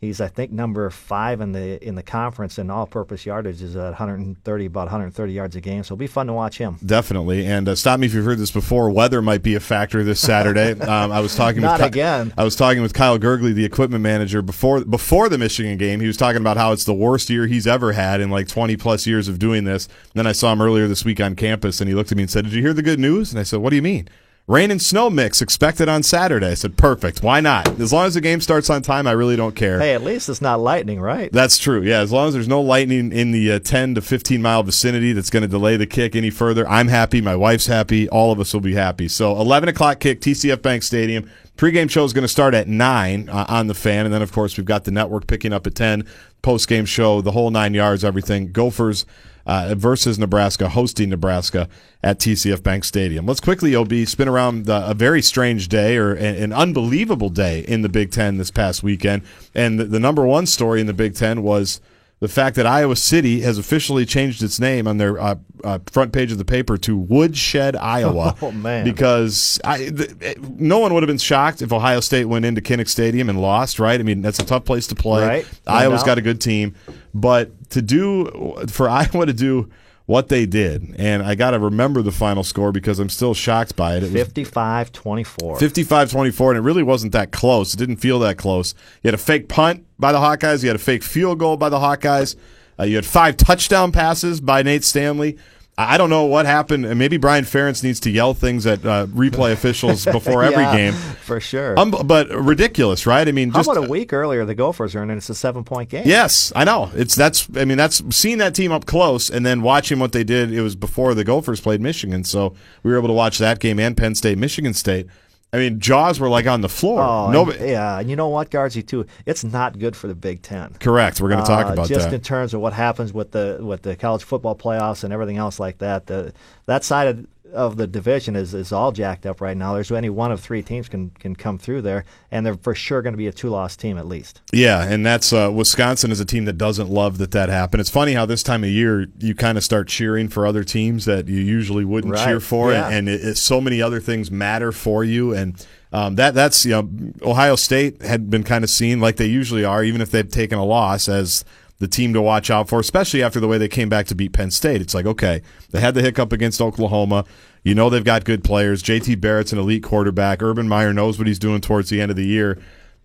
he's 0.00 0.20
I 0.20 0.28
think 0.28 0.50
number 0.50 0.88
five 0.90 1.40
in 1.40 1.52
the 1.52 1.84
in 1.86 1.94
the 1.94 2.02
conference 2.02 2.58
in 2.58 2.70
all-purpose 2.70 3.26
yardage 3.26 3.62
is 3.62 3.76
at 3.76 3.90
130, 3.90 4.66
about 4.66 4.86
130 4.86 5.32
yards 5.32 5.56
a 5.56 5.60
game. 5.60 5.82
So 5.82 5.88
it'll 5.88 5.98
be 5.98 6.06
fun 6.06 6.26
to 6.28 6.32
watch 6.32 6.58
him. 6.58 6.78
Definitely, 6.84 7.46
and 7.46 7.68
uh, 7.68 7.74
stop 7.74 8.00
me 8.00 8.06
if 8.06 8.14
you've 8.14 8.24
heard 8.24 8.38
this 8.38 8.50
before. 8.50 8.90
Weather 8.90 9.22
might 9.22 9.42
be 9.42 9.54
a 9.54 9.60
factor 9.60 10.02
this 10.02 10.20
Saturday. 10.20 10.80
um, 10.80 11.12
I 11.12 11.20
was 11.20 11.34
talking 11.36 11.62
Not 11.62 11.80
with 11.80 11.92
Ky- 11.92 12.00
again. 12.00 12.34
I 12.36 12.44
was 12.44 12.56
talking 12.56 12.82
with 12.82 12.94
Kyle 12.94 13.18
Gergley, 13.18 13.54
the 13.54 13.64
equipment 13.64 14.02
manager, 14.02 14.42
before 14.42 14.84
before 14.84 15.28
the 15.28 15.38
Michigan 15.38 15.76
game. 15.76 16.00
He 16.00 16.06
was 16.06 16.16
talking 16.16 16.40
about 16.40 16.56
how 16.56 16.72
it's 16.72 16.84
the 16.84 16.94
worst 16.94 17.30
year 17.30 17.46
he's 17.46 17.66
ever 17.66 17.92
had 17.92 18.20
in 18.20 18.30
like 18.30 18.48
20 18.48 18.76
plus 18.76 19.06
years 19.06 19.28
of 19.28 19.38
doing 19.38 19.64
this. 19.64 19.86
And 19.86 20.14
then 20.14 20.26
I 20.26 20.32
saw 20.32 20.52
him 20.52 20.62
earlier 20.62 20.88
this 20.88 21.04
week 21.04 21.20
on 21.20 21.36
campus, 21.36 21.80
and 21.80 21.88
he 21.88 21.94
looked 21.94 22.10
at 22.10 22.16
me 22.16 22.24
and 22.24 22.30
said, 22.30 22.44
"Did 22.44 22.54
you 22.54 22.62
hear 22.62 22.72
the 22.72 22.82
good 22.82 22.98
news?" 22.98 23.30
And 23.30 23.38
I 23.38 23.42
said, 23.42 23.60
"What 23.60 23.70
do 23.70 23.76
you 23.76 23.82
mean?" 23.82 24.08
Rain 24.50 24.72
and 24.72 24.82
snow 24.82 25.08
mix 25.08 25.40
expected 25.40 25.88
on 25.88 26.02
Saturday. 26.02 26.48
I 26.48 26.54
said, 26.54 26.76
"Perfect. 26.76 27.22
Why 27.22 27.40
not? 27.40 27.78
As 27.78 27.92
long 27.92 28.06
as 28.06 28.14
the 28.14 28.20
game 28.20 28.40
starts 28.40 28.68
on 28.68 28.82
time, 28.82 29.06
I 29.06 29.12
really 29.12 29.36
don't 29.36 29.54
care." 29.54 29.78
Hey, 29.78 29.94
at 29.94 30.02
least 30.02 30.28
it's 30.28 30.40
not 30.42 30.58
lightning, 30.58 31.00
right? 31.00 31.30
That's 31.30 31.56
true. 31.56 31.82
Yeah, 31.82 32.00
as 32.00 32.10
long 32.10 32.26
as 32.26 32.34
there's 32.34 32.48
no 32.48 32.60
lightning 32.60 33.12
in 33.12 33.30
the 33.30 33.52
uh, 33.52 33.58
10 33.60 33.94
to 33.94 34.00
15 34.00 34.42
mile 34.42 34.64
vicinity 34.64 35.12
that's 35.12 35.30
going 35.30 35.42
to 35.42 35.48
delay 35.48 35.76
the 35.76 35.86
kick 35.86 36.16
any 36.16 36.30
further, 36.30 36.68
I'm 36.68 36.88
happy. 36.88 37.20
My 37.20 37.36
wife's 37.36 37.68
happy. 37.68 38.08
All 38.08 38.32
of 38.32 38.40
us 38.40 38.52
will 38.52 38.60
be 38.60 38.74
happy. 38.74 39.06
So 39.06 39.40
11 39.40 39.68
o'clock 39.68 40.00
kick, 40.00 40.20
TCF 40.20 40.60
Bank 40.62 40.82
Stadium. 40.82 41.30
Pregame 41.56 41.88
show 41.88 42.02
is 42.04 42.12
going 42.12 42.22
to 42.22 42.28
start 42.28 42.52
at 42.52 42.66
9 42.66 43.28
uh, 43.28 43.44
on 43.48 43.68
the 43.68 43.74
fan. 43.74 44.04
And 44.04 44.12
then, 44.12 44.20
of 44.20 44.32
course, 44.32 44.56
we've 44.56 44.66
got 44.66 44.82
the 44.82 44.90
network 44.90 45.28
picking 45.28 45.52
up 45.52 45.64
at 45.68 45.76
10. 45.76 46.04
Post-game 46.42 46.86
show, 46.86 47.20
the 47.20 47.30
whole 47.30 47.52
nine 47.52 47.72
yards, 47.72 48.02
everything. 48.02 48.50
Gophers 48.50 49.06
uh, 49.46 49.74
versus 49.76 50.18
Nebraska, 50.18 50.68
hosting 50.68 51.10
Nebraska 51.10 51.68
at 52.02 52.18
TCF 52.18 52.62
Bank 52.62 52.84
Stadium. 52.84 53.26
Let's 53.26 53.40
quickly, 53.40 53.74
OB, 53.74 53.92
spin 54.06 54.28
around 54.28 54.66
the, 54.66 54.88
a 54.88 54.94
very 54.94 55.22
strange 55.22 55.68
day 55.68 55.96
or 55.96 56.12
an, 56.12 56.36
an, 56.36 56.52
unbelievable 56.52 57.28
day 57.28 57.60
in 57.60 57.82
the 57.82 57.88
Big 57.88 58.10
Ten 58.10 58.38
this 58.38 58.50
past 58.50 58.82
weekend. 58.82 59.22
And 59.54 59.78
the, 59.78 59.84
the 59.84 60.00
number 60.00 60.26
one 60.26 60.46
story 60.46 60.80
in 60.80 60.86
the 60.86 60.92
Big 60.92 61.14
Ten 61.14 61.42
was 61.42 61.80
the 62.20 62.28
fact 62.28 62.56
that 62.56 62.66
Iowa 62.66 62.96
City 62.96 63.40
has 63.40 63.56
officially 63.56 64.04
changed 64.04 64.42
its 64.42 64.60
name 64.60 64.86
on 64.86 64.98
their 64.98 65.18
uh, 65.18 65.34
uh, 65.64 65.78
front 65.90 66.12
page 66.12 66.30
of 66.30 66.36
the 66.38 66.44
paper 66.44 66.76
to 66.78 66.96
Woodshed, 66.96 67.76
Iowa. 67.76 68.36
Oh 68.42 68.52
man! 68.52 68.84
Because 68.84 69.60
I, 69.64 69.88
th- 69.88 70.36
no 70.38 70.78
one 70.78 70.94
would 70.94 71.02
have 71.02 71.08
been 71.08 71.18
shocked 71.18 71.62
if 71.62 71.72
Ohio 71.72 72.00
State 72.00 72.26
went 72.26 72.44
into 72.44 72.60
Kinnick 72.60 72.88
Stadium 72.88 73.28
and 73.28 73.40
lost. 73.40 73.78
Right? 73.78 73.98
I 73.98 74.02
mean, 74.02 74.22
that's 74.22 74.38
a 74.38 74.44
tough 74.44 74.64
place 74.64 74.86
to 74.88 74.94
play. 74.94 75.26
Right. 75.26 75.46
Iowa's 75.66 76.02
got 76.02 76.18
a 76.18 76.22
good 76.22 76.40
team, 76.40 76.74
but 77.14 77.70
to 77.70 77.82
do 77.82 78.56
for 78.68 78.88
Iowa 78.90 79.26
to 79.26 79.32
do 79.32 79.70
what 80.10 80.28
they 80.28 80.44
did. 80.44 80.96
And 80.98 81.22
I 81.22 81.36
got 81.36 81.52
to 81.52 81.60
remember 81.60 82.02
the 82.02 82.10
final 82.10 82.42
score 82.42 82.72
because 82.72 82.98
I'm 82.98 83.08
still 83.08 83.32
shocked 83.32 83.76
by 83.76 83.96
it. 83.96 84.02
It 84.02 84.10
55 84.10 84.90
24. 84.90 85.56
55 85.56 86.10
24, 86.10 86.50
and 86.50 86.58
it 86.58 86.62
really 86.62 86.82
wasn't 86.82 87.12
that 87.12 87.30
close. 87.30 87.74
It 87.74 87.76
didn't 87.76 87.98
feel 87.98 88.18
that 88.18 88.36
close. 88.36 88.74
You 89.04 89.08
had 89.08 89.14
a 89.14 89.18
fake 89.18 89.48
punt 89.48 89.86
by 90.00 90.10
the 90.10 90.18
Hawkeyes, 90.18 90.64
you 90.64 90.68
had 90.68 90.74
a 90.74 90.80
fake 90.80 91.04
field 91.04 91.38
goal 91.38 91.56
by 91.56 91.68
the 91.68 91.78
Hawkeyes, 91.78 92.34
uh, 92.76 92.82
you 92.82 92.96
had 92.96 93.06
five 93.06 93.36
touchdown 93.36 93.92
passes 93.92 94.40
by 94.40 94.64
Nate 94.64 94.82
Stanley. 94.82 95.38
I 95.78 95.96
don't 95.96 96.10
know 96.10 96.26
what 96.26 96.46
happened. 96.46 96.84
and 96.84 96.98
Maybe 96.98 97.16
Brian 97.16 97.44
Ferentz 97.44 97.82
needs 97.82 98.00
to 98.00 98.10
yell 98.10 98.34
things 98.34 98.66
at 98.66 98.84
uh, 98.84 99.06
replay 99.06 99.52
officials 99.52 100.04
before 100.12 100.42
every 100.42 100.62
yeah, 100.62 100.76
game. 100.76 100.92
For 100.92 101.40
sure. 101.40 101.78
Um, 101.78 101.90
but 102.04 102.28
ridiculous, 102.28 103.06
right? 103.06 103.26
I 103.26 103.32
mean, 103.32 103.50
how 103.50 103.60
just, 103.60 103.70
about 103.70 103.84
a 103.84 103.88
week 103.88 104.12
earlier 104.12 104.44
the 104.44 104.54
Gophers 104.54 104.94
are 104.94 105.02
in, 105.02 105.10
and 105.10 105.18
it's 105.18 105.30
a 105.30 105.34
seven 105.34 105.64
point 105.64 105.88
game. 105.88 106.02
Yes, 106.06 106.52
I 106.54 106.64
know. 106.64 106.90
It's 106.94 107.14
that's. 107.14 107.48
I 107.56 107.64
mean, 107.64 107.78
that's 107.78 108.02
seeing 108.14 108.38
that 108.38 108.54
team 108.54 108.72
up 108.72 108.84
close 108.84 109.30
and 109.30 109.46
then 109.46 109.62
watching 109.62 109.98
what 109.98 110.12
they 110.12 110.24
did. 110.24 110.52
It 110.52 110.60
was 110.60 110.76
before 110.76 111.14
the 111.14 111.24
Gophers 111.24 111.60
played 111.60 111.80
Michigan, 111.80 112.24
so 112.24 112.54
we 112.82 112.90
were 112.90 112.98
able 112.98 113.08
to 113.08 113.14
watch 113.14 113.38
that 113.38 113.58
game 113.58 113.80
and 113.80 113.96
Penn 113.96 114.14
State, 114.14 114.38
Michigan 114.38 114.74
State. 114.74 115.06
I 115.52 115.56
mean, 115.56 115.80
jaws 115.80 116.20
were 116.20 116.28
like 116.28 116.46
on 116.46 116.60
the 116.60 116.68
floor. 116.68 117.02
Oh, 117.02 117.30
Nobody, 117.30 117.58
and, 117.58 117.68
yeah, 117.68 117.98
and 117.98 118.08
you 118.08 118.14
know 118.14 118.28
what, 118.28 118.50
Guardsy, 118.50 118.82
too? 118.82 119.04
It's 119.26 119.42
not 119.42 119.78
good 119.78 119.96
for 119.96 120.06
the 120.06 120.14
Big 120.14 120.42
Ten. 120.42 120.74
Correct. 120.78 121.20
We're 121.20 121.28
going 121.28 121.42
to 121.42 121.46
talk 121.46 121.66
uh, 121.66 121.72
about 121.72 121.88
just 121.88 122.10
that. 122.10 122.14
in 122.14 122.20
terms 122.20 122.54
of 122.54 122.60
what 122.60 122.72
happens 122.72 123.12
with 123.12 123.32
the 123.32 123.58
with 123.60 123.82
the 123.82 123.96
college 123.96 124.22
football 124.22 124.54
playoffs 124.54 125.02
and 125.02 125.12
everything 125.12 125.38
else 125.38 125.58
like 125.58 125.78
that. 125.78 126.06
The, 126.06 126.32
that 126.66 126.84
side 126.84 127.08
of 127.08 127.26
of 127.52 127.76
the 127.76 127.86
division 127.86 128.36
is, 128.36 128.54
is 128.54 128.72
all 128.72 128.92
jacked 128.92 129.26
up 129.26 129.40
right 129.40 129.56
now. 129.56 129.74
There's 129.74 129.90
only 129.90 130.10
one 130.10 130.32
of 130.32 130.40
three 130.40 130.62
teams 130.62 130.88
can 130.88 131.10
can 131.10 131.36
come 131.36 131.58
through 131.58 131.82
there, 131.82 132.04
and 132.30 132.44
they're 132.44 132.56
for 132.56 132.74
sure 132.74 133.02
going 133.02 133.12
to 133.12 133.18
be 133.18 133.26
a 133.26 133.32
two 133.32 133.48
loss 133.48 133.76
team 133.76 133.98
at 133.98 134.06
least. 134.06 134.40
Yeah, 134.52 134.82
and 134.82 135.04
that's 135.04 135.32
uh, 135.32 135.50
Wisconsin 135.52 136.10
is 136.10 136.20
a 136.20 136.24
team 136.24 136.44
that 136.46 136.58
doesn't 136.58 136.88
love 136.88 137.18
that 137.18 137.30
that 137.32 137.48
happened. 137.48 137.80
It's 137.80 137.90
funny 137.90 138.12
how 138.12 138.26
this 138.26 138.42
time 138.42 138.64
of 138.64 138.70
year 138.70 139.06
you 139.18 139.34
kind 139.34 139.58
of 139.58 139.64
start 139.64 139.88
cheering 139.88 140.28
for 140.28 140.46
other 140.46 140.64
teams 140.64 141.04
that 141.04 141.28
you 141.28 141.40
usually 141.40 141.84
wouldn't 141.84 142.14
right. 142.14 142.24
cheer 142.24 142.40
for, 142.40 142.72
yeah. 142.72 142.86
and, 142.86 143.08
and 143.08 143.08
it, 143.08 143.24
it, 143.24 143.36
so 143.36 143.60
many 143.60 143.82
other 143.82 144.00
things 144.00 144.30
matter 144.30 144.72
for 144.72 145.04
you 145.04 145.34
and. 145.34 145.66
Um, 145.92 146.14
that 146.14 146.34
that's 146.34 146.64
you 146.64 146.70
know 146.70 146.88
Ohio 147.20 147.56
State 147.56 148.02
had 148.02 148.30
been 148.30 148.44
kind 148.44 148.62
of 148.62 148.70
seen 148.70 149.00
like 149.00 149.16
they 149.16 149.26
usually 149.26 149.64
are, 149.64 149.82
even 149.82 150.00
if 150.00 150.12
they've 150.12 150.30
taken 150.30 150.56
a 150.56 150.64
loss 150.64 151.08
as 151.08 151.44
the 151.80 151.88
team 151.88 152.12
to 152.12 152.22
watch 152.22 152.50
out 152.50 152.68
for, 152.68 152.78
especially 152.78 153.22
after 153.22 153.40
the 153.40 153.48
way 153.48 153.58
they 153.58 153.66
came 153.68 153.88
back 153.88 154.06
to 154.06 154.14
beat 154.14 154.32
Penn 154.32 154.50
State. 154.50 154.80
It's 154.80 154.94
like 154.94 155.06
okay, 155.06 155.42
they 155.70 155.80
had 155.80 155.94
the 155.94 156.02
hiccup 156.02 156.32
against 156.32 156.60
Oklahoma. 156.60 157.24
You 157.64 157.74
know 157.74 157.90
they've 157.90 158.04
got 158.04 158.24
good 158.24 158.44
players. 158.44 158.82
JT 158.82 159.20
Barrett's 159.20 159.52
an 159.52 159.58
elite 159.58 159.82
quarterback. 159.82 160.42
Urban 160.42 160.68
Meyer 160.68 160.92
knows 160.92 161.18
what 161.18 161.26
he's 161.26 161.38
doing 161.38 161.60
towards 161.60 161.90
the 161.90 162.00
end 162.00 162.10
of 162.10 162.16
the 162.16 162.26
year. 162.26 162.58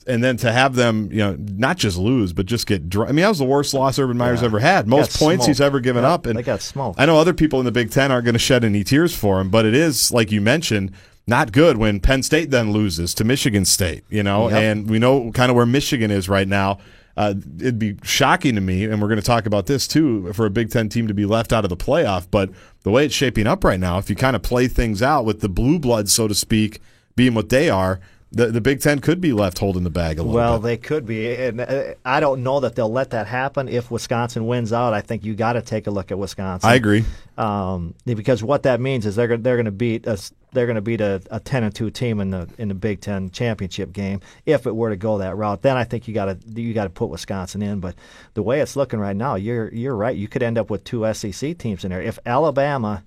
And 0.07 0.23
then 0.23 0.37
to 0.37 0.51
have 0.51 0.75
them, 0.75 1.09
you 1.11 1.17
know, 1.17 1.35
not 1.39 1.77
just 1.77 1.97
lose, 1.97 2.31
but 2.31 2.45
just 2.45 2.67
get. 2.67 2.89
Dr- 2.89 3.09
I 3.09 3.11
mean, 3.11 3.23
that 3.23 3.29
was 3.29 3.39
the 3.39 3.45
worst 3.45 3.73
loss 3.73 3.97
Urban 3.97 4.17
Meyer's 4.17 4.41
yeah. 4.41 4.45
ever 4.45 4.59
had. 4.59 4.87
Most 4.87 5.17
points 5.17 5.45
smoked. 5.45 5.47
he's 5.47 5.61
ever 5.61 5.79
given 5.79 6.03
yeah, 6.03 6.13
up, 6.13 6.27
and 6.27 6.37
they 6.37 6.43
got 6.43 6.61
smoked. 6.61 6.99
I 6.99 7.07
know 7.07 7.17
other 7.17 7.33
people 7.33 7.59
in 7.59 7.65
the 7.65 7.71
Big 7.71 7.89
Ten 7.89 8.11
aren't 8.11 8.25
going 8.25 8.33
to 8.33 8.39
shed 8.39 8.63
any 8.63 8.83
tears 8.83 9.15
for 9.15 9.41
him, 9.41 9.49
but 9.49 9.65
it 9.65 9.73
is 9.73 10.11
like 10.11 10.31
you 10.31 10.41
mentioned 10.41 10.91
not 11.25 11.51
good 11.51 11.77
when 11.77 11.99
Penn 11.99 12.21
State 12.21 12.51
then 12.51 12.71
loses 12.71 13.15
to 13.15 13.23
Michigan 13.23 13.65
State, 13.65 14.03
you 14.09 14.21
know, 14.21 14.49
yep. 14.49 14.61
and 14.61 14.89
we 14.89 14.99
know 14.99 15.31
kind 15.31 15.49
of 15.49 15.55
where 15.55 15.65
Michigan 15.65 16.11
is 16.11 16.29
right 16.29 16.47
now. 16.47 16.77
Uh, 17.17 17.33
it'd 17.59 17.79
be 17.79 17.97
shocking 18.03 18.55
to 18.55 18.61
me, 18.61 18.83
and 18.83 19.01
we're 19.01 19.07
going 19.07 19.19
to 19.19 19.25
talk 19.25 19.45
about 19.45 19.67
this 19.67 19.87
too, 19.87 20.33
for 20.33 20.45
a 20.45 20.49
Big 20.49 20.69
Ten 20.69 20.89
team 20.89 21.07
to 21.07 21.13
be 21.13 21.25
left 21.25 21.53
out 21.53 21.63
of 21.63 21.69
the 21.69 21.77
playoff. 21.77 22.27
But 22.29 22.49
the 22.83 22.91
way 22.91 23.05
it's 23.05 23.15
shaping 23.15 23.47
up 23.47 23.63
right 23.63 23.79
now, 23.79 23.97
if 23.97 24.09
you 24.09 24.15
kind 24.15 24.35
of 24.35 24.41
play 24.41 24.67
things 24.67 25.01
out 25.01 25.23
with 25.23 25.39
the 25.39 25.49
blue 25.49 25.79
bloods, 25.79 26.11
so 26.11 26.27
to 26.27 26.35
speak, 26.35 26.81
being 27.15 27.33
what 27.33 27.49
they 27.49 27.69
are, 27.69 27.99
the, 28.35 28.47
the 28.47 28.59
Big 28.59 28.81
Ten 28.81 28.99
could 28.99 29.21
be 29.21 29.31
left 29.31 29.57
holding 29.59 29.85
the 29.85 29.89
bag 29.89 30.19
a 30.19 30.21
little 30.21 30.35
well, 30.35 30.59
bit. 30.59 30.63
they 30.63 30.77
could 30.77 31.05
be, 31.05 31.33
and 31.33 31.61
uh, 31.61 31.93
I 32.03 32.19
don't 32.19 32.43
know 32.43 32.59
that 32.59 32.75
they'll 32.75 32.91
let 32.91 33.11
that 33.11 33.27
happen 33.27 33.69
if 33.69 33.89
Wisconsin 33.89 34.45
wins 34.45 34.73
out. 34.73 34.93
I 34.93 34.99
think 34.99 35.23
you 35.23 35.35
got 35.35 35.53
to 35.53 35.61
take 35.61 35.87
a 35.87 35.91
look 35.91 36.11
at 36.11 36.19
Wisconsin. 36.19 36.69
I 36.69 36.75
agree. 36.75 37.05
Um, 37.37 37.95
because 38.03 38.43
what 38.43 38.63
that 38.63 38.81
means 38.81 39.05
is 39.05 39.15
they're 39.15 39.37
they're 39.37 39.55
going 39.55 39.65
to 39.65 39.71
beat 39.71 40.05
us. 40.05 40.33
They're 40.51 40.65
going 40.65 40.75
to 40.75 40.81
beat 40.81 40.99
a, 40.99 41.21
a 41.31 41.39
ten 41.39 41.63
and 41.63 41.73
two 41.73 41.89
team 41.89 42.19
in 42.19 42.31
the 42.31 42.49
in 42.57 42.67
the 42.67 42.75
Big 42.75 42.99
Ten 42.99 43.31
championship 43.31 43.93
game 43.93 44.19
if 44.45 44.67
it 44.67 44.75
were 44.75 44.89
to 44.89 44.97
go 44.97 45.19
that 45.19 45.37
route. 45.37 45.61
Then 45.61 45.77
I 45.77 45.85
think 45.85 46.05
you 46.05 46.13
got 46.13 46.25
to 46.25 46.61
you 46.61 46.73
got 46.73 46.83
to 46.83 46.89
put 46.89 47.07
Wisconsin 47.07 47.61
in. 47.61 47.79
But 47.79 47.95
the 48.33 48.43
way 48.43 48.59
it's 48.59 48.75
looking 48.75 48.99
right 48.99 49.15
now, 49.15 49.35
you're 49.35 49.73
you're 49.73 49.95
right. 49.95 50.15
You 50.15 50.27
could 50.27 50.43
end 50.43 50.57
up 50.57 50.69
with 50.69 50.83
two 50.83 51.11
SEC 51.13 51.57
teams 51.57 51.85
in 51.85 51.91
there 51.91 52.01
if 52.01 52.19
Alabama. 52.25 53.01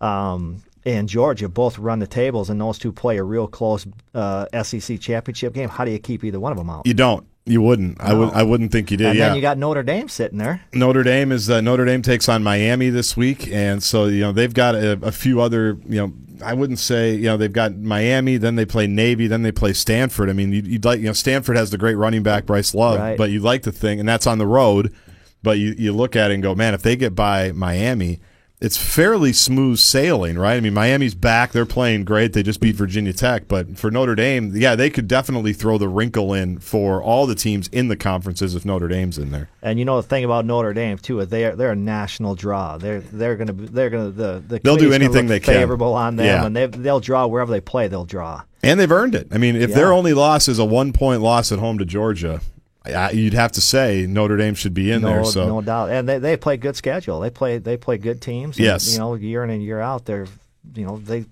Um, 0.00 0.64
and 0.86 1.08
Georgia 1.08 1.48
both 1.48 1.78
run 1.78 1.98
the 1.98 2.06
tables, 2.06 2.50
and 2.50 2.60
those 2.60 2.78
two 2.78 2.92
play 2.92 3.16
a 3.16 3.22
real 3.22 3.46
close 3.46 3.86
uh, 4.14 4.46
SEC 4.62 5.00
championship 5.00 5.54
game. 5.54 5.68
How 5.68 5.84
do 5.84 5.90
you 5.90 5.98
keep 5.98 6.24
either 6.24 6.40
one 6.40 6.52
of 6.52 6.58
them 6.58 6.70
out? 6.70 6.86
You 6.86 6.94
don't. 6.94 7.26
You 7.46 7.60
wouldn't. 7.60 7.98
No. 7.98 8.04
I 8.04 8.12
would. 8.14 8.30
I 8.30 8.42
wouldn't 8.42 8.72
think 8.72 8.90
you 8.90 8.96
did. 8.96 9.08
And 9.08 9.18
yeah. 9.18 9.26
then 9.26 9.36
you 9.36 9.42
got 9.42 9.58
Notre 9.58 9.82
Dame 9.82 10.08
sitting 10.08 10.38
there. 10.38 10.62
Notre 10.72 11.02
Dame 11.02 11.30
is 11.30 11.50
uh, 11.50 11.60
Notre 11.60 11.84
Dame 11.84 12.00
takes 12.00 12.28
on 12.28 12.42
Miami 12.42 12.88
this 12.88 13.16
week, 13.16 13.48
and 13.48 13.82
so 13.82 14.06
you 14.06 14.20
know 14.20 14.32
they've 14.32 14.54
got 14.54 14.74
a, 14.74 14.92
a, 15.02 15.12
few 15.12 15.42
other. 15.42 15.78
You 15.86 16.06
know, 16.06 16.12
I 16.42 16.54
wouldn't 16.54 16.78
say 16.78 17.14
you 17.14 17.24
know 17.24 17.36
they've 17.36 17.52
got 17.52 17.76
Miami, 17.76 18.38
then 18.38 18.56
they 18.56 18.64
play 18.64 18.86
Navy, 18.86 19.26
then 19.26 19.42
they 19.42 19.52
play 19.52 19.74
Stanford. 19.74 20.30
I 20.30 20.32
mean, 20.32 20.52
you'd, 20.52 20.66
you'd 20.66 20.84
like 20.86 21.00
you 21.00 21.06
know 21.06 21.12
Stanford 21.12 21.56
has 21.56 21.70
the 21.70 21.76
great 21.76 21.96
running 21.96 22.22
back 22.22 22.46
Bryce 22.46 22.74
Love, 22.74 22.98
right. 22.98 23.18
but 23.18 23.30
you'd 23.30 23.42
like 23.42 23.62
to 23.64 23.72
think, 23.72 24.00
and 24.00 24.08
that's 24.08 24.26
on 24.26 24.38
the 24.38 24.46
road. 24.46 24.94
But 25.42 25.58
you 25.58 25.74
you 25.76 25.92
look 25.92 26.16
at 26.16 26.30
it 26.30 26.34
and 26.34 26.42
go, 26.42 26.54
man, 26.54 26.72
if 26.72 26.80
they 26.80 26.96
get 26.96 27.14
by 27.14 27.52
Miami 27.52 28.20
it's 28.64 28.78
fairly 28.78 29.34
smooth 29.34 29.78
sailing, 29.78 30.38
right? 30.38 30.56
I 30.56 30.60
mean, 30.60 30.72
Miami's 30.72 31.14
back; 31.14 31.52
they're 31.52 31.66
playing 31.66 32.06
great. 32.06 32.32
They 32.32 32.42
just 32.42 32.60
beat 32.60 32.74
Virginia 32.76 33.12
Tech, 33.12 33.46
but 33.46 33.76
for 33.76 33.90
Notre 33.90 34.14
Dame, 34.14 34.52
yeah, 34.56 34.74
they 34.74 34.88
could 34.88 35.06
definitely 35.06 35.52
throw 35.52 35.76
the 35.76 35.86
wrinkle 35.86 36.32
in 36.32 36.58
for 36.60 37.02
all 37.02 37.26
the 37.26 37.34
teams 37.34 37.68
in 37.68 37.88
the 37.88 37.96
conferences 37.96 38.54
if 38.54 38.64
Notre 38.64 38.88
Dame's 38.88 39.18
in 39.18 39.32
there. 39.32 39.50
And 39.60 39.78
you 39.78 39.84
know 39.84 39.96
the 40.00 40.08
thing 40.08 40.24
about 40.24 40.46
Notre 40.46 40.72
Dame 40.72 40.96
too 40.96 41.20
is 41.20 41.28
they 41.28 41.44
are 41.44 41.54
they're 41.54 41.72
a 41.72 41.76
national 41.76 42.36
draw. 42.36 42.78
They're 42.78 43.00
they're 43.00 43.36
gonna 43.36 43.52
they're 43.52 43.90
gonna 43.90 44.10
the 44.10 44.42
the 44.46 44.60
they'll 44.60 44.76
do 44.76 44.94
anything 44.94 45.26
they 45.26 45.40
can 45.40 45.52
favorable 45.52 45.92
on 45.92 46.16
them, 46.16 46.24
yeah. 46.24 46.46
and 46.46 46.56
they 46.56 46.66
they'll 46.66 47.00
draw 47.00 47.26
wherever 47.26 47.50
they 47.50 47.60
play. 47.60 47.88
They'll 47.88 48.06
draw, 48.06 48.44
and 48.62 48.80
they've 48.80 48.90
earned 48.90 49.14
it. 49.14 49.28
I 49.30 49.36
mean, 49.36 49.56
if 49.56 49.70
yeah. 49.70 49.76
their 49.76 49.92
only 49.92 50.14
loss 50.14 50.48
is 50.48 50.58
a 50.58 50.64
one 50.64 50.94
point 50.94 51.20
loss 51.20 51.52
at 51.52 51.58
home 51.58 51.76
to 51.78 51.84
Georgia, 51.84 52.40
you'd 52.86 53.34
have 53.34 53.52
to 53.52 53.60
say 53.60 54.06
Notre 54.06 54.36
Dame 54.36 54.54
should 54.54 54.74
be 54.74 54.90
in 54.90 55.02
no, 55.02 55.08
there. 55.08 55.24
So 55.24 55.46
no 55.46 55.60
doubt, 55.60 55.90
and 55.90 56.08
they 56.08 56.18
they 56.18 56.36
play 56.36 56.56
good 56.56 56.76
schedule. 56.76 57.20
They 57.20 57.30
play 57.30 57.58
they 57.58 57.76
play 57.76 57.98
good 57.98 58.20
teams. 58.20 58.56
And, 58.56 58.64
yes, 58.64 58.92
you 58.92 58.98
know, 58.98 59.14
year 59.14 59.44
in 59.44 59.50
and 59.50 59.62
year 59.62 59.80
out, 59.80 60.04
they're 60.04 60.26
you 60.74 60.86
know 60.86 60.98
they 60.98 61.24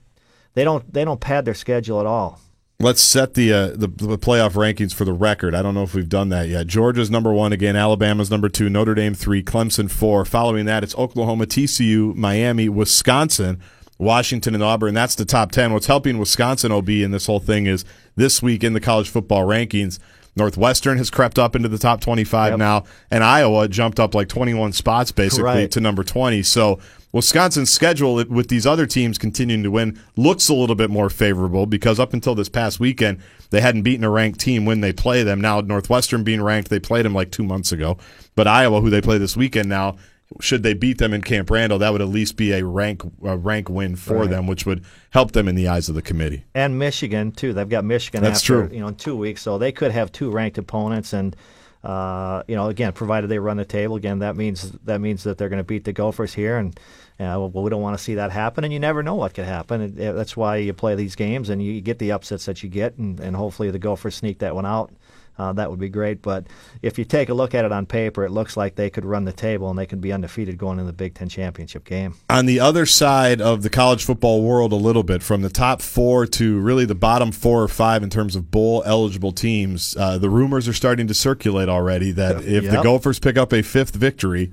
they 0.55 0.65
don't 0.65 0.91
they 0.93 1.05
don't 1.05 1.21
pad 1.21 1.45
their 1.45 1.55
schedule 1.55 2.01
at 2.01 2.07
all. 2.07 2.41
Let's 2.81 3.01
set 3.01 3.35
the, 3.35 3.53
uh, 3.53 3.67
the, 3.69 3.87
the 3.87 4.19
playoff 4.19 4.55
rankings 4.55 4.93
for 4.93 5.05
the 5.05 5.13
record. 5.13 5.55
I 5.55 5.63
don't 5.63 5.73
know 5.73 5.85
if 5.85 5.95
we've 5.95 6.09
done 6.09 6.31
that 6.31 6.49
yet. 6.49 6.67
Georgia's 6.67 7.13
number 7.13 7.33
one 7.33 7.53
again. 7.53 7.77
Alabama's 7.77 8.29
number 8.29 8.49
two. 8.49 8.69
Notre 8.69 8.97
Dame 8.97 9.15
three. 9.15 9.41
Clemson 9.41 9.89
four. 9.89 10.25
Following 10.25 10.65
that, 10.67 10.83
it's 10.83 10.97
Oklahoma, 10.97 11.47
TCU, 11.47 12.13
Miami, 12.17 12.69
Wisconsin. 12.69 13.61
Washington 13.99 14.55
and 14.55 14.65
Auburn. 14.65 14.95
That's 14.95 15.15
the 15.15 15.25
top 15.25 15.53
10. 15.53 15.73
What's 15.73 15.87
helping 15.87 16.19
Wisconsin 16.19 16.73
OB 16.73 16.89
in 16.89 17.13
this 17.13 17.27
whole 17.27 17.39
thing 17.39 17.67
is 17.67 17.85
this 18.17 18.43
week 18.43 18.65
in 18.65 18.73
the 18.73 18.81
college 18.81 19.09
football 19.09 19.47
rankings, 19.47 20.01
Northwestern 20.35 20.99
has 20.99 21.11
crept 21.11 21.39
up 21.39 21.55
into 21.55 21.69
the 21.69 21.79
top 21.79 22.01
25 22.01 22.53
yep. 22.53 22.59
now, 22.59 22.85
and 23.11 23.23
Iowa 23.23 23.69
jumped 23.69 24.01
up 24.01 24.15
like 24.15 24.29
21 24.29 24.73
spots 24.73 25.13
basically 25.13 25.45
right. 25.45 25.71
to 25.71 25.81
number 25.81 26.03
20. 26.03 26.43
So 26.43 26.79
Wisconsin's 27.13 27.71
schedule 27.71 28.25
with 28.25 28.49
these 28.49 28.67
other 28.67 28.87
teams 28.87 29.19
continuing 29.19 29.63
to 29.63 29.71
win 29.71 30.01
looks 30.17 30.49
a 30.49 30.55
little 30.55 30.75
bit 30.75 30.89
more 30.89 31.11
favorable 31.11 31.67
because 31.67 32.01
up 32.01 32.15
until 32.15 32.35
this 32.35 32.49
past 32.49 32.81
weekend, 32.81 33.19
they 33.51 33.61
hadn't 33.61 33.83
beaten 33.83 34.05
a 34.05 34.11
ranked 34.11 34.41
team 34.41 34.65
when 34.65 34.81
they 34.81 34.95
play 34.95 35.23
them. 35.23 35.39
Now, 35.39 35.61
Northwestern 35.61 36.25
being 36.25 36.41
ranked, 36.41 36.71
they 36.71 36.81
played 36.81 37.05
them 37.05 37.15
like 37.15 37.31
two 37.31 37.45
months 37.45 37.71
ago. 37.71 37.99
But 38.35 38.49
Iowa, 38.49 38.81
who 38.81 38.89
they 38.89 39.03
play 39.03 39.19
this 39.19 39.37
weekend 39.37 39.69
now, 39.69 39.97
should 40.41 40.63
they 40.63 40.75
beat 40.75 40.99
them 40.99 41.13
in 41.13 41.23
Camp 41.23 41.51
Randall, 41.51 41.79
that 41.79 41.93
would 41.93 42.03
at 42.03 42.09
least 42.09 42.37
be 42.37 42.53
a 42.53 42.65
rank 42.65 43.03
a 43.23 43.37
rank 43.37 43.69
win 43.69 43.97
for 43.97 44.19
right. 44.19 44.31
them, 44.31 44.47
which 44.47 44.67
would 44.67 44.85
help 45.11 45.33
them 45.33 45.49
in 45.49 45.55
the 45.55 45.69
eyes 45.69 45.89
of 45.89 45.95
the 45.95 46.03
committee. 46.03 46.45
And 46.55 46.79
Michigan 46.79 47.33
too. 47.33 47.53
They've 47.53 47.69
got 47.69 47.85
Michigan 47.85 48.23
That's 48.23 48.41
after 48.41 48.67
true. 48.67 48.75
you 48.75 48.81
know 48.81 48.89
in 48.89 48.95
two 48.95 49.17
weeks, 49.17 49.43
so 49.43 49.59
they 49.59 49.73
could 49.73 49.93
have 49.93 50.13
two 50.13 50.31
ranked 50.31 50.59
opponents. 50.59 51.13
And 51.13 51.37
Uh, 51.85 52.45
you 52.47 52.55
know, 52.55 52.69
again, 52.69 52.93
provided 52.93 53.27
they 53.27 53.41
run 53.41 53.57
the 53.57 53.65
table, 53.65 53.97
again, 53.97 54.21
that 54.21 54.37
means 54.37 54.71
that 54.85 55.01
means 55.01 55.25
that 55.25 55.37
they're 55.37 55.49
going 55.49 55.59
to 55.59 55.65
beat 55.65 55.83
the 55.83 55.93
Gophers 55.93 56.33
here, 56.33 56.57
and 56.57 56.79
uh, 57.19 57.35
well, 57.41 57.51
we 57.51 57.71
don't 57.71 57.83
want 57.83 57.99
to 57.99 58.05
see 58.05 58.15
that 58.15 58.31
happen. 58.31 58.63
And 58.63 58.73
you 58.73 58.79
never 58.79 59.03
know 59.03 59.17
what 59.17 59.35
could 59.35 59.47
happen. 59.47 59.83
Uh, 59.83 60.13
that's 60.13 60.37
why 60.37 60.59
you 60.59 60.73
play 60.75 60.95
these 60.95 61.17
games, 61.17 61.51
and 61.51 61.61
you 61.61 61.81
get 61.81 61.99
the 61.99 62.13
upsets 62.13 62.45
that 62.45 62.63
you 62.63 62.69
get, 62.69 62.99
and, 62.99 63.19
and 63.19 63.35
hopefully 63.35 63.73
the 63.73 63.81
Gophers 63.81 64.15
sneak 64.15 64.39
that 64.39 64.55
one 64.55 64.65
out 64.65 64.93
uh, 65.39 65.53
that 65.55 65.71
would 65.71 65.81
be 65.81 65.89
great. 65.89 66.23
But 66.23 66.47
if 66.83 66.99
you 66.99 67.05
take 67.05 67.29
a 67.29 67.35
look 67.35 67.55
at 67.55 67.65
it 67.65 67.73
on 67.73 67.87
paper, 67.87 68.25
it 68.25 68.31
looks 68.31 68.57
like 68.57 68.75
they 68.75 68.91
could 68.91 69.05
run 69.05 69.25
the 69.25 69.33
table 69.33 69.71
and 69.71 69.79
they 69.79 69.87
could 69.87 70.01
be 70.01 70.13
undefeated 70.13 70.59
going 70.59 70.79
into 70.79 70.87
the 70.87 70.93
Big 70.93 71.15
Ten 71.15 71.29
championship 71.29 71.85
game. 71.85 72.15
On 72.29 72.47
the 72.47 72.61
other 72.61 72.87
side 72.87 73.41
of 73.41 73.63
the 73.63 73.71
college 73.71 74.05
football 74.05 74.43
world, 74.43 74.73
a 74.73 74.77
little 74.77 75.03
bit 75.03 75.23
from 75.23 75.43
the 75.43 75.51
top 75.51 75.81
four 75.81 76.27
to 76.27 76.61
really 76.61 76.85
the 76.85 76.95
bottom 76.95 77.33
four 77.33 77.63
or 77.63 77.69
five 77.69 78.03
in 78.03 78.11
terms 78.11 78.37
of 78.37 78.51
bowl 78.51 78.83
eligible 78.87 79.33
teams, 79.33 79.97
uh, 79.97 80.19
the 80.19 80.31
rumors 80.31 80.69
are 80.69 80.73
starting 80.73 81.07
to 81.07 81.15
circulate 81.15 81.69
already 81.69 82.13
that 82.13 82.43
if 82.45 82.65
yep. 82.65 82.73
the 82.73 82.83
Gophers 82.83 83.19
pick 83.19 83.37
up 83.37 83.53
a 83.53 83.63
fifth 83.63 83.95
victory, 83.95 84.53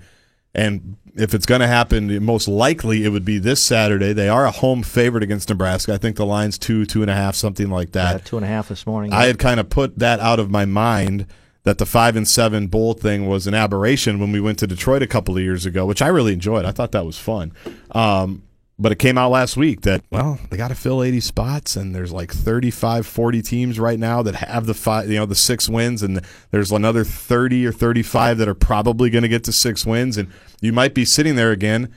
and 0.56 0.98
if 1.20 1.34
it's 1.34 1.46
going 1.46 1.62
to 1.62 1.68
happen, 1.68 2.24
most 2.24 2.48
likely 2.48 3.04
it 3.04 3.10
would 3.10 3.26
be 3.26 3.38
this 3.40 3.62
Saturday. 3.62 4.14
They 4.14 4.30
are 4.30 4.46
a 4.46 4.52
home 4.52 4.84
favorite 4.84 5.24
against 5.24 5.50
Nebraska. 5.50 5.94
I 5.94 5.98
think 5.98 6.16
the 6.16 6.26
line's 6.26 6.58
two, 6.58 6.86
two 6.86 7.02
and 7.02 7.12
a 7.12 7.16
half, 7.16 7.36
something 7.36 7.70
like 7.70 7.92
that. 7.92 8.12
Yeah, 8.14 8.18
two 8.20 8.38
and 8.38 8.46
a 8.46 8.50
half 8.50 8.70
this 8.70 8.88
morning. 8.88 9.14
I 9.14 9.26
had 9.26 9.38
kind 9.38 9.60
of 9.60 9.70
put 9.70 10.00
that 10.00 10.20
out 10.20 10.40
of 10.40 10.50
my 10.50 10.66
mind 10.66 11.26
that 11.64 11.78
the 11.78 11.86
five 11.86 12.16
and 12.16 12.28
seven 12.28 12.68
bowl 12.68 12.94
thing 12.94 13.28
was 13.28 13.46
an 13.46 13.54
aberration 13.54 14.20
when 14.20 14.32
we 14.32 14.40
went 14.40 14.60
to 14.60 14.68
Detroit 14.68 15.04
a 15.04 15.08
couple 15.08 15.36
of 15.36 15.44
years 15.44 15.66
ago, 15.66 15.86
which 15.86 16.02
I 16.02 16.08
really 16.08 16.34
enjoyed. 16.34 16.66
I 16.66 16.72
thought 16.72 16.94
that 16.94 17.06
was 17.06 17.18
fun. 17.18 17.52
Um, 17.92 18.44
but 18.80 18.94
it 18.94 18.98
came 18.98 19.18
out 19.18 19.30
last 19.30 19.58
week 19.58 19.82
that 19.82 20.02
well 20.10 20.40
they 20.50 20.58
got 20.58 20.70
to 20.70 20.76
fill 20.76 21.04
80 21.04 21.20
spots 21.20 21.76
and 21.76 21.94
there's 21.94 22.12
like 22.12 22.32
35 22.32 23.06
40 23.06 23.42
teams 23.42 23.80
right 23.80 24.00
now 24.00 24.24
that 24.24 24.36
have 24.36 24.66
the 24.66 24.74
five 24.74 25.10
you 25.10 25.18
know 25.18 25.26
the 25.26 25.36
six 25.36 25.68
wins 25.68 26.02
and 26.02 26.22
there's 26.52 26.72
another 26.72 27.04
30 27.04 27.68
or 27.68 27.72
35 27.72 28.38
that 28.38 28.48
are 28.48 28.56
probably 28.56 29.10
going 29.10 29.24
to 29.24 29.28
get 29.28 29.44
to 29.44 29.52
six 29.52 29.86
wins 29.86 30.18
and 30.18 30.32
you 30.62 30.72
might 30.72 30.94
be 30.94 31.06
sitting 31.06 31.36
there 31.36 31.52
again 31.52 31.94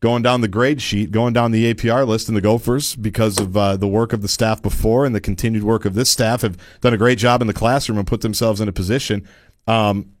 going 0.00 0.22
down 0.22 0.42
the 0.42 0.48
grade 0.48 0.82
sheet 0.82 1.10
going 1.10 1.32
down 1.32 1.50
the 1.50 1.72
apr 1.72 2.06
list 2.06 2.28
and 2.28 2.36
the 2.36 2.42
gophers 2.42 2.94
because 2.94 3.40
of 3.40 3.56
uh, 3.56 3.76
the 3.76 3.88
work 3.88 4.12
of 4.12 4.20
the 4.20 4.28
staff 4.28 4.60
before 4.60 5.06
and 5.06 5.14
the 5.14 5.20
continued 5.20 5.64
work 5.64 5.86
of 5.86 5.94
this 5.94 6.10
staff 6.10 6.42
have 6.42 6.58
done 6.82 6.92
a 6.92 6.98
great 6.98 7.18
job 7.18 7.40
in 7.40 7.46
the 7.46 7.54
classroom 7.54 7.98
and 7.98 8.06
put 8.06 8.20
themselves 8.20 8.60
in 8.60 8.68
a 8.68 8.72
position. 8.72 9.26
Um, 9.66 10.12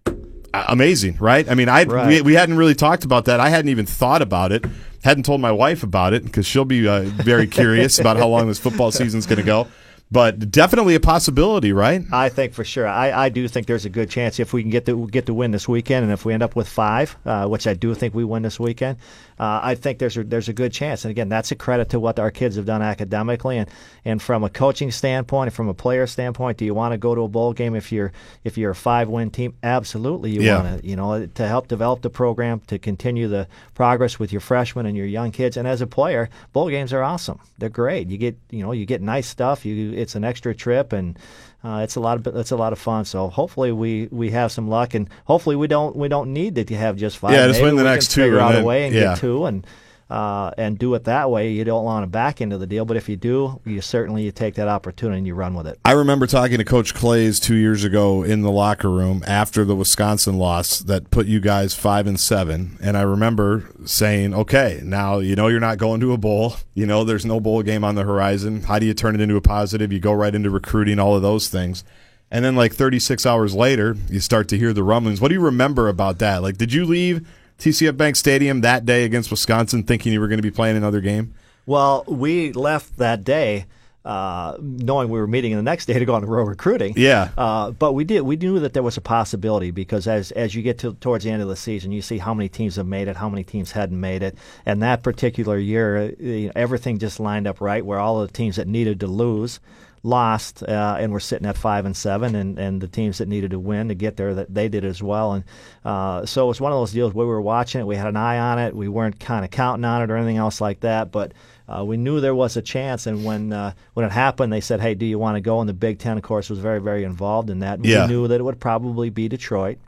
amazing 0.68 1.16
right 1.18 1.48
i 1.50 1.54
mean 1.54 1.68
i 1.68 1.84
right. 1.84 2.08
we, 2.08 2.20
we 2.22 2.34
hadn't 2.34 2.56
really 2.56 2.74
talked 2.74 3.04
about 3.04 3.26
that 3.26 3.40
i 3.40 3.48
hadn't 3.48 3.70
even 3.70 3.86
thought 3.86 4.22
about 4.22 4.52
it 4.52 4.64
Hadn't 5.04 5.22
told 5.22 5.40
my 5.40 5.52
wife 5.52 5.84
about 5.84 6.14
it 6.14 6.24
because 6.24 6.46
she'll 6.46 6.64
be 6.64 6.88
uh, 6.88 7.02
very 7.02 7.46
curious 7.60 8.00
about 8.00 8.16
how 8.16 8.26
long 8.26 8.48
this 8.48 8.58
football 8.58 8.90
season 8.90 9.18
is 9.18 9.26
going 9.26 9.38
to 9.38 9.44
go 9.44 9.68
but 10.10 10.50
definitely 10.50 10.94
a 10.94 11.00
possibility, 11.00 11.72
right? 11.72 12.02
I 12.12 12.28
think 12.28 12.52
for 12.54 12.64
sure. 12.64 12.86
I, 12.86 13.24
I 13.24 13.28
do 13.28 13.48
think 13.48 13.66
there's 13.66 13.84
a 13.84 13.90
good 13.90 14.08
chance 14.08 14.38
if 14.38 14.52
we 14.52 14.62
can 14.62 14.70
get 14.70 14.86
to 14.86 15.08
get 15.08 15.26
to 15.26 15.34
win 15.34 15.50
this 15.50 15.68
weekend, 15.68 16.04
and 16.04 16.12
if 16.12 16.24
we 16.24 16.32
end 16.32 16.42
up 16.42 16.54
with 16.54 16.68
five, 16.68 17.16
uh, 17.26 17.46
which 17.46 17.66
I 17.66 17.74
do 17.74 17.94
think 17.94 18.14
we 18.14 18.24
win 18.24 18.42
this 18.42 18.60
weekend, 18.60 18.98
uh, 19.38 19.60
I 19.62 19.74
think 19.74 19.98
there's 19.98 20.16
a, 20.16 20.24
there's 20.24 20.48
a 20.48 20.52
good 20.52 20.72
chance. 20.72 21.04
And 21.04 21.10
again, 21.10 21.28
that's 21.28 21.50
a 21.50 21.54
credit 21.54 21.90
to 21.90 22.00
what 22.00 22.18
our 22.18 22.30
kids 22.30 22.56
have 22.56 22.64
done 22.64 22.82
academically, 22.82 23.58
and, 23.58 23.68
and 24.04 24.22
from 24.22 24.44
a 24.44 24.50
coaching 24.50 24.90
standpoint, 24.90 25.48
and 25.48 25.54
from 25.54 25.68
a 25.68 25.74
player 25.74 26.06
standpoint. 26.06 26.58
Do 26.58 26.64
you 26.64 26.74
want 26.74 26.92
to 26.92 26.98
go 26.98 27.14
to 27.14 27.22
a 27.22 27.28
bowl 27.28 27.52
game 27.52 27.74
if 27.74 27.92
you're 27.92 28.12
if 28.44 28.56
you're 28.56 28.70
a 28.70 28.74
five 28.74 29.08
win 29.08 29.30
team? 29.30 29.54
Absolutely, 29.62 30.30
you 30.30 30.42
yeah. 30.42 30.62
want 30.62 30.80
to. 30.80 30.88
You 30.88 30.96
know, 30.96 31.26
to 31.26 31.48
help 31.48 31.68
develop 31.68 32.02
the 32.02 32.10
program, 32.10 32.60
to 32.68 32.78
continue 32.78 33.28
the 33.28 33.48
progress 33.74 34.18
with 34.18 34.32
your 34.32 34.40
freshmen 34.40 34.86
and 34.86 34.96
your 34.96 35.06
young 35.06 35.30
kids. 35.32 35.56
And 35.56 35.68
as 35.68 35.80
a 35.80 35.86
player, 35.86 36.28
bowl 36.52 36.70
games 36.70 36.92
are 36.92 37.02
awesome. 37.02 37.40
They're 37.58 37.68
great. 37.68 38.08
You 38.08 38.18
get 38.18 38.38
you 38.50 38.62
know 38.62 38.72
you 38.72 38.86
get 38.86 39.02
nice 39.02 39.26
stuff. 39.26 39.64
You 39.64 39.92
it's 39.92 40.14
an 40.14 40.24
extra 40.24 40.54
trip 40.54 40.92
and 40.92 41.18
uh, 41.66 41.78
it's 41.78 41.96
a 41.96 42.00
lot 42.00 42.24
of 42.24 42.36
it's 42.36 42.52
a 42.52 42.56
lot 42.56 42.72
of 42.72 42.78
fun. 42.78 43.04
So 43.04 43.28
hopefully 43.28 43.72
we, 43.72 44.06
we 44.12 44.30
have 44.30 44.52
some 44.52 44.68
luck 44.68 44.94
and 44.94 45.08
hopefully 45.24 45.56
we 45.56 45.66
don't 45.66 45.96
we 45.96 46.06
don't 46.06 46.32
need 46.32 46.54
to 46.54 46.76
have 46.76 46.96
just 46.96 47.18
five. 47.18 47.32
Yeah, 47.32 47.48
just 47.48 47.60
win 47.60 47.74
the 47.74 47.82
next 47.82 48.12
two. 48.12 48.22
Figure 48.22 48.38
out 48.38 48.54
a 48.54 48.62
way 48.62 48.86
and 48.86 48.94
yeah. 48.94 49.00
get 49.00 49.18
two 49.18 49.46
and 49.46 49.66
uh, 50.08 50.52
and 50.56 50.78
do 50.78 50.94
it 50.94 51.04
that 51.04 51.30
way. 51.30 51.50
You 51.50 51.64
don't 51.64 51.84
want 51.84 52.04
to 52.04 52.06
back 52.06 52.40
into 52.40 52.58
the 52.58 52.66
deal, 52.66 52.84
but 52.84 52.96
if 52.96 53.08
you 53.08 53.16
do, 53.16 53.60
you 53.64 53.80
certainly 53.80 54.22
you 54.22 54.32
take 54.32 54.54
that 54.54 54.68
opportunity 54.68 55.18
and 55.18 55.26
you 55.26 55.34
run 55.34 55.54
with 55.54 55.66
it. 55.66 55.80
I 55.84 55.92
remember 55.92 56.26
talking 56.26 56.58
to 56.58 56.64
Coach 56.64 56.94
Claeys 56.94 57.40
two 57.40 57.56
years 57.56 57.82
ago 57.82 58.22
in 58.22 58.42
the 58.42 58.50
locker 58.50 58.90
room 58.90 59.24
after 59.26 59.64
the 59.64 59.74
Wisconsin 59.74 60.38
loss 60.38 60.78
that 60.80 61.10
put 61.10 61.26
you 61.26 61.40
guys 61.40 61.74
five 61.74 62.06
and 62.06 62.18
seven, 62.20 62.78
and 62.80 62.96
I 62.96 63.02
remember 63.02 63.68
saying, 63.84 64.32
"Okay, 64.34 64.80
now 64.84 65.18
you 65.18 65.34
know 65.34 65.48
you're 65.48 65.60
not 65.60 65.78
going 65.78 66.00
to 66.00 66.12
a 66.12 66.18
bowl. 66.18 66.54
You 66.74 66.86
know 66.86 67.02
there's 67.02 67.26
no 67.26 67.40
bowl 67.40 67.62
game 67.62 67.82
on 67.82 67.96
the 67.96 68.04
horizon. 68.04 68.62
How 68.62 68.78
do 68.78 68.86
you 68.86 68.94
turn 68.94 69.14
it 69.14 69.20
into 69.20 69.36
a 69.36 69.40
positive? 69.40 69.92
You 69.92 69.98
go 69.98 70.12
right 70.12 70.34
into 70.34 70.50
recruiting, 70.50 70.98
all 70.98 71.16
of 71.16 71.22
those 71.22 71.48
things." 71.48 71.82
And 72.28 72.44
then, 72.44 72.56
like 72.56 72.74
36 72.74 73.24
hours 73.24 73.54
later, 73.54 73.96
you 74.10 74.18
start 74.18 74.48
to 74.48 74.58
hear 74.58 74.72
the 74.72 74.82
rumblings. 74.82 75.20
What 75.20 75.28
do 75.28 75.34
you 75.34 75.40
remember 75.40 75.88
about 75.88 76.18
that? 76.18 76.42
Like, 76.42 76.56
did 76.56 76.72
you 76.72 76.84
leave 76.84 77.26
TCF 77.58 77.96
Bank 77.96 78.16
Stadium 78.16 78.60
that 78.60 78.84
day 78.84 79.04
against 79.04 79.30
Wisconsin, 79.30 79.82
thinking 79.82 80.12
you 80.12 80.20
were 80.20 80.28
going 80.28 80.38
to 80.38 80.42
be 80.42 80.50
playing 80.50 80.76
another 80.76 81.00
game? 81.00 81.34
Well, 81.64 82.04
we 82.06 82.52
left 82.52 82.98
that 82.98 83.24
day. 83.24 83.66
Uh, 84.04 84.56
knowing 84.60 85.08
we 85.08 85.18
were 85.18 85.26
meeting 85.26 85.56
the 85.56 85.62
next 85.62 85.86
day 85.86 85.98
to 85.98 86.04
go 86.04 86.14
on 86.14 86.22
the 86.22 86.28
road 86.28 86.44
recruiting. 86.44 86.94
Yeah. 86.96 87.30
Uh, 87.36 87.72
but 87.72 87.92
we 87.92 88.04
did. 88.04 88.20
We 88.20 88.36
knew 88.36 88.60
that 88.60 88.72
there 88.72 88.84
was 88.84 88.96
a 88.96 89.00
possibility 89.00 89.72
because 89.72 90.06
as 90.06 90.30
as 90.30 90.54
you 90.54 90.62
get 90.62 90.78
to 90.78 90.94
towards 90.94 91.24
the 91.24 91.32
end 91.32 91.42
of 91.42 91.48
the 91.48 91.56
season, 91.56 91.90
you 91.90 92.00
see 92.02 92.18
how 92.18 92.32
many 92.32 92.48
teams 92.48 92.76
have 92.76 92.86
made 92.86 93.08
it, 93.08 93.16
how 93.16 93.28
many 93.28 93.42
teams 93.42 93.72
hadn't 93.72 93.98
made 93.98 94.22
it, 94.22 94.38
and 94.64 94.80
that 94.80 95.02
particular 95.02 95.58
year, 95.58 96.14
you 96.20 96.46
know, 96.46 96.52
everything 96.54 97.00
just 97.00 97.18
lined 97.18 97.48
up 97.48 97.60
right 97.60 97.84
where 97.84 97.98
all 97.98 98.20
the 98.20 98.28
teams 98.28 98.54
that 98.54 98.68
needed 98.68 99.00
to 99.00 99.08
lose 99.08 99.58
lost, 100.06 100.62
uh, 100.62 100.96
and 100.98 101.12
we're 101.12 101.20
sitting 101.20 101.46
at 101.46 101.56
five 101.56 101.84
and 101.84 101.96
seven, 101.96 102.34
and, 102.34 102.58
and 102.58 102.80
the 102.80 102.88
teams 102.88 103.18
that 103.18 103.28
needed 103.28 103.50
to 103.50 103.58
win 103.58 103.88
to 103.88 103.94
get 103.94 104.16
there 104.16 104.34
that 104.34 104.54
they 104.54 104.68
did 104.68 104.84
as 104.84 105.02
well, 105.02 105.32
and 105.32 105.44
uh, 105.84 106.24
so 106.24 106.44
it 106.44 106.48
was 106.48 106.60
one 106.60 106.72
of 106.72 106.78
those 106.78 106.92
deals 106.92 107.12
where 107.12 107.26
we 107.26 107.32
were 107.32 107.40
watching 107.40 107.80
it, 107.80 107.86
we 107.86 107.96
had 107.96 108.06
an 108.06 108.16
eye 108.16 108.38
on 108.38 108.58
it, 108.58 108.74
we 108.74 108.88
weren't 108.88 109.20
kind 109.20 109.44
of 109.44 109.50
counting 109.50 109.84
on 109.84 110.02
it 110.02 110.10
or 110.10 110.16
anything 110.16 110.38
else 110.38 110.60
like 110.60 110.80
that, 110.80 111.10
but. 111.10 111.32
Uh, 111.68 111.82
we 111.82 111.96
knew 111.96 112.20
there 112.20 112.32
was 112.32 112.56
a 112.56 112.62
chance, 112.62 113.08
and 113.08 113.24
when 113.24 113.52
uh, 113.52 113.72
when 113.94 114.06
it 114.06 114.12
happened, 114.12 114.52
they 114.52 114.60
said, 114.60 114.80
"Hey, 114.80 114.94
do 114.94 115.04
you 115.04 115.18
want 115.18 115.34
to 115.34 115.40
go?" 115.40 115.58
And 115.58 115.68
the 115.68 115.74
Big 115.74 115.98
Ten, 115.98 116.16
of 116.16 116.22
course, 116.22 116.48
was 116.48 116.60
very 116.60 116.80
very 116.80 117.02
involved 117.02 117.50
in 117.50 117.58
that. 117.58 117.84
Yeah. 117.84 118.02
We 118.02 118.12
knew 118.12 118.28
that 118.28 118.38
it 118.38 118.44
would 118.44 118.60
probably 118.60 119.10
be 119.10 119.26
Detroit 119.26 119.78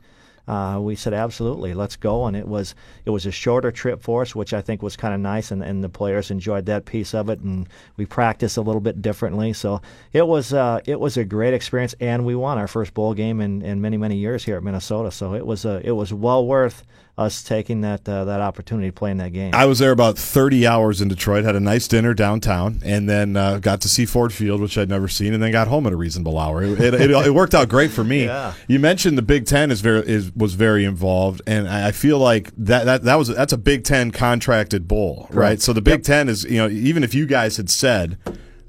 uh, 0.49 0.79
we 0.79 0.95
said 0.95 1.13
absolutely, 1.13 1.75
let's 1.75 1.95
go. 1.95 2.25
And 2.25 2.35
it 2.35 2.47
was 2.47 2.73
it 3.05 3.11
was 3.11 3.27
a 3.27 3.31
shorter 3.31 3.71
trip 3.71 4.01
for 4.01 4.23
us, 4.23 4.33
which 4.33 4.51
I 4.51 4.61
think 4.61 4.81
was 4.81 4.95
kind 4.95 5.13
of 5.13 5.19
nice, 5.19 5.51
and, 5.51 5.63
and 5.63 5.83
the 5.83 5.89
players 5.89 6.31
enjoyed 6.31 6.65
that 6.65 6.85
piece 6.85 7.13
of 7.13 7.29
it. 7.29 7.39
And 7.41 7.69
we 7.97 8.07
practiced 8.07 8.57
a 8.57 8.61
little 8.61 8.81
bit 8.81 8.99
differently, 8.99 9.53
so 9.53 9.79
it 10.11 10.25
was 10.25 10.51
uh, 10.51 10.81
it 10.85 10.99
was 10.99 11.17
a 11.17 11.23
great 11.23 11.53
experience, 11.53 11.93
and 11.99 12.25
we 12.25 12.35
won 12.35 12.57
our 12.57 12.67
first 12.67 12.95
bowl 12.95 13.13
game 13.13 13.41
in, 13.41 13.61
in 13.61 13.79
many 13.79 13.97
many 13.97 14.17
years 14.17 14.43
here 14.43 14.57
at 14.57 14.63
Minnesota. 14.63 15.11
So 15.11 15.35
it 15.35 15.45
was 15.45 15.65
a, 15.65 15.81
it 15.85 15.91
was 15.91 16.11
well 16.11 16.45
worth 16.47 16.83
us 17.19 17.43
taking 17.43 17.81
that 17.81 18.07
uh, 18.07 18.25
that 18.25 18.41
opportunity 18.41 18.87
to 18.87 18.93
play 18.93 19.11
in 19.11 19.17
that 19.17 19.33
game. 19.33 19.53
I 19.53 19.65
was 19.65 19.79
there 19.79 19.91
about 19.91 20.17
30 20.17 20.65
hours 20.65 21.01
in 21.01 21.09
Detroit, 21.09 21.43
had 21.43 21.55
a 21.55 21.59
nice 21.59 21.87
dinner 21.87 22.13
downtown, 22.13 22.79
and 22.83 23.09
then 23.09 23.35
uh, 23.35 23.59
got 23.59 23.81
to 23.81 23.89
see 23.89 24.05
Ford 24.05 24.33
Field, 24.33 24.61
which 24.61 24.77
I'd 24.77 24.89
never 24.89 25.07
seen, 25.07 25.33
and 25.33 25.43
then 25.43 25.51
got 25.51 25.67
home 25.67 25.85
at 25.85 25.93
a 25.93 25.97
reasonable 25.97 26.39
hour. 26.39 26.63
It, 26.63 26.79
it, 26.79 26.93
it, 26.93 27.11
it 27.11 27.33
worked 27.33 27.53
out 27.53 27.69
great 27.69 27.91
for 27.91 28.03
me. 28.03 28.19
Yeah. 28.29 28.53
You 28.67 28.77
mentioned 28.79 29.17
the 29.17 29.23
Big 29.23 29.47
Ten 29.47 29.71
is 29.71 29.81
very 29.81 30.07
is 30.07 30.31
was 30.35 30.53
very 30.53 30.85
involved, 30.85 31.41
and 31.47 31.67
I 31.67 31.91
feel 31.91 32.19
like 32.19 32.51
that 32.57 32.83
that 32.83 33.03
that 33.03 33.15
was 33.15 33.29
that's 33.29 33.53
a 33.53 33.57
Big 33.57 33.83
Ten 33.83 34.11
contracted 34.11 34.87
bowl, 34.87 35.27
right? 35.29 35.35
right? 35.35 35.61
So 35.61 35.73
the 35.73 35.81
Big 35.81 35.99
yep. 35.99 36.03
Ten 36.03 36.29
is 36.29 36.43
you 36.43 36.57
know 36.57 36.69
even 36.69 37.03
if 37.03 37.15
you 37.15 37.25
guys 37.25 37.57
had 37.57 37.69
said. 37.69 38.17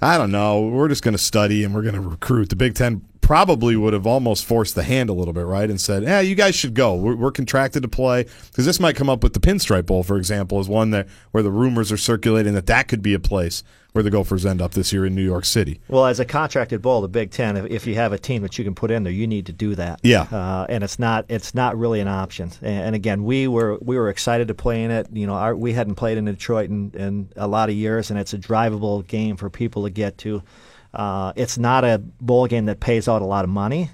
I 0.03 0.17
don't 0.17 0.31
know. 0.31 0.63
We're 0.63 0.89
just 0.89 1.03
going 1.03 1.13
to 1.13 1.19
study 1.19 1.63
and 1.65 1.75
we're 1.75 1.83
going 1.83 1.95
to 1.95 2.01
recruit. 2.01 2.49
The 2.49 2.57
Big 2.57 2.75
Ten 2.75 3.03
probably 3.21 3.77
would 3.77 3.93
have 3.93 4.07
almost 4.07 4.45
forced 4.45 4.75
the 4.75 4.83
hand 4.83 5.11
a 5.11 5.13
little 5.13 5.35
bit, 5.35 5.45
right? 5.45 5.69
And 5.69 5.81
said, 5.81 6.03
"Yeah, 6.03 6.21
you 6.21 6.35
guys 6.35 6.55
should 6.55 6.75
go. 6.75 6.95
We're, 6.95 7.15
we're 7.15 7.31
contracted 7.31 7.83
to 7.83 7.89
play." 7.89 8.25
Because 8.49 8.67
this 8.67 8.81
might 8.81 8.97
come 8.97 9.09
up 9.09 9.23
with 9.23 9.35
the 9.35 9.41
Pinstripe 9.41 9.87
Bowl, 9.87 10.03
for 10.03 10.17
example, 10.17 10.59
is 10.59 10.69
one 10.69 10.91
that 10.91 11.07
where 11.31 11.43
the 11.43 11.51
rumors 11.51 11.93
are 11.93 11.97
circulating 11.97 12.55
that 12.55 12.67
that 12.67 12.89
could 12.89 13.03
be 13.03 13.15
a 13.15 13.21
place 13.21 13.63
where 13.93 14.03
the 14.03 14.11
Gophers 14.11 14.47
end 14.47 14.61
up 14.63 14.73
this 14.73 14.93
year 14.93 15.05
in 15.05 15.15
New 15.15 15.25
York 15.25 15.45
City. 15.45 15.81
Well, 15.89 16.07
as 16.07 16.21
a 16.21 16.25
contracted 16.25 16.83
bowl, 16.83 17.01
the 17.01 17.09
Big 17.09 17.31
Ten, 17.31 17.57
if, 17.57 17.67
if 17.67 17.87
you 17.87 17.95
have 17.97 18.13
a 18.13 18.19
team 18.19 18.43
that 18.43 18.59
you 18.59 18.65
can 18.65 18.75
put 18.75 18.91
in 18.91 19.03
there, 19.03 19.13
you 19.13 19.27
need 19.27 19.47
to 19.47 19.53
do 19.53 19.75
that. 19.75 20.01
Yeah, 20.03 20.23
uh, 20.23 20.67
and 20.69 20.85
it's 20.85 20.99
not 20.99 21.27
it's 21.29 21.55
not 21.55 21.79
really 21.79 22.01
an 22.01 22.09
option. 22.09 22.51
And, 22.63 22.87
and, 22.87 22.95
again, 22.95 23.25
we 23.25 23.49
were 23.49 23.79
we 23.81 23.97
were 23.97 24.09
excited 24.09 24.49
to 24.49 24.55
play 24.55 24.85
in 24.85 24.91
it. 24.91 25.09
You 25.13 25.27
know, 25.27 25.35
our, 25.35 25.55
we 25.55 25.73
hadn't 25.73 25.97
played 25.97 26.19
in 26.19 26.25
Detroit 26.25 26.71
in, 26.71 26.91
in 26.95 27.29
a 27.37 27.47
lot 27.47 27.69
of 27.69 27.75
years, 27.75 28.11
and 28.11 28.19
it's 28.19 28.33
a 28.33 28.39
drivable 28.39 29.07
game 29.07 29.37
for 29.37 29.51
people 29.51 29.85
to 29.85 29.91
get 29.91 30.19
to. 30.19 30.43
Uh, 30.93 31.33
it's 31.37 31.57
not 31.59 31.85
a 31.85 31.99
bowl 31.99 32.47
game 32.47 32.67
that 32.67 32.81
pays 32.81 33.09
out 33.09 33.23
a 33.23 33.27
lot 33.27 33.45
of 33.45 33.51
money. 33.51 33.91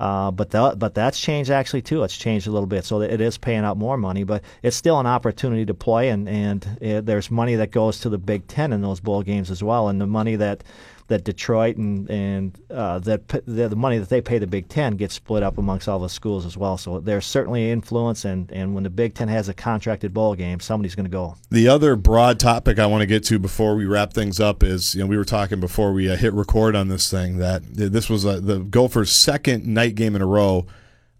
Uh, 0.00 0.30
but 0.32 0.50
the, 0.50 0.74
but 0.76 0.94
that's 0.94 1.20
changed 1.20 1.50
actually 1.50 1.82
too. 1.82 2.02
It's 2.02 2.16
changed 2.16 2.48
a 2.48 2.50
little 2.50 2.66
bit, 2.66 2.84
so 2.84 3.00
it 3.00 3.20
is 3.20 3.38
paying 3.38 3.64
out 3.64 3.76
more 3.76 3.96
money, 3.96 4.24
but 4.24 4.42
it's 4.62 4.76
still 4.76 4.98
an 4.98 5.06
opportunity 5.06 5.64
to 5.66 5.74
play, 5.74 6.08
and 6.08 6.28
and 6.28 6.78
it, 6.80 7.06
there's 7.06 7.30
money 7.30 7.54
that 7.56 7.70
goes 7.70 8.00
to 8.00 8.08
the 8.08 8.18
Big 8.18 8.46
Ten 8.48 8.72
in 8.72 8.82
those 8.82 8.98
bowl 8.98 9.22
games 9.22 9.50
as 9.52 9.62
well, 9.62 9.88
and 9.88 10.00
the 10.00 10.06
money 10.06 10.34
that 10.36 10.64
that 11.08 11.24
Detroit 11.24 11.76
and 11.76 12.08
and 12.08 12.58
uh, 12.70 12.98
that 13.00 13.28
the, 13.46 13.74
money 13.76 13.98
that 13.98 14.08
they 14.08 14.20
pay 14.20 14.38
the 14.38 14.46
Big 14.46 14.68
Ten 14.68 14.96
gets 14.96 15.14
split 15.14 15.42
up 15.42 15.58
amongst 15.58 15.88
all 15.88 15.98
the 15.98 16.08
schools 16.08 16.46
as 16.46 16.56
well. 16.56 16.78
So 16.78 17.00
there's 17.00 17.26
certainly 17.26 17.70
influence, 17.70 18.24
and 18.24 18.50
and 18.50 18.74
when 18.74 18.84
the 18.84 18.90
Big 18.90 19.14
Ten 19.14 19.28
has 19.28 19.48
a 19.48 19.54
contracted 19.54 20.14
bowl 20.14 20.34
game, 20.34 20.60
somebody's 20.60 20.94
going 20.94 21.04
to 21.04 21.10
go. 21.10 21.36
The 21.50 21.68
other 21.68 21.96
broad 21.96 22.40
topic 22.40 22.78
I 22.78 22.86
want 22.86 23.02
to 23.02 23.06
get 23.06 23.24
to 23.24 23.38
before 23.38 23.76
we 23.76 23.84
wrap 23.84 24.12
things 24.12 24.40
up 24.40 24.62
is 24.62 24.94
you 24.94 25.02
know 25.02 25.06
we 25.06 25.16
were 25.16 25.24
talking 25.24 25.60
before 25.60 25.92
we 25.92 26.10
uh, 26.10 26.16
hit 26.16 26.32
record 26.32 26.74
on 26.74 26.88
this 26.88 27.10
thing 27.10 27.38
that 27.38 27.62
this 27.74 28.08
was 28.08 28.24
uh, 28.24 28.40
the 28.40 28.60
Gophers' 28.60 29.10
second 29.10 29.66
night 29.66 29.94
game 29.94 30.16
in 30.16 30.22
a 30.22 30.26
row 30.26 30.66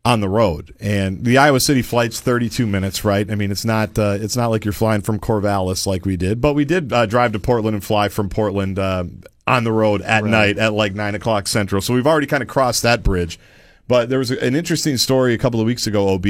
on 0.05 0.21
the 0.21 0.29
road. 0.29 0.75
And 0.81 1.25
the 1.25 1.39
Iowa 1.39 1.61
City 1.61 1.81
flight's 1.81 2.21
32 2.21 2.67
minutes, 2.67 3.05
right? 3.05 3.31
I 3.31 3.35
mean, 3.35 3.51
it's 3.51 3.65
not 3.65 3.99
uh, 3.99 4.19
it's 4.21 4.37
not 4.37 4.49
like 4.49 4.65
you're 4.65 4.73
flying 4.73 5.01
from 5.01 5.19
Corvallis 5.19 5.87
like 5.87 6.05
we 6.05 6.17
did, 6.17 6.41
but 6.41 6.55
we 6.55 6.65
did 6.65 6.93
uh, 6.93 7.07
drive 7.07 7.33
to 7.33 7.39
Portland 7.39 7.75
and 7.75 7.85
fly 7.85 8.09
from 8.09 8.29
Portland 8.29 8.79
uh, 8.79 9.05
on 9.47 9.65
the 9.65 9.73
road 9.73 10.01
at 10.03 10.23
Right. 10.23 10.31
night 10.31 10.59
at 10.59 10.73
like 10.73 10.95
nine 10.95 11.15
o'clock 11.15 11.47
central. 11.49 11.83
So 11.83 11.93
we've 11.95 12.07
already 12.07 12.27
kind 12.27 12.43
of 12.43 12.49
crossed 12.49 12.83
that 12.83 13.03
bridge. 13.03 13.39
But 13.87 14.09
there 14.09 14.19
was 14.19 14.31
an 14.31 14.57
interesting 14.57 14.97
story 14.97 15.35
a 15.35 15.39
couple 15.39 15.61
of 15.61 15.67
weeks 15.67 15.87
ago, 15.87 16.09
OB, 16.09 16.27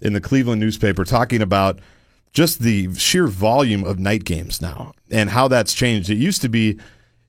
in 0.00 0.12
the 0.12 0.20
Cleveland 0.20 0.60
newspaper 0.60 1.04
talking 1.04 1.42
about 1.42 1.80
just 2.32 2.60
the 2.60 2.94
sheer 2.94 3.26
volume 3.26 3.82
of 3.84 3.98
night 3.98 4.24
games 4.24 4.62
now 4.62 4.92
and 5.10 5.30
how 5.30 5.48
that's 5.48 5.72
changed. 5.74 6.08
It 6.10 6.14
used 6.14 6.40
to 6.42 6.48
be, 6.48 6.78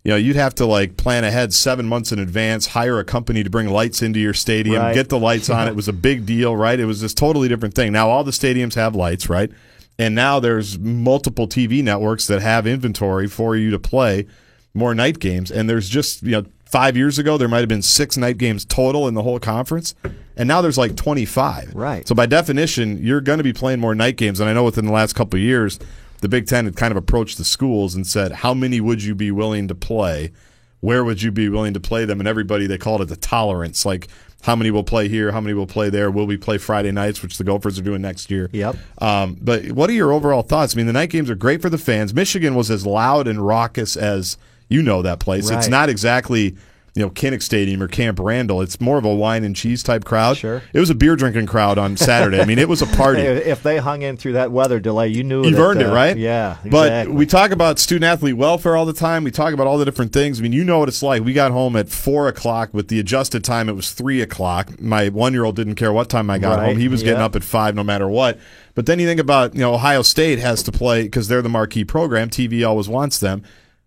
you 0.03 0.11
know, 0.11 0.15
you'd 0.15 0.35
have 0.35 0.53
to 0.55 0.65
like 0.67 0.95
plan 0.97 1.23
ahead 1.23 1.53
seven 1.53 1.87
months 1.87 2.11
in 2.11 2.19
advance, 2.19 2.67
hire 2.67 2.99
a 2.99 3.03
company 3.03 3.43
to 3.43 3.49
bring 3.49 3.67
lights 3.67 4.03
into 4.03 4.19
your 4.19 4.33
stadium, 4.35 4.81
Right. 4.83 4.93
get 4.93 5.09
the 5.09 5.17
lights 5.19 5.49
on. 5.49 5.67
It 5.67 5.75
was 5.81 5.87
a 5.87 5.93
big 5.93 6.27
deal, 6.27 6.55
right? 6.55 6.79
It 6.79 6.85
was 6.85 7.01
this 7.01 7.13
totally 7.15 7.47
different 7.49 7.73
thing. 7.73 7.91
Now 7.91 8.09
all 8.09 8.23
the 8.23 8.31
stadiums 8.31 8.75
have 8.75 8.95
lights, 8.95 9.27
right? 9.27 9.49
And 9.97 10.13
now 10.13 10.39
there's 10.39 10.77
multiple 10.77 11.47
TV 11.47 11.81
networks 11.83 12.27
that 12.27 12.41
have 12.43 12.67
inventory 12.67 13.27
for 13.27 13.55
you 13.55 13.71
to 13.71 13.79
play 13.79 14.27
more 14.73 14.95
night 14.95 15.19
games. 15.19 15.51
And 15.51 15.69
there's 15.69 15.89
just, 15.89 16.23
you 16.23 16.31
know, 16.31 16.45
five 16.65 16.97
years 16.97 17.19
ago, 17.19 17.37
there 17.37 17.47
might 17.47 17.59
have 17.59 17.69
been 17.69 17.81
six 17.81 18.17
night 18.17 18.37
games 18.37 18.65
total 18.65 19.07
in 19.07 19.13
the 19.13 19.21
whole 19.21 19.39
conference. 19.39 19.93
And 20.35 20.47
now 20.47 20.61
there's 20.61 20.77
like 20.77 20.95
25. 20.95 21.75
Right. 21.75 22.07
So 22.07 22.15
by 22.15 22.25
definition, 22.25 22.97
you're 22.97 23.21
going 23.21 23.37
to 23.37 23.43
be 23.43 23.53
playing 23.53 23.79
more 23.79 23.93
night 23.93 24.17
games. 24.17 24.39
And 24.39 24.49
I 24.49 24.53
know 24.53 24.63
within 24.63 24.85
the 24.85 24.91
last 24.91 25.13
couple 25.13 25.37
of 25.37 25.43
years, 25.43 25.79
the 26.21 26.29
Big 26.29 26.47
Ten 26.47 26.65
had 26.65 26.75
kind 26.75 26.91
of 26.91 26.97
approached 26.97 27.37
the 27.37 27.43
schools 27.43 27.93
and 27.93 28.07
said, 28.07 28.31
how 28.31 28.53
many 28.53 28.81
would 28.81 29.03
you 29.03 29.13
be 29.13 29.29
willing 29.29 29.67
to 29.67 29.75
play? 29.75 30.31
Where 30.79 31.03
would 31.03 31.21
you 31.21 31.31
be 31.31 31.47
willing 31.47 31.73
to 31.75 31.79
play 31.79 32.05
them? 32.05 32.19
And 32.19 32.27
everybody, 32.27 32.65
they 32.65 32.77
called 32.77 33.01
it 33.01 33.09
the 33.09 33.15
tolerance. 33.15 33.85
Like, 33.85 34.07
how 34.41 34.55
many 34.55 34.71
will 34.71 34.83
play 34.83 35.07
here? 35.07 35.31
How 35.31 35.39
many 35.39 35.53
will 35.53 35.67
play 35.67 35.89
there? 35.89 36.11
Will 36.11 36.25
we 36.25 36.35
play 36.35 36.57
Friday 36.57 36.91
nights, 36.91 37.21
which 37.21 37.37
the 37.37 37.45
Gophers 37.45 37.79
are 37.79 37.81
doing 37.81 38.01
next 38.01 38.29
year? 38.29 38.49
Yep. 38.51 38.75
Um, 38.97 39.37
but 39.39 39.71
what 39.71 39.89
are 39.89 39.93
your 39.93 40.11
overall 40.11 40.41
thoughts? 40.41 40.75
I 40.75 40.77
mean, 40.77 40.87
the 40.87 40.93
night 40.93 41.09
games 41.09 41.29
are 41.29 41.35
great 41.35 41.61
for 41.61 41.69
the 41.69 41.77
fans. 41.77 42.13
Michigan 42.13 42.53
was 42.53 42.69
as 42.69 42.85
loud 42.85 43.27
and 43.27 43.45
raucous 43.45 43.95
as 43.95 44.37
you 44.69 44.81
know 44.81 45.01
that 45.01 45.19
place. 45.19 45.49
It's 45.49 45.67
not 45.67 45.89
exactly 45.89 46.55
you 46.95 47.01
know 47.01 47.09
Kinnick 47.09 47.41
Stadium 47.41 47.81
or 47.81 47.87
Camp 47.87 48.19
Randall. 48.19 48.61
It's 48.61 48.79
more 48.79 48.99
of 48.99 49.05
a 49.05 49.11
wine 49.13 49.43
and 49.43 49.55
cheese 49.55 49.81
type 49.81 50.05
crowd. 50.05 50.37
Sure. 50.37 50.61
It 50.73 50.79
was 50.79 50.91
a 50.91 50.95
beer 50.95 51.15
drinking 51.15 51.47
crowd 51.47 51.79
on 51.79 51.97
Saturday. 51.97 52.39
I 52.39 52.45
mean, 52.45 52.59
it 52.59 52.69
was 52.69 52.83
a 52.83 52.85
party. 52.85 53.21
If 53.53 53.63
they 53.63 53.77
hung 53.79 54.03
in 54.03 54.15
through 54.15 54.33
that 54.33 54.51
weather 54.51 54.79
delay, 54.79 55.07
you 55.07 55.23
knew 55.23 55.43
You've 55.43 55.55
that, 55.55 55.61
earned 55.61 55.81
it, 55.81 55.87
uh, 55.87 55.93
right? 55.93 56.15
Yeah, 56.15 56.57
But 56.69 57.07
we 57.09 57.25
talk 57.25 57.49
about 57.49 57.79
student 57.79 58.03
athlete 58.05 58.37
welfare 58.37 58.75
all 58.75 58.85
the 58.85 58.93
time. 58.93 59.23
We 59.23 59.31
talk 59.31 59.53
about 59.53 59.65
all 59.65 59.79
the 59.79 59.85
different 59.85 60.13
things. 60.13 60.39
I 60.39 60.43
mean, 60.43 60.53
you 60.53 60.63
know 60.63 60.77
what 60.79 60.87
it's 60.87 61.01
like. 61.01 61.23
We 61.23 61.33
got 61.33 61.51
home 61.51 61.75
at 61.75 61.89
four 61.89 62.27
o'clock. 62.27 62.73
With 62.73 62.89
the 62.89 62.99
adjusted 62.99 63.43
time, 63.43 63.69
it 63.69 63.73
was 63.75 63.91
three 63.91 64.21
o'clock. 64.21 64.79
My 64.79 65.09
one 65.09 65.33
year 65.33 65.45
old 65.45 65.55
didn't 65.55 65.75
care 65.75 65.91
what 65.91 66.09
time 66.09 66.29
I 66.29 66.37
got 66.37 66.59
Right, 66.59 66.67
home. 66.67 66.77
He 66.77 66.87
was 66.87 67.01
getting 67.01 67.21
up 67.21 67.35
at 67.35 67.43
five 67.43 67.73
no 67.73 67.83
matter 67.83 68.07
what. 68.07 68.37
But 68.75 68.85
then 68.85 68.99
you 68.99 69.07
think 69.07 69.19
about, 69.19 69.55
you 69.55 69.61
know, 69.61 69.73
Ohio 69.73 70.03
State 70.03 70.37
has 70.39 70.61
to 70.63 70.71
play 70.71 71.03
because 71.03 71.27
they're 71.27 71.41
the 71.41 71.49
marquee 71.49 71.85
program. 71.85 72.29
TV 72.29 72.67
always 72.67 72.87
wants 72.87 73.19
them. 73.19 73.43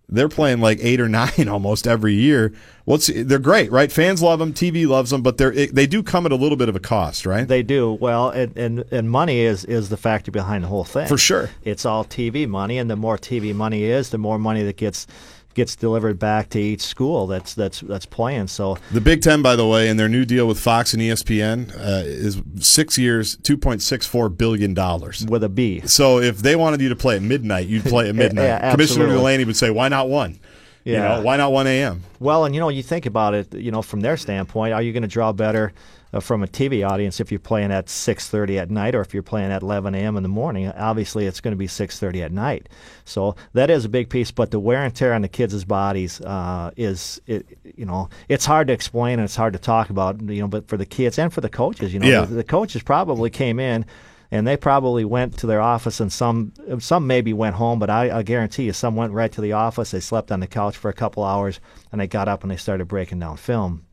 They're 0.09 0.29
playing 0.29 0.61
like 0.61 0.79
eight 0.83 1.01
or 1.01 1.09
nine 1.11 1.49
almost 1.49 1.87
every 1.87 2.15
year. 2.15 2.53
What's 2.85 3.09
they're 3.09 3.41
great, 3.41 3.73
right? 3.73 3.91
Fans 3.91 4.23
love 4.23 4.39
them, 4.39 4.53
TV 4.53 4.87
loves 4.87 5.11
them, 5.11 5.23
but 5.23 5.39
they're 5.39 5.51
they 5.51 5.87
do 5.87 6.03
come 6.03 6.25
at 6.25 6.33
a 6.33 6.37
little 6.37 6.57
bit 6.57 6.69
of 6.69 6.77
a 6.77 6.81
cost, 6.81 7.27
right? 7.27 7.47
They 7.49 7.65
do 7.65 7.93
well, 7.93 8.31
and, 8.31 8.57
and 8.57 8.85
and 8.93 9.11
money 9.11 9.41
is 9.41 9.65
is 9.65 9.89
the 9.89 9.97
factor 9.97 10.31
behind 10.31 10.65
the 10.65 10.69
whole 10.69 10.85
thing. 10.85 11.09
For 11.09 11.19
sure. 11.19 11.51
it's 11.65 11.85
all 11.85 12.05
TV 12.05 12.49
money, 12.49 12.79
and 12.79 12.89
the 12.89 12.97
more 12.97 13.19
TV 13.19 13.55
money 13.55 13.85
is, 13.85 14.11
the 14.11 14.19
more 14.19 14.39
money 14.39 14.63
that 14.63 14.77
gets 14.77 15.09
gets 15.57 15.75
delivered 15.75 16.19
back 16.21 16.49
to 16.51 16.61
each 16.61 16.83
school 16.83 17.27
that's 17.27 17.55
that's 17.55 17.81
that's 17.81 18.07
playing. 18.07 18.47
So 18.47 18.79
The 18.93 19.01
Big 19.01 19.23
Ten, 19.23 19.43
by 19.43 19.57
the 19.57 19.67
way, 19.67 19.89
in 19.89 19.97
their 19.97 20.09
new 20.09 20.25
deal 20.25 20.47
with 20.47 20.61
Fox 20.61 20.93
and 20.93 21.03
ESPN, 21.03 21.75
uh, 21.77 22.03
is 22.07 22.41
six 22.61 22.97
years, 22.97 23.37
two 23.39 23.57
point 23.57 23.83
six 23.83 24.07
four 24.07 24.29
billion 24.29 24.75
dollars. 24.75 25.27
with 25.29 25.43
a 25.43 25.49
B, 25.49 25.81
So 25.87 26.21
if 26.21 26.39
they 26.39 26.55
wanted 26.55 26.81
you 26.81 26.89
to 26.91 26.97
play 26.97 27.17
at 27.17 27.23
midnight, 27.23 27.67
you'd 27.67 27.83
play 27.85 28.09
at 28.09 28.15
midnight. 28.25 28.45
Yeah, 28.45 28.71
Commissioner. 28.71 29.09
Delany 29.09 29.45
would 29.45 29.57
say, 29.57 29.71
"Why 29.71 29.89
not 29.89 30.09
one? 30.09 30.39
You 30.87 30.93
Yeah. 30.95 31.17
know, 31.17 31.21
why 31.23 31.37
not 31.37 31.53
one 31.53 31.67
a.m.?" 31.67 32.03
Well, 32.21 32.45
and 32.45 32.55
you 32.55 32.61
know, 32.61 32.69
you 32.71 32.83
think 32.83 33.05
about 33.07 33.35
it, 33.35 33.53
you 33.55 33.71
know, 33.73 33.83
from 33.83 34.01
their 34.01 34.17
standpoint, 34.17 34.73
are 34.73 34.81
you 34.83 34.93
going 34.93 35.03
to 35.03 35.09
draw 35.09 35.33
better 35.33 35.73
uh, 36.15 36.21
from 36.21 36.43
a 36.45 36.47
TV 36.47 36.89
audience 36.89 37.19
if 37.19 37.33
you're 37.33 37.41
playing 37.41 37.73
at 37.73 37.87
6:30 37.89 38.59
at 38.59 38.71
night 38.71 38.95
or 38.95 39.01
if 39.01 39.13
you're 39.13 39.23
playing 39.25 39.51
at 39.51 39.63
11 39.63 39.95
a.m. 39.97 40.17
in 40.17 40.23
the 40.23 40.29
morning? 40.29 40.69
Obviously, 40.69 41.27
it's 41.27 41.41
going 41.41 41.53
to 41.53 41.59
be 41.59 41.67
6:30 41.67 42.23
at 42.25 42.31
night. 42.33 42.69
So 43.05 43.35
that 43.53 43.69
is 43.69 43.85
a 43.85 43.89
big 43.89 44.09
piece, 44.09 44.31
but 44.31 44.53
the 44.53 44.61
wear 44.61 44.85
and 44.85 44.95
tear 44.95 45.13
on 45.13 45.23
the 45.23 45.29
kids' 45.29 45.65
bodies 45.65 46.21
uh, 46.21 46.71
is, 46.77 47.21
it, 47.27 47.47
you 47.77 47.85
know, 47.85 48.09
it's 48.29 48.47
hard 48.47 48.69
to 48.69 48.73
explain 48.73 49.19
and 49.19 49.25
it's 49.25 49.37
hard 49.37 49.53
to 49.55 49.59
talk 49.59 49.91
about, 49.91 50.23
you 50.23 50.41
know, 50.41 50.49
but 50.49 50.69
for 50.69 50.77
the 50.77 50.87
kids 50.87 51.19
and 51.19 51.33
for 51.33 51.41
the 51.41 51.49
coaches, 51.51 51.93
you 51.93 51.99
know, 51.99 52.07
Yeah. 52.07 52.25
the, 52.27 52.35
the 52.37 52.45
coaches 52.45 52.83
probably 52.85 53.29
came 53.29 53.59
in 53.59 53.85
and 54.31 54.47
they 54.47 54.57
probably 54.57 55.05
went 55.05 55.37
to 55.39 55.47
their 55.47 55.61
office 55.61 56.01
and 56.01 56.13
some 56.13 56.53
some 56.79 57.07
maybe 57.07 57.33
went 57.33 57.57
home 57.57 57.79
but 57.79 57.91
I, 57.91 58.19
I 58.19 58.23
guarantee 58.23 58.65
you 58.65 58.73
some 58.73 58.97
went 58.97 59.13
right 59.13 59.33
to 59.33 59.41
the 59.41 59.53
office. 59.53 59.91
They 59.91 60.01
slept 60.01 60.33
on 60.33 60.41
the 60.41 60.47
couch 60.47 60.77
for 60.77 60.89
a 60.89 60.95
couple 60.95 61.25
hours 61.25 61.61
and 61.93 62.01
they 62.01 62.07
got 62.07 62.29
up 62.29 62.43
and 62.43 62.51
they 62.51 62.57
started 62.57 62.87
breaking 62.87 63.21
down 63.21 63.37
film. 63.37 63.85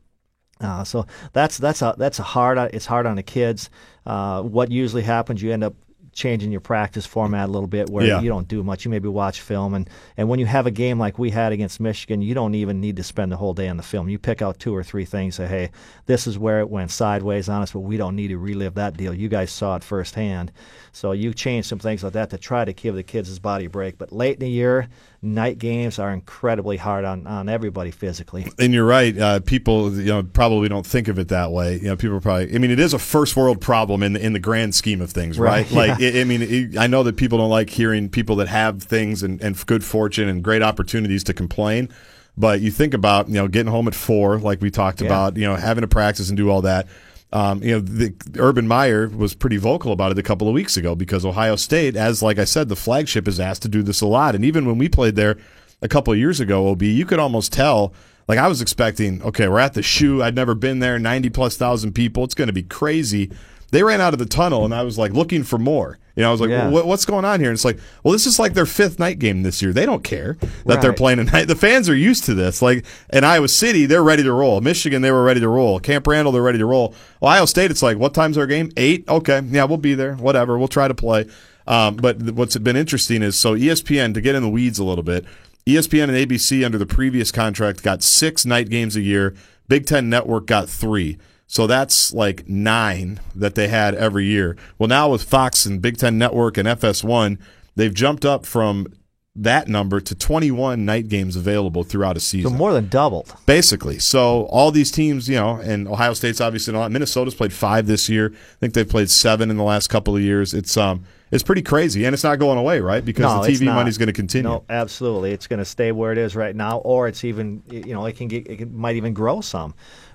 Uh, 0.60 0.84
so 0.84 1.06
that's 1.32 1.58
that's 1.58 1.82
a 1.82 1.94
that's 1.98 2.18
a 2.18 2.22
hard 2.22 2.58
it's 2.72 2.86
hard 2.86 3.06
on 3.06 3.16
the 3.16 3.22
kids. 3.22 3.70
Uh, 4.06 4.42
what 4.42 4.70
usually 4.70 5.02
happens 5.02 5.42
you 5.42 5.52
end 5.52 5.64
up 5.64 5.74
changing 6.14 6.50
your 6.52 6.60
practice 6.60 7.04
format 7.06 7.48
a 7.48 7.52
little 7.52 7.66
bit 7.68 7.90
where 7.90 8.06
Yeah. 8.06 8.20
you 8.20 8.28
don't 8.28 8.48
do 8.48 8.62
much. 8.62 8.84
You 8.84 8.90
maybe 8.90 9.08
watch 9.08 9.40
film 9.40 9.74
and 9.74 9.88
and 10.16 10.28
when 10.28 10.38
you 10.38 10.46
have 10.46 10.66
a 10.66 10.70
game 10.70 10.98
like 10.98 11.18
we 11.18 11.30
had 11.30 11.52
against 11.52 11.80
Michigan 11.80 12.22
you 12.22 12.34
don't 12.34 12.54
even 12.54 12.80
need 12.80 12.96
to 12.96 13.02
spend 13.02 13.32
the 13.32 13.36
whole 13.36 13.54
day 13.54 13.68
on 13.68 13.76
the 13.76 13.82
film. 13.82 14.08
You 14.08 14.18
pick 14.18 14.40
out 14.42 14.58
two 14.58 14.74
or 14.74 14.82
three 14.82 15.04
things 15.04 15.34
say 15.34 15.46
hey 15.46 15.70
this 16.06 16.26
is 16.26 16.38
where 16.38 16.60
it 16.60 16.70
went 16.70 16.90
sideways 16.90 17.48
on 17.48 17.62
us 17.62 17.72
but 17.72 17.80
we 17.80 17.96
don't 17.96 18.16
need 18.16 18.28
to 18.28 18.38
relive 18.38 18.74
that 18.74 18.96
deal. 18.96 19.12
You 19.12 19.28
guys 19.28 19.50
saw 19.50 19.76
it 19.76 19.84
firsthand. 19.84 20.52
So 20.92 21.12
you 21.12 21.34
change 21.34 21.66
some 21.66 21.78
things 21.80 22.04
like 22.04 22.12
that 22.12 22.30
to 22.30 22.38
try 22.38 22.64
to 22.64 22.72
give 22.72 22.94
the 22.94 23.02
kids 23.02 23.28
his 23.28 23.38
body 23.40 23.64
a 23.64 23.70
break. 23.70 23.98
But 23.98 24.12
late 24.12 24.34
in 24.34 24.40
the 24.40 24.48
year 24.50 24.88
night 25.24 25.58
games 25.58 25.98
are 25.98 26.12
incredibly 26.12 26.76
hard 26.76 27.04
on, 27.04 27.26
on 27.26 27.48
everybody 27.48 27.90
physically 27.90 28.46
And 28.58 28.72
you're 28.72 28.84
right. 28.86 29.16
Uh, 29.16 29.40
people, 29.40 29.92
you 29.94 30.04
know, 30.04 30.22
probably 30.22 30.68
don't 30.68 30.86
think 30.86 31.08
of 31.08 31.18
it 31.18 31.28
that 31.28 31.50
way. 31.50 31.76
You 31.76 31.88
know, 31.88 31.96
people 31.96 32.20
probably. 32.20 32.54
I 32.54 32.58
mean, 32.58 32.70
it 32.70 32.78
is 32.78 32.94
a 32.94 32.98
first 32.98 33.36
world 33.36 33.60
problem 33.60 34.02
in 34.02 34.12
the 34.12 34.24
in 34.24 34.32
the 34.32 34.38
grand 34.38 34.74
scheme 34.74 35.00
of 35.00 35.10
things, 35.10 35.38
right? 35.38 35.64
Right, 35.70 35.72
Like, 35.72 36.00
I 36.02 36.20
I 36.20 36.24
mean, 36.24 36.42
it, 36.42 36.78
I 36.78 36.86
know 36.86 37.02
that 37.02 37.16
people 37.16 37.38
don't 37.38 37.50
like 37.50 37.70
hearing 37.70 38.08
people 38.08 38.36
that 38.36 38.48
have 38.48 38.82
things 38.82 39.22
and, 39.22 39.40
and 39.42 39.66
good 39.66 39.84
fortune 39.84 40.28
and 40.28 40.42
great 40.42 40.62
opportunities 40.62 41.24
to 41.24 41.34
complain. 41.34 41.88
But 42.36 42.60
you 42.60 42.70
think 42.70 42.94
about, 42.94 43.28
you 43.28 43.34
know, 43.34 43.46
getting 43.48 43.70
home 43.70 43.86
at 43.88 43.94
four, 43.94 44.38
like 44.38 44.60
we 44.60 44.70
talked 44.70 45.00
Yeah. 45.00 45.06
about, 45.06 45.36
you 45.36 45.46
know, 45.46 45.54
having 45.54 45.82
to 45.82 45.88
practice 45.88 46.28
and 46.28 46.36
do 46.36 46.50
all 46.50 46.62
that. 46.62 46.88
Um, 47.34 47.64
you 47.64 47.72
know, 47.72 47.80
the, 47.80 48.14
Urban 48.38 48.68
Meyer 48.68 49.08
was 49.08 49.34
pretty 49.34 49.56
vocal 49.56 49.90
about 49.90 50.12
it 50.12 50.18
a 50.18 50.22
couple 50.22 50.46
of 50.46 50.54
weeks 50.54 50.76
ago 50.76 50.94
because 50.94 51.24
Ohio 51.24 51.56
State, 51.56 51.96
as 51.96 52.22
like 52.22 52.38
I 52.38 52.44
said, 52.44 52.68
the 52.68 52.76
flagship 52.76 53.26
is 53.26 53.40
asked 53.40 53.62
to 53.62 53.68
do 53.68 53.82
this 53.82 54.00
a 54.00 54.06
lot. 54.06 54.36
And 54.36 54.44
even 54.44 54.66
when 54.66 54.78
we 54.78 54.88
played 54.88 55.16
there 55.16 55.36
a 55.82 55.88
couple 55.88 56.12
of 56.12 56.18
years 56.18 56.38
ago, 56.38 56.68
OB, 56.68 56.82
you 56.82 57.04
could 57.04 57.18
almost 57.18 57.52
tell. 57.52 57.92
Like 58.28 58.38
I 58.38 58.46
was 58.46 58.62
expecting, 58.62 59.20
okay, 59.22 59.48
we're 59.48 59.58
at 59.58 59.74
the 59.74 59.82
shoe. 59.82 60.22
I'd 60.22 60.36
never 60.36 60.54
been 60.54 60.78
there. 60.78 60.98
Ninety 60.98 61.28
plus 61.28 61.56
thousand 61.56 61.92
people. 61.92 62.22
It's 62.24 62.34
going 62.34 62.46
to 62.46 62.54
be 62.54 62.62
crazy. 62.62 63.30
They 63.70 63.82
ran 63.82 64.00
out 64.00 64.14
of 64.14 64.20
the 64.20 64.26
tunnel, 64.26 64.64
and 64.64 64.72
I 64.72 64.82
was 64.82 64.96
like 64.96 65.12
looking 65.12 65.42
for 65.42 65.58
more. 65.58 65.98
You 66.16 66.22
know, 66.22 66.28
I 66.28 66.30
was 66.32 66.40
like, 66.40 66.50
Yeah. 66.50 66.68
what, 66.68 66.86
what's 66.86 67.04
going 67.04 67.24
on 67.24 67.40
here? 67.40 67.48
And 67.50 67.56
it's 67.56 67.64
like, 67.64 67.78
well, 68.04 68.12
this 68.12 68.24
is 68.26 68.38
like 68.38 68.54
their 68.54 68.66
fifth 68.66 68.98
night 69.00 69.18
game 69.18 69.42
this 69.42 69.60
year. 69.60 69.72
They 69.72 69.84
don't 69.84 70.04
care 70.04 70.36
that 70.66 70.80
they're 70.80 70.92
playing 70.92 71.18
a 71.18 71.24
night. 71.24 71.48
The 71.48 71.56
fans 71.56 71.88
are 71.88 71.96
used 71.96 72.24
to 72.24 72.34
this. 72.34 72.62
Like 72.62 72.84
in 73.12 73.24
Iowa 73.24 73.48
City, 73.48 73.86
they're 73.86 74.02
ready 74.02 74.22
to 74.22 74.32
roll. 74.32 74.60
Michigan, 74.60 75.02
they 75.02 75.10
were 75.10 75.24
ready 75.24 75.40
to 75.40 75.48
roll. 75.48 75.80
Camp 75.80 76.06
Randall, 76.06 76.32
they're 76.32 76.42
ready 76.42 76.58
to 76.58 76.66
roll. 76.66 76.94
Ohio 77.22 77.44
State, 77.46 77.70
it's 77.72 77.82
like, 77.82 77.98
what 77.98 78.14
time's 78.14 78.38
our 78.38 78.46
game? 78.46 78.70
Eight. 78.76 79.04
Okay, 79.08 79.40
yeah, 79.50 79.64
we'll 79.64 79.76
be 79.78 79.94
there. 79.94 80.14
Whatever, 80.14 80.56
we'll 80.56 80.68
try 80.68 80.86
to 80.86 80.94
play. 80.94 81.26
Um, 81.66 81.96
but 81.96 82.20
what's 82.22 82.56
been 82.58 82.76
interesting 82.76 83.22
is 83.22 83.36
so 83.38 83.54
ESPN 83.56 84.14
to 84.14 84.20
get 84.20 84.34
in 84.34 84.42
the 84.42 84.48
weeds 84.48 84.78
a 84.78 84.84
little 84.84 85.04
bit. 85.04 85.24
ESPN 85.66 86.04
and 86.04 86.12
ABC 86.12 86.64
under 86.64 86.76
the 86.78 86.86
previous 86.86 87.32
contract 87.32 87.82
got 87.82 88.02
six 88.02 88.44
night 88.44 88.68
games 88.68 88.96
a 88.96 89.00
year. 89.00 89.34
Big 89.66 89.86
Ten 89.86 90.10
Network 90.10 90.46
got 90.46 90.68
three. 90.68 91.16
So 91.54 91.68
that's 91.68 92.12
like 92.12 92.48
nine 92.48 93.20
that 93.32 93.54
they 93.54 93.68
had 93.68 93.94
every 93.94 94.24
year. 94.24 94.56
Well, 94.76 94.88
now 94.88 95.10
with 95.10 95.22
Fox 95.22 95.64
and 95.64 95.80
Big 95.80 95.96
Ten 95.96 96.18
Network 96.18 96.58
and 96.58 96.66
FS1, 96.66 97.38
they've 97.76 97.94
jumped 97.94 98.24
up 98.24 98.44
from 98.44 98.88
that 99.36 99.68
number 99.68 100.00
to 100.00 100.16
21 100.16 100.84
night 100.84 101.06
games 101.06 101.36
available 101.36 101.84
throughout 101.84 102.16
a 102.16 102.20
season. 102.20 102.50
so 102.50 102.56
more 102.56 102.72
than 102.72 102.88
doubled 102.88 103.32
Basically. 103.46 104.00
So 104.00 104.46
all 104.46 104.72
these 104.72 104.90
teams, 104.90 105.28
you 105.28 105.36
know, 105.36 105.54
and 105.54 105.86
Ohio 105.86 106.14
State's 106.14 106.40
obviously 106.40 106.72
not. 106.72 106.90
Minnesota's 106.90 107.36
played 107.36 107.52
five 107.52 107.86
this 107.86 108.08
year. 108.08 108.32
I 108.34 108.56
think 108.58 108.74
they've 108.74 108.88
played 108.88 109.08
seven 109.08 109.48
in 109.48 109.56
the 109.56 109.62
last 109.62 109.86
couple 109.86 110.16
of 110.16 110.22
years. 110.22 110.54
It's 110.54 110.76
um 110.76 111.04
it's 111.30 111.44
pretty 111.44 111.62
crazy. 111.62 112.04
And 112.04 112.14
it's 112.14 112.24
not 112.24 112.40
going 112.40 112.58
away, 112.58 112.80
right? 112.80 113.04
Because 113.04 113.24
no, 113.24 113.44
the 113.44 113.52
TV 113.52 113.72
money's 113.72 113.98
going 113.98 114.06
to 114.08 114.12
continue. 114.12 114.48
No, 114.48 114.64
absolutely, 114.68 115.32
it's 115.32 115.46
going 115.46 115.58
to 115.58 115.64
stay 115.64 115.90
where 115.90 116.12
it 116.12 116.18
is 116.18 116.36
right 116.36 116.54
now, 116.54 116.78
or 116.78 117.08
it's 117.08 117.24
even 117.24 117.62
you 117.68 117.94
know 117.94 118.06
it 118.06 118.16
can 118.16 118.28
get 118.28 118.46
it 118.48 118.70
might 118.72 118.96
even 118.96 119.14
grow 119.14 119.40
some. 119.40 119.74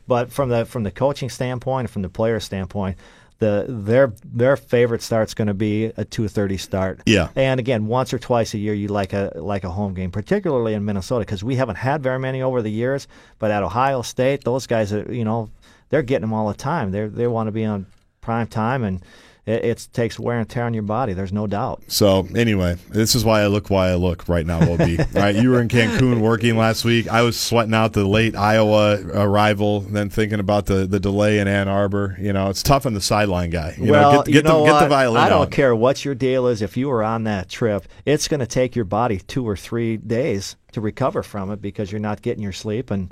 But 0.09 0.31
from 0.31 0.49
the 0.49 0.65
from 0.65 0.81
the 0.83 0.91
coaching 0.91 1.29
standpoint, 1.29 1.85
and 1.85 1.89
from 1.89 2.01
the 2.01 2.09
player 2.09 2.39
standpoint, 2.39 2.97
the 3.37 3.65
their 3.69 4.11
their 4.25 4.57
favorite 4.57 5.03
start's 5.03 5.35
going 5.35 5.49
to 5.49 5.53
be 5.53 5.85
a 5.85 6.03
two 6.03 6.27
thirty 6.27 6.57
start. 6.57 7.01
Yeah. 7.05 7.29
and 7.35 7.59
again, 7.59 7.85
once 7.85 8.11
or 8.11 8.17
twice 8.17 8.55
a 8.55 8.57
year, 8.57 8.73
you 8.73 8.87
like 8.87 9.13
a 9.13 9.31
like 9.35 9.63
a 9.63 9.69
home 9.69 9.93
game, 9.93 10.09
particularly 10.09 10.73
in 10.73 10.83
Minnesota, 10.83 11.21
because 11.21 11.43
we 11.43 11.55
haven't 11.55 11.75
had 11.75 12.01
very 12.01 12.17
many 12.17 12.41
over 12.41 12.63
the 12.63 12.71
years. 12.71 13.07
But 13.37 13.51
at 13.51 13.61
Ohio 13.61 14.01
State, 14.01 14.43
those 14.43 14.65
guys 14.65 14.91
are 14.91 15.13
you 15.13 15.23
know 15.23 15.51
they're 15.89 16.01
getting 16.01 16.21
them 16.21 16.33
all 16.33 16.47
the 16.47 16.55
time. 16.57 16.89
They 16.89 17.05
they 17.05 17.27
want 17.27 17.45
to 17.45 17.51
be 17.51 17.63
on 17.63 17.85
prime 18.21 18.47
time 18.47 18.83
and 18.83 19.03
it, 19.49 19.65
it, 19.65 19.87
takes 19.93 20.19
wear 20.19 20.39
and 20.39 20.47
tear 20.47 20.65
on 20.65 20.73
your 20.73 20.83
body. 20.83 21.13
There's 21.13 21.33
no 21.33 21.47
doubt. 21.47 21.83
So 21.87 22.27
anyway, 22.35 22.77
this 22.89 23.15
is 23.15 23.25
why 23.25 23.41
I 23.41 23.47
look 23.47 23.69
why 23.69 23.89
I 23.89 23.95
look 23.95 24.29
right 24.29 24.45
now, 24.45 24.59
Ob. 24.61 24.79
right, 25.13 25.35
you 25.35 25.49
were 25.49 25.61
in 25.61 25.67
Cancun 25.67 26.21
working 26.21 26.55
last 26.55 26.85
week. 26.85 27.07
I 27.07 27.23
was 27.23 27.39
sweating 27.39 27.73
out 27.73 27.93
the 27.93 28.05
late 28.05 28.35
Iowa 28.35 28.99
arrival, 29.13 29.81
then 29.81 30.09
thinking 30.09 30.39
about 30.39 30.67
the, 30.67 30.85
the 30.85 30.99
delay 30.99 31.39
in 31.39 31.47
Ann 31.47 31.67
Arbor. 31.67 32.15
You 32.19 32.31
know, 32.31 32.49
it's 32.49 32.61
tough 32.61 32.85
on 32.85 32.93
the 32.93 33.01
sideline 33.01 33.49
guy. 33.49 33.75
You 33.77 33.91
well, 33.91 34.11
know, 34.11 34.17
get, 34.19 34.25
get 34.25 34.35
you 34.35 34.41
know 34.43 34.65
the, 34.65 34.71
get 34.71 34.79
the 34.81 34.87
violin. 34.87 35.21
I 35.21 35.29
don't 35.29 35.43
out. 35.43 35.51
care 35.51 35.75
what 35.75 36.05
your 36.05 36.15
deal 36.15 36.47
is. 36.47 36.61
If 36.61 36.77
you 36.77 36.87
were 36.87 37.03
on 37.03 37.23
that 37.23 37.49
trip, 37.49 37.87
it's 38.05 38.27
going 38.27 38.41
to 38.41 38.47
take 38.47 38.75
your 38.75 38.85
body 38.85 39.17
two 39.17 39.47
or 39.47 39.57
three 39.57 39.97
days 39.97 40.55
to 40.73 40.81
recover 40.81 41.23
from 41.23 41.51
it 41.51 41.61
because 41.61 41.91
you're 41.91 41.99
not 41.99 42.21
getting 42.21 42.43
your 42.43 42.53
sleep 42.53 42.91
and 42.91 43.11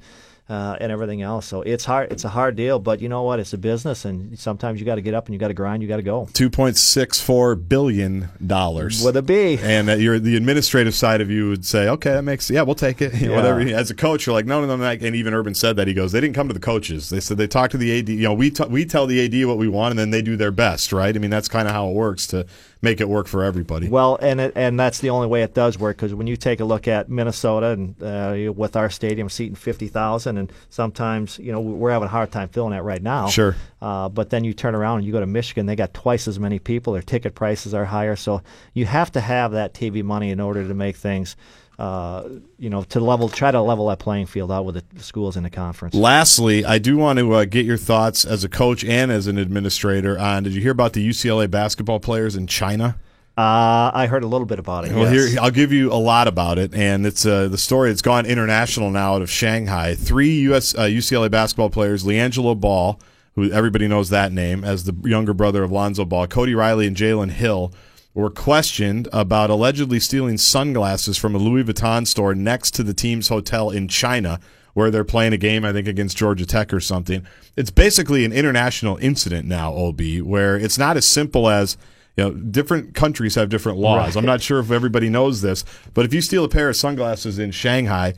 uh, 0.49 0.77
and 0.79 0.91
everything 0.91 1.21
else. 1.21 1.45
So 1.45 1.61
it's 1.61 1.83
hard. 1.85 2.11
It's 2.11 2.23
a 2.23 2.29
hard 2.29 2.55
deal, 2.55 2.79
but 2.79 3.01
you 3.01 3.09
know 3.09 3.23
what? 3.23 3.39
It's 3.39 3.53
a 3.53 3.57
business, 3.57 4.05
and 4.05 4.37
sometimes 4.39 4.79
you 4.79 4.85
got 4.85 4.95
to 4.95 5.01
get 5.01 5.13
up 5.13 5.25
and 5.25 5.33
you 5.33 5.39
got 5.39 5.49
to 5.49 5.53
grind. 5.53 5.81
You 5.81 5.89
got 5.89 5.97
to 5.97 6.03
go. 6.03 6.29
Two 6.33 6.49
point 6.49 6.77
six 6.77 7.19
four 7.19 7.55
billion 7.55 8.29
dollars 8.45 9.03
with 9.03 9.17
a 9.17 9.21
B. 9.21 9.59
And 9.61 9.89
uh, 9.89 9.95
you're 9.95 10.19
the 10.19 10.37
administrative 10.37 10.95
side 10.95 11.19
of 11.19 11.29
you 11.29 11.49
would 11.49 11.65
say, 11.65 11.89
okay, 11.89 12.11
that 12.11 12.23
makes 12.23 12.49
yeah, 12.49 12.61
we'll 12.61 12.75
take 12.75 13.01
it. 13.01 13.13
Yeah. 13.27 13.35
Whatever. 13.35 13.59
As 13.61 13.89
a 13.89 13.95
coach, 13.95 14.25
you're 14.25 14.33
like, 14.33 14.45
no, 14.45 14.63
no, 14.63 14.75
no. 14.75 14.83
And 14.85 15.15
even 15.15 15.33
Urban 15.33 15.55
said 15.55 15.75
that 15.77 15.87
he 15.87 15.93
goes, 15.93 16.11
they 16.11 16.21
didn't 16.21 16.35
come 16.35 16.47
to 16.47 16.53
the 16.53 16.59
coaches. 16.59 17.09
They 17.09 17.19
said 17.19 17.37
they 17.37 17.47
talked 17.47 17.71
to 17.71 17.77
the 17.77 17.97
AD. 17.97 18.09
You 18.09 18.21
know, 18.21 18.33
we 18.33 18.51
t- 18.51 18.63
we 18.65 18.85
tell 18.85 19.07
the 19.07 19.25
AD 19.25 19.47
what 19.47 19.57
we 19.57 19.67
want, 19.67 19.91
and 19.91 19.99
then 19.99 20.11
they 20.11 20.21
do 20.21 20.37
their 20.37 20.51
best, 20.51 20.93
right? 20.93 21.13
I 21.13 21.19
mean, 21.19 21.31
that's 21.31 21.47
kind 21.47 21.67
of 21.67 21.73
how 21.73 21.89
it 21.89 21.93
works 21.93 22.27
to 22.27 22.45
make 22.81 23.01
it 23.01 23.09
work 23.09 23.27
for 23.27 23.43
everybody. 23.43 23.89
Well, 23.89 24.17
and 24.21 24.39
it, 24.39 24.53
and 24.55 24.79
that's 24.79 24.99
the 24.99 25.09
only 25.09 25.27
way 25.27 25.41
it 25.43 25.53
does 25.53 25.79
work 25.79 25.97
because 25.97 26.13
when 26.13 26.27
you 26.27 26.37
take 26.37 26.59
a 26.59 26.65
look 26.65 26.87
at 26.87 27.09
Minnesota 27.09 27.67
and 27.67 28.03
uh, 28.03 28.53
with 28.53 28.75
our 28.75 28.89
stadium 28.89 29.29
seating 29.29 29.55
fifty 29.55 29.87
thousand, 29.87 30.36
and 30.37 30.53
sometimes 30.69 31.39
you 31.39 31.51
know 31.51 31.59
we're 31.59 31.91
having 31.91 32.07
a 32.07 32.11
hard 32.11 32.31
time 32.31 32.49
filling 32.49 32.71
that 32.71 32.83
right 32.83 33.01
now. 33.01 33.27
Sure. 33.27 33.55
Uh, 33.81 34.09
but 34.09 34.29
then 34.29 34.43
you 34.43 34.53
turn 34.53 34.75
around 34.75 34.99
and 34.99 35.07
you 35.07 35.11
go 35.11 35.19
to 35.19 35.27
Michigan, 35.27 35.65
they 35.65 35.75
got 35.75 35.93
twice 35.93 36.27
as 36.27 36.39
many 36.39 36.59
people. 36.59 36.93
Their 36.93 37.01
ticket 37.01 37.35
prices 37.35 37.73
are 37.73 37.85
higher, 37.85 38.15
so 38.15 38.41
you 38.73 38.85
have 38.85 39.11
to 39.13 39.21
have 39.21 39.51
that 39.51 39.73
TV 39.73 40.03
money 40.03 40.31
in 40.31 40.39
order 40.39 40.67
to 40.67 40.73
make 40.73 40.95
things 40.95 41.35
uh, 41.79 42.27
you 42.57 42.69
know, 42.71 42.81
to 42.83 42.99
level, 42.99 43.29
try 43.29 43.51
to 43.51 43.61
level 43.61 43.87
that 43.87 43.99
playing 43.99 44.25
field 44.25 44.51
out 44.51 44.65
with 44.65 44.83
the 44.89 45.03
schools 45.03 45.37
in 45.37 45.43
the 45.43 45.49
conference. 45.49 45.93
Lastly, 45.93 46.65
I 46.65 46.79
do 46.79 46.97
want 46.97 47.19
to 47.19 47.33
uh, 47.33 47.45
get 47.45 47.65
your 47.67 47.77
thoughts 47.77 48.25
as 48.25 48.43
a 48.43 48.49
coach 48.49 48.83
and 48.83 49.11
as 49.11 49.27
an 49.27 49.37
administrator 49.37 50.17
on. 50.17 50.43
Did 50.43 50.53
you 50.53 50.61
hear 50.61 50.71
about 50.71 50.93
the 50.93 51.07
UCLA 51.07 51.49
basketball 51.49 51.99
players 51.99 52.35
in 52.35 52.47
China? 52.47 52.97
Uh, 53.37 53.91
I 53.93 54.07
heard 54.07 54.23
a 54.23 54.27
little 54.27 54.47
bit 54.47 54.57
about 54.57 54.85
it. 54.85 54.93
Well, 54.93 55.13
yes. 55.13 55.31
here 55.31 55.39
I'll 55.39 55.51
give 55.51 55.71
you 55.71 55.93
a 55.93 55.95
lot 55.95 56.27
about 56.27 56.57
it, 56.57 56.73
and 56.73 57.05
it's 57.05 57.23
uh, 57.23 57.47
the 57.47 57.57
story. 57.57 57.91
It's 57.91 58.01
gone 58.01 58.25
international 58.25 58.89
now 58.89 59.13
out 59.13 59.21
of 59.21 59.29
Shanghai. 59.29 59.93
Three 59.93 60.39
U.S. 60.39 60.73
Uh, 60.73 60.85
UCLA 60.85 61.29
basketball 61.29 61.69
players: 61.69 62.03
LiAngelo 62.03 62.59
Ball, 62.59 62.99
who 63.35 63.51
everybody 63.51 63.87
knows 63.87 64.09
that 64.09 64.31
name 64.31 64.63
as 64.63 64.85
the 64.85 64.95
younger 65.07 65.35
brother 65.35 65.61
of 65.61 65.71
Lonzo 65.71 66.03
Ball, 66.03 66.25
Cody 66.25 66.55
Riley, 66.55 66.87
and 66.87 66.95
Jalen 66.95 67.29
Hill 67.29 67.71
were 68.15 68.31
questioned 68.31 69.07
about 69.13 69.51
allegedly 69.51 69.99
stealing 69.99 70.39
sunglasses 70.39 71.15
from 71.19 71.35
a 71.35 71.37
Louis 71.37 71.63
Vuitton 71.63 72.07
store 72.07 72.33
next 72.33 72.71
to 72.71 72.81
the 72.81 72.95
team's 72.95 73.27
hotel 73.27 73.69
in 73.69 73.87
China, 73.87 74.39
where 74.73 74.89
they're 74.89 75.03
playing 75.03 75.33
a 75.33 75.37
game, 75.37 75.63
I 75.63 75.73
think, 75.73 75.87
against 75.87 76.17
Georgia 76.17 76.47
Tech 76.47 76.73
or 76.73 76.79
something. 76.79 77.27
It's 77.55 77.69
basically 77.69 78.25
an 78.25 78.33
international 78.33 78.97
incident 78.97 79.47
now, 79.47 79.71
OB, 79.75 80.01
where 80.23 80.57
it's 80.57 80.79
not 80.79 80.97
as 80.97 81.05
simple 81.05 81.47
as 81.47 81.77
you 82.17 82.23
know, 82.23 82.31
different 82.31 82.95
countries 82.95 83.35
have 83.35 83.49
different 83.49 83.77
laws. 83.77 84.15
Right. 84.15 84.17
I'm 84.17 84.25
not 84.25 84.41
sure 84.41 84.59
if 84.59 84.71
everybody 84.71 85.07
knows 85.07 85.41
this, 85.41 85.63
but 85.93 86.03
if 86.03 86.13
you 86.13 86.21
steal 86.21 86.43
a 86.43 86.49
pair 86.49 86.67
of 86.67 86.75
sunglasses 86.75 87.37
in 87.37 87.51
Shanghai, 87.51 88.15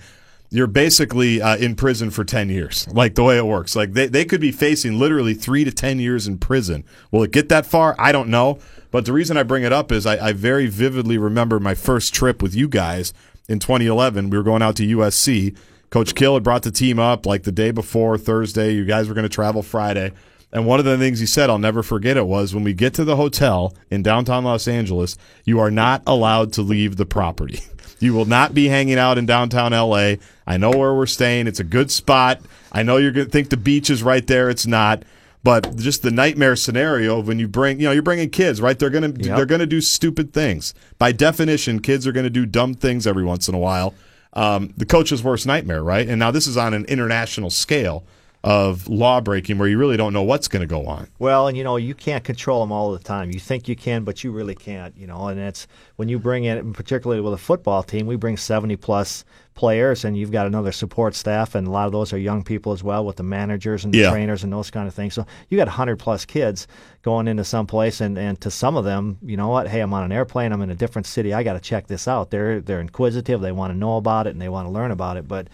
you're 0.49 0.67
basically 0.67 1.41
uh, 1.41 1.57
in 1.57 1.75
prison 1.75 2.09
for 2.09 2.23
10 2.23 2.49
years, 2.49 2.88
like 2.91 3.15
the 3.15 3.23
way 3.23 3.38
it 3.38 3.45
works. 3.45 3.75
Like 3.75 3.93
they, 3.93 4.07
they 4.07 4.25
could 4.25 4.41
be 4.41 4.51
facing 4.51 4.97
literally 4.97 5.33
three 5.33 5.63
to 5.63 5.71
10 5.71 5.99
years 5.99 6.27
in 6.27 6.39
prison. 6.39 6.85
Will 7.12 7.23
it 7.23 7.31
get 7.31 7.49
that 7.49 7.65
far? 7.65 7.95
I 7.99 8.12
don't 8.12 8.29
know. 8.29 8.57
But 8.89 9.05
the 9.05 9.13
reason 9.13 9.38
I 9.38 9.43
bring 9.43 9.63
it 9.63 9.71
up 9.71 9.91
is 9.91 10.07
I, 10.07 10.29
I 10.29 10.33
very 10.33 10.65
vividly 10.65 11.17
remember 11.17 11.59
my 11.59 11.75
first 11.75 12.13
trip 12.13 12.41
with 12.41 12.55
you 12.55 12.67
guys 12.67 13.13
in 13.47 13.59
2011. 13.59 14.29
We 14.29 14.38
were 14.38 14.43
going 14.43 14.63
out 14.63 14.75
to 14.77 14.97
USC. 14.97 15.55
Coach 15.91 16.15
Kill 16.15 16.35
had 16.35 16.43
brought 16.43 16.63
the 16.63 16.71
team 16.71 16.97
up 16.97 17.25
like 17.25 17.43
the 17.43 17.51
day 17.51 17.69
before, 17.71 18.17
Thursday. 18.17 18.73
You 18.73 18.85
guys 18.85 19.07
were 19.07 19.13
going 19.13 19.23
to 19.23 19.29
travel 19.29 19.62
Friday. 19.62 20.13
And 20.51 20.65
one 20.65 20.79
of 20.79 20.85
the 20.85 20.97
things 20.97 21.19
he 21.19 21.25
said, 21.25 21.49
I'll 21.49 21.59
never 21.59 21.83
forget 21.83 22.17
it, 22.17 22.25
was 22.25 22.55
when 22.55 22.63
we 22.63 22.73
get 22.73 22.93
to 22.95 23.03
the 23.03 23.15
hotel 23.15 23.75
in 23.91 24.01
downtown 24.01 24.43
Los 24.43 24.67
Angeles, 24.67 25.15
you 25.45 25.59
are 25.59 25.69
not 25.69 26.01
allowed 26.07 26.53
to 26.53 26.62
leave 26.62 26.97
the 26.97 27.05
property. 27.05 27.62
You 28.01 28.13
will 28.13 28.23
not 28.23 28.53
be 28.53 28.69
hanging 28.69 28.97
out 28.97 29.17
in 29.17 29.25
downtown 29.25 29.73
LA. 29.73 30.13
I 30.47 30.55
know 30.55 30.71
where 30.71 30.93
we're 30.93 31.05
staying. 31.05 31.47
It's 31.47 31.59
a 31.59 31.65
good 31.65 31.91
spot. 31.91 32.39
I 32.71 32.81
know 32.81 32.95
you're 32.95 33.12
going 33.12 33.25
to 33.27 33.31
think 33.31 33.49
the 33.49 33.57
beach 33.57 33.89
is 33.89 34.01
right 34.01 34.25
there. 34.25 34.49
It's 34.49 34.65
not. 34.65 35.03
But 35.43 35.75
just 35.75 36.01
the 36.01 36.09
nightmare 36.09 36.55
scenario 36.55 37.19
when 37.21 37.39
you 37.39 37.49
bring, 37.49 37.77
you 37.79 37.88
know, 37.88 37.91
you're 37.91 38.01
bringing 38.01 38.29
kids, 38.29 38.62
right? 38.62 38.79
They're 38.79 38.89
going 38.89 39.13
to 39.13 39.21
Yep. 39.21 39.35
they're 39.35 39.45
going 39.45 39.59
to 39.59 39.67
do 39.67 39.81
stupid 39.81 40.31
things. 40.33 40.73
By 40.97 41.12
definition, 41.12 41.81
kids 41.81 42.07
are 42.07 42.13
going 42.13 42.23
to 42.23 42.29
do 42.29 42.45
dumb 42.45 42.73
things 42.73 43.05
every 43.05 43.25
once 43.25 43.49
in 43.49 43.53
a 43.53 43.59
while. 43.59 43.93
Um, 44.31 44.73
the 44.77 44.85
coach's 44.85 45.21
worst 45.21 45.45
nightmare, 45.45 45.83
right? 45.83 46.07
And 46.07 46.19
now 46.19 46.31
this 46.31 46.47
is 46.47 46.55
on 46.55 46.73
an 46.73 46.85
international 46.85 47.49
scale 47.49 48.05
of 48.43 48.88
law 48.88 49.19
breaking 49.19 49.58
where 49.58 49.67
you 49.67 49.78
really 49.78 49.97
don't 49.97 50.13
know 50.13 50.23
what's 50.23 50.47
going 50.47 50.62
to 50.62 50.67
go 50.67 50.86
on. 50.86 51.10
Well, 51.19 51.47
and 51.49 51.58
you 51.58 51.63
know, 51.63 51.75
you 51.75 51.93
can't 51.93 52.23
control 52.23 52.62
them 52.62 52.71
all 52.71 52.93
the 52.93 52.99
time. 52.99 53.32
You 53.32 53.39
think 53.39 53.67
you 53.67 53.75
can, 53.75 54.06
but 54.06 54.23
you 54.23 54.32
really 54.32 54.56
can't, 54.56 54.95
you 54.95 55.08
know. 55.08 55.28
And 55.28 55.38
it's 55.39 55.67
when 55.97 56.08
you 56.08 56.19
bring 56.19 56.45
in, 56.45 56.58
and 56.58 56.73
particularly 56.73 57.21
with 57.21 57.34
a 57.34 57.38
football 57.38 57.84
team, 57.84 58.08
we 58.08 58.15
bring 58.15 58.38
70 58.38 58.78
plus 58.78 59.25
players, 59.56 60.06
and 60.06 60.17
you've 60.17 60.32
got 60.32 60.47
another 60.47 60.71
support 60.71 61.15
staff, 61.15 61.54
and 61.54 61.67
a 61.67 61.69
lot 61.69 61.86
of 61.86 61.91
those 61.91 62.13
are 62.13 62.17
young 62.17 62.41
people 62.41 62.71
as 62.71 62.82
well 62.82 63.04
with 63.06 63.17
the 63.17 63.23
managers 63.23 63.84
and 63.84 63.93
the 63.93 63.97
Yeah. 63.97 64.10
trainers 64.10 64.41
and 64.45 64.54
those 64.54 64.71
kind 64.71 64.88
of 64.88 64.93
things. 64.93 65.13
So 65.13 65.25
you 65.49 65.58
got 65.58 65.67
100 65.67 65.99
plus 65.99 66.23
kids 66.23 66.65
going 67.02 67.28
into 67.28 67.43
some 67.43 67.67
place, 67.67 67.99
and, 67.99 68.17
and 68.17 68.39
to 68.39 68.49
some 68.49 68.78
of 68.78 68.86
them, 68.86 69.17
you 69.21 69.36
know 69.36 69.49
what? 69.49 69.67
Hey, 69.67 69.82
I'm 69.82 69.93
on 69.93 70.06
an 70.06 70.13
airplane, 70.13 70.54
I'm 70.54 70.62
in 70.62 70.69
a 70.69 70.75
different 70.75 71.08
city, 71.08 71.34
I 71.34 71.43
got 71.43 71.54
to 71.54 71.60
check 71.60 71.88
this 71.88 72.08
out. 72.08 72.30
They're, 72.30 72.62
they're 72.62 72.80
inquisitive, 72.80 73.41
they 73.41 73.52
want 73.52 73.73
to 73.73 73.78
know 73.78 73.97
about 73.97 74.28
it, 74.28 74.30
and 74.30 74.41
they 74.41 74.47
want 74.47 74.65
to 74.65 74.71
learn 74.71 74.91
about 74.91 75.17
it. 75.17 75.28
But 75.28 75.49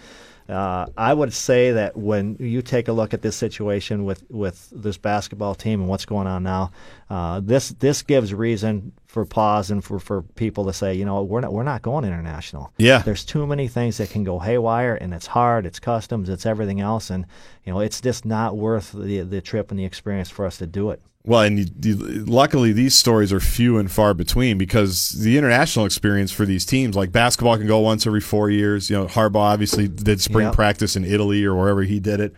uh, 0.47 0.85
I 0.95 1.13
would 1.13 1.33
say 1.33 1.71
that 1.71 1.97
when 1.97 2.35
you 2.39 2.61
take 2.61 2.87
a 2.87 2.93
look 2.93 3.13
at 3.13 3.21
this 3.23 3.35
situation 3.35 4.05
with, 4.05 4.23
with 4.29 4.69
this 4.71 4.97
basketball 4.97 5.55
team 5.55 5.81
and 5.81 5.89
what's 5.89 6.05
going 6.05 6.27
on 6.27 6.43
now, 6.43 6.71
uh, 7.09 7.39
this 7.43 7.69
this 7.69 8.03
gives 8.03 8.33
reason 8.33 8.91
for 9.07 9.25
pause 9.25 9.71
and 9.71 9.83
for, 9.83 9.99
for 9.99 10.21
people 10.21 10.65
to 10.65 10.73
say, 10.73 10.93
you 10.93 11.05
know, 11.05 11.23
we're 11.23 11.41
not 11.41 11.51
we're 11.51 11.63
not 11.63 11.81
going 11.81 12.05
international. 12.05 12.71
Yeah. 12.77 12.99
there's 12.99 13.25
too 13.25 13.47
many 13.47 13.67
things 13.67 13.97
that 13.97 14.11
can 14.11 14.23
go 14.23 14.37
haywire, 14.39 14.95
and 14.95 15.13
it's 15.13 15.27
hard, 15.27 15.65
it's 15.65 15.79
customs, 15.79 16.29
it's 16.29 16.45
everything 16.45 16.79
else, 16.79 17.09
and 17.09 17.25
you 17.63 17.73
know, 17.73 17.79
it's 17.79 17.99
just 17.99 18.23
not 18.25 18.55
worth 18.55 18.91
the 18.91 19.21
the 19.21 19.41
trip 19.41 19.71
and 19.71 19.79
the 19.79 19.85
experience 19.85 20.29
for 20.29 20.45
us 20.45 20.57
to 20.57 20.67
do 20.67 20.91
it. 20.91 21.01
Well, 21.27 21.41
and 21.41 21.57
you, 21.57 21.65
you, 21.81 21.95
luckily 22.25 22.71
these 22.71 22.93
stories 22.93 23.33
are 23.33 23.39
few 23.39 23.79
and 23.79 23.91
far 23.91 24.13
between 24.13 24.59
because 24.59 25.09
the 25.09 25.37
international 25.37 25.85
experience 25.85 26.31
for 26.31 26.45
these 26.45 26.65
teams, 26.65 26.95
like 26.95 27.11
basketball, 27.11 27.57
can 27.57 27.65
go 27.65 27.79
once 27.79 28.05
every 28.05 28.21
four 28.21 28.49
years. 28.51 28.89
You 28.91 28.97
know, 28.97 29.05
Harbaugh 29.07 29.37
obviously 29.37 29.87
did 29.87 30.21
spring 30.21 30.45
Yep. 30.47 30.53
practice 30.55 30.95
in 30.95 31.03
Italy 31.03 31.43
or 31.43 31.55
wherever 31.55 31.81
he 31.83 31.99
did 31.99 32.19
it. 32.19 32.33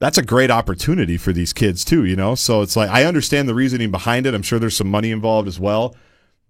That's 0.00 0.16
a 0.16 0.22
great 0.22 0.50
opportunity 0.50 1.18
for 1.18 1.32
these 1.34 1.52
kids 1.52 1.84
too. 1.84 2.06
You 2.06 2.16
know, 2.16 2.34
so 2.34 2.62
it's 2.62 2.76
like 2.76 2.88
I 2.88 3.04
understand 3.04 3.46
the 3.46 3.54
reasoning 3.54 3.90
behind 3.90 4.26
it. 4.26 4.32
I'm 4.32 4.42
sure 4.42 4.58
there's 4.58 4.76
some 4.76 4.90
money 4.90 5.10
involved 5.10 5.46
as 5.46 5.60
well. 5.60 5.94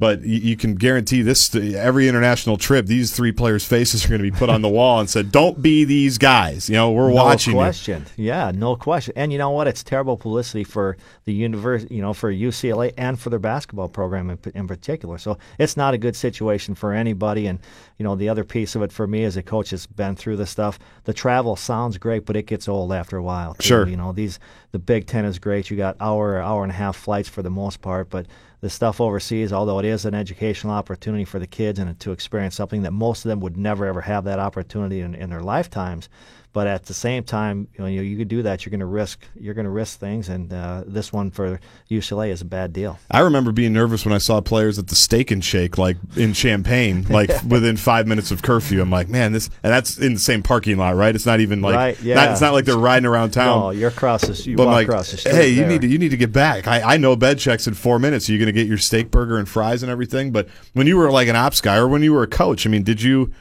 But 0.01 0.23
you, 0.23 0.39
you 0.41 0.57
can 0.57 0.75
guarantee 0.77 1.21
this 1.21 1.55
every 1.55 2.09
international 2.09 2.57
trip, 2.57 2.87
these 2.87 3.13
three 3.15 3.33
players' 3.33 3.67
faces 3.67 4.05
are 4.05 4.09
going 4.09 4.23
to 4.23 4.31
be 4.31 4.37
put 4.37 4.49
on 4.49 4.63
the 4.63 4.69
wall 4.69 4.99
and 4.99 5.09
said, 5.09 5.31
"Don't 5.31 5.61
be 5.61 5.85
these 5.85 6.17
guys." 6.17 6.71
You 6.71 6.77
know, 6.77 6.91
we're 6.91 7.11
watching 7.13 7.53
No 7.53 7.59
you. 7.61 7.65
question. 7.67 8.07
Yeah, 8.17 8.51
no 8.55 8.77
question. 8.77 9.13
And 9.15 9.31
you 9.31 9.37
know 9.39 9.51
what? 9.51 9.69
It's 9.69 9.85
terrible 9.85 10.17
publicity 10.17 10.65
for 10.65 10.97
the 11.27 11.35
university, 11.35 11.95
you 11.95 12.01
know, 12.01 12.15
for 12.15 12.33
UCLA 12.33 12.95
and 12.97 13.21
for 13.21 13.29
their 13.29 13.39
basketball 13.39 13.91
program 13.91 14.31
in, 14.31 14.39
in 14.55 14.67
particular. 14.67 15.19
So 15.19 15.37
it's 15.59 15.77
not 15.77 15.93
a 15.93 15.99
good 15.99 16.17
situation 16.17 16.75
for 16.75 16.95
anybody. 16.95 17.47
And 17.47 17.59
you 17.99 18.05
know, 18.05 18.17
the 18.17 18.31
other 18.31 18.43
piece 18.43 18.75
of 18.75 18.81
it 18.81 18.91
for 18.93 19.07
me 19.07 19.25
as 19.25 19.37
a 19.37 19.43
coach 19.43 19.69
has 19.69 19.87
been 19.87 20.17
through 20.17 20.39
this 20.39 20.49
stuff. 20.51 20.79
The 21.05 21.13
travel 21.13 21.57
sounds 21.57 21.99
great, 21.99 22.25
but 22.25 22.37
it 22.37 22.47
gets 22.47 22.69
old 22.69 22.91
after 22.91 23.19
a 23.19 23.23
while. 23.23 23.53
too. 23.53 23.67
Sure. 23.67 23.87
You 23.87 23.99
know, 23.99 24.13
these 24.13 24.39
the 24.73 24.79
Big 24.79 25.07
Ten 25.07 25.27
is 25.27 25.39
great. 25.39 25.71
You 25.71 25.77
got 25.77 25.97
hour, 26.01 26.41
hour 26.41 26.63
and 26.63 26.73
a 26.73 26.75
half 26.75 26.97
flights 26.97 27.29
for 27.29 27.43
the 27.43 27.51
most 27.51 27.83
part, 27.83 28.09
but 28.09 28.25
the 28.61 28.71
stuff 28.71 29.01
overseas, 29.01 29.53
although 29.53 29.79
it 29.79 29.85
is 29.85 30.05
an 30.05 30.15
educational 30.15 30.73
opportunity 30.73 31.25
for 31.25 31.39
the 31.39 31.47
kids 31.47 31.79
and 31.79 31.99
to 32.01 32.13
experience 32.13 32.55
something 32.55 32.83
that 32.83 32.93
most 32.93 33.25
of 33.25 33.31
them 33.31 33.41
would 33.41 33.57
never 33.57 33.87
ever 33.87 34.03
have 34.03 34.25
that 34.25 34.39
opportunity 34.39 35.01
in, 35.01 35.15
in 35.15 35.31
their 35.31 35.43
lifetimes. 35.43 36.09
But 36.53 36.67
at 36.67 36.87
the 36.87 36.95
same 36.95 37.23
time, 37.23 37.69
you 37.75 37.85
know, 37.85 37.87
you, 37.87 38.01
you 38.03 38.17
could 38.19 38.27
do 38.27 38.43
that. 38.43 38.65
You're 38.67 38.71
going 38.71 38.81
to 38.81 38.87
risk. 38.87 39.25
You're 39.39 39.55
going 39.55 39.67
to 39.67 39.71
risk 39.71 40.01
things, 40.01 40.29
and 40.29 40.53
uh, 40.53 40.83
this 40.85 41.13
one 41.13 41.31
for 41.31 41.61
UCLA 41.89 42.31
is 42.31 42.41
a 42.41 42.45
bad 42.45 42.73
deal. 42.73 42.99
I 43.09 43.21
remember 43.21 43.53
being 43.53 43.73
nervous 43.73 44.05
when 44.05 44.13
I 44.13 44.19
saw 44.19 44.41
players 44.41 44.77
at 44.77 44.89
the 44.89 44.97
Steak 44.97 45.31
and 45.31 45.45
Shake, 45.45 45.79
like 45.79 45.97
in 46.17 46.33
Champaign, 46.33 47.07
like 47.11 47.31
within 47.45 47.77
five 47.77 48.09
minutes 48.09 48.33
of 48.33 48.43
curfew. 48.43 48.83
I'm 48.83 48.91
like, 48.91 49.09
man, 49.09 49.31
this, 49.33 49.49
and 49.63 49.73
that's 49.73 49.99
in 49.99 50.15
the 50.15 50.19
same 50.19 50.43
parking 50.43 50.77
lot, 50.77 50.97
right? 50.97 51.15
It's 51.15 51.27
not 51.27 51.39
even 51.39 51.63
like, 51.63 51.77
Right, 51.77 52.01
yeah. 52.03 52.17
not, 52.17 52.33
it's 52.33 52.41
not 52.41 52.53
like 52.53 52.65
they're 52.65 52.77
riding 52.77 53.07
around 53.07 53.31
town. 53.31 53.61
No, 53.61 53.71
you're 53.71 53.91
across 53.91 54.23
the. 54.23 54.51
You 54.51 54.57
but 54.57 54.67
like, 54.67 54.89
across 54.89 55.13
the 55.13 55.19
street. 55.19 55.35
hey, 55.37 55.49
you 55.51 55.57
there. 55.61 55.69
need 55.69 55.81
to 55.83 55.87
you 55.87 55.99
need 55.99 56.11
to 56.11 56.17
get 56.17 56.33
back. 56.33 56.67
I, 56.67 56.95
I 56.95 56.97
know 56.97 57.15
bed 57.15 57.39
checks 57.39 57.69
in 57.69 57.75
four 57.75 58.01
minutes. 58.01 58.29
You're 58.29 58.39
going 58.39 58.47
to 58.47 58.53
get 58.53 58.67
your 58.67 58.79
steak 58.79 59.13
burger 59.13 59.39
and 59.39 59.49
fries 59.49 59.85
and 59.85 59.93
everything. 59.93 60.33
But 60.33 60.49
when 60.73 60.89
you 60.89 60.97
were 60.97 61.13
like 61.13 61.29
an 61.29 61.37
ops 61.37 61.61
guy 61.61 61.77
or 61.77 61.87
when 61.87 62.03
you 62.03 62.13
were 62.13 62.25
a 62.25 62.29
coach, 62.29 62.67
I 62.67 62.71
mean, 62.71 62.83
did 62.83 63.01
you 63.03 63.33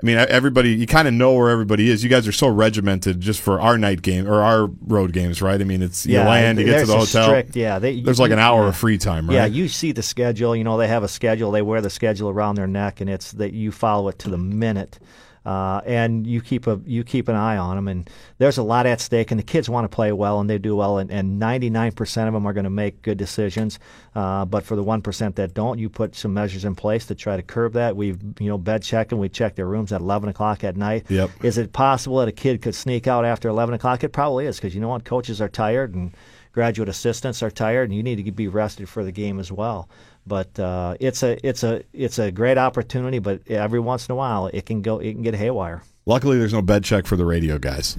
I 0.00 0.06
mean, 0.06 0.16
everybody, 0.16 0.70
you 0.74 0.86
kind 0.86 1.08
of 1.08 1.14
know 1.14 1.32
where 1.32 1.50
everybody 1.50 1.90
is. 1.90 2.04
You 2.04 2.08
guys 2.10 2.28
are 2.28 2.32
so 2.32 2.46
regimented 2.46 3.20
just 3.20 3.40
for 3.40 3.60
our 3.60 3.76
night 3.76 4.00
game 4.00 4.28
or 4.28 4.42
our 4.42 4.66
road 4.86 5.12
games, 5.12 5.42
right? 5.42 5.60
I 5.60 5.64
mean, 5.64 5.82
it's 5.82 6.06
you 6.06 6.14
Yeah, 6.14 6.28
land, 6.28 6.60
you 6.60 6.66
get 6.66 6.80
to 6.80 6.86
the 6.86 6.96
hotel. 6.98 7.24
strict- 7.24 7.56
yeah, 7.56 7.80
they- 7.80 8.00
there's 8.00 8.18
you- 8.18 8.22
like 8.22 8.30
an 8.30 8.38
hour 8.38 8.62
yeah. 8.62 8.68
of 8.68 8.76
free 8.76 8.96
time, 8.96 9.26
right? 9.26 9.34
Yeah, 9.34 9.46
you 9.46 9.66
see 9.66 9.90
the 9.90 10.02
schedule. 10.02 10.54
You 10.54 10.62
know, 10.62 10.78
they 10.78 10.86
have 10.86 11.02
a 11.02 11.08
schedule. 11.08 11.50
They 11.50 11.62
wear 11.62 11.80
the 11.80 11.90
schedule 11.90 12.28
around 12.30 12.54
their 12.54 12.68
neck, 12.68 13.00
and 13.00 13.10
it's 13.10 13.32
that 13.32 13.54
you 13.54 13.72
follow 13.72 14.08
it 14.08 14.20
to 14.20 14.30
the 14.30 14.38
minute. 14.38 15.00
Uh, 15.48 15.80
and 15.86 16.26
you 16.26 16.42
keep 16.42 16.66
a 16.66 16.78
you 16.84 17.02
keep 17.02 17.26
an 17.26 17.34
eye 17.34 17.56
on 17.56 17.74
them, 17.76 17.88
and 17.88 18.10
there's 18.36 18.58
a 18.58 18.62
lot 18.62 18.84
at 18.84 19.00
stake. 19.00 19.30
And 19.30 19.40
the 19.40 19.44
kids 19.44 19.66
want 19.70 19.86
to 19.86 19.88
play 19.88 20.12
well, 20.12 20.40
and 20.40 20.50
they 20.50 20.58
do 20.58 20.76
well. 20.76 20.98
And, 20.98 21.10
and 21.10 21.40
99% 21.40 22.28
of 22.28 22.34
them 22.34 22.44
are 22.44 22.52
going 22.52 22.64
to 22.64 22.70
make 22.70 23.00
good 23.00 23.16
decisions. 23.16 23.78
Uh, 24.14 24.44
but 24.44 24.62
for 24.62 24.76
the 24.76 24.82
one 24.82 25.00
percent 25.00 25.36
that 25.36 25.54
don't, 25.54 25.78
you 25.78 25.88
put 25.88 26.14
some 26.14 26.34
measures 26.34 26.66
in 26.66 26.74
place 26.74 27.06
to 27.06 27.14
try 27.14 27.34
to 27.34 27.42
curb 27.42 27.72
that. 27.72 27.96
We've 27.96 28.18
you 28.38 28.50
know 28.50 28.58
bed 28.58 28.82
checking. 28.82 29.18
We 29.18 29.30
check 29.30 29.54
their 29.54 29.64
rooms 29.64 29.90
at 29.90 30.02
11 30.02 30.28
o'clock 30.28 30.64
at 30.64 30.76
night. 30.76 31.06
Yep. 31.08 31.30
Is 31.42 31.56
it 31.56 31.72
possible 31.72 32.18
that 32.18 32.28
a 32.28 32.32
kid 32.32 32.60
could 32.60 32.74
sneak 32.74 33.06
out 33.06 33.24
after 33.24 33.48
11 33.48 33.74
o'clock? 33.74 34.04
It 34.04 34.10
probably 34.10 34.44
is, 34.44 34.56
because 34.56 34.74
you 34.74 34.82
know 34.82 34.88
what, 34.88 35.06
coaches 35.06 35.40
are 35.40 35.48
tired 35.48 35.94
and 35.94 36.14
graduate 36.52 36.90
assistants 36.90 37.42
are 37.42 37.50
tired, 37.50 37.88
and 37.88 37.96
you 37.96 38.02
need 38.02 38.22
to 38.22 38.32
be 38.32 38.48
rested 38.48 38.86
for 38.86 39.02
the 39.02 39.12
game 39.12 39.38
as 39.38 39.50
well. 39.50 39.88
But 40.28 40.58
uh, 40.60 40.96
it's 41.00 41.22
a 41.22 41.38
it's 41.46 41.64
a 41.64 41.82
it's 41.92 42.18
a 42.18 42.30
great 42.30 42.58
opportunity, 42.58 43.18
but 43.18 43.40
every 43.48 43.80
once 43.80 44.08
in 44.08 44.12
a 44.12 44.16
while 44.16 44.48
it 44.48 44.66
can 44.66 44.82
go 44.82 44.98
it 44.98 45.14
can 45.14 45.22
get 45.22 45.34
haywire. 45.34 45.82
Luckily, 46.06 46.38
there's 46.38 46.52
no 46.52 46.62
bed 46.62 46.84
check 46.84 47.06
for 47.06 47.16
the 47.16 47.24
radio 47.24 47.58
guys. 47.58 47.96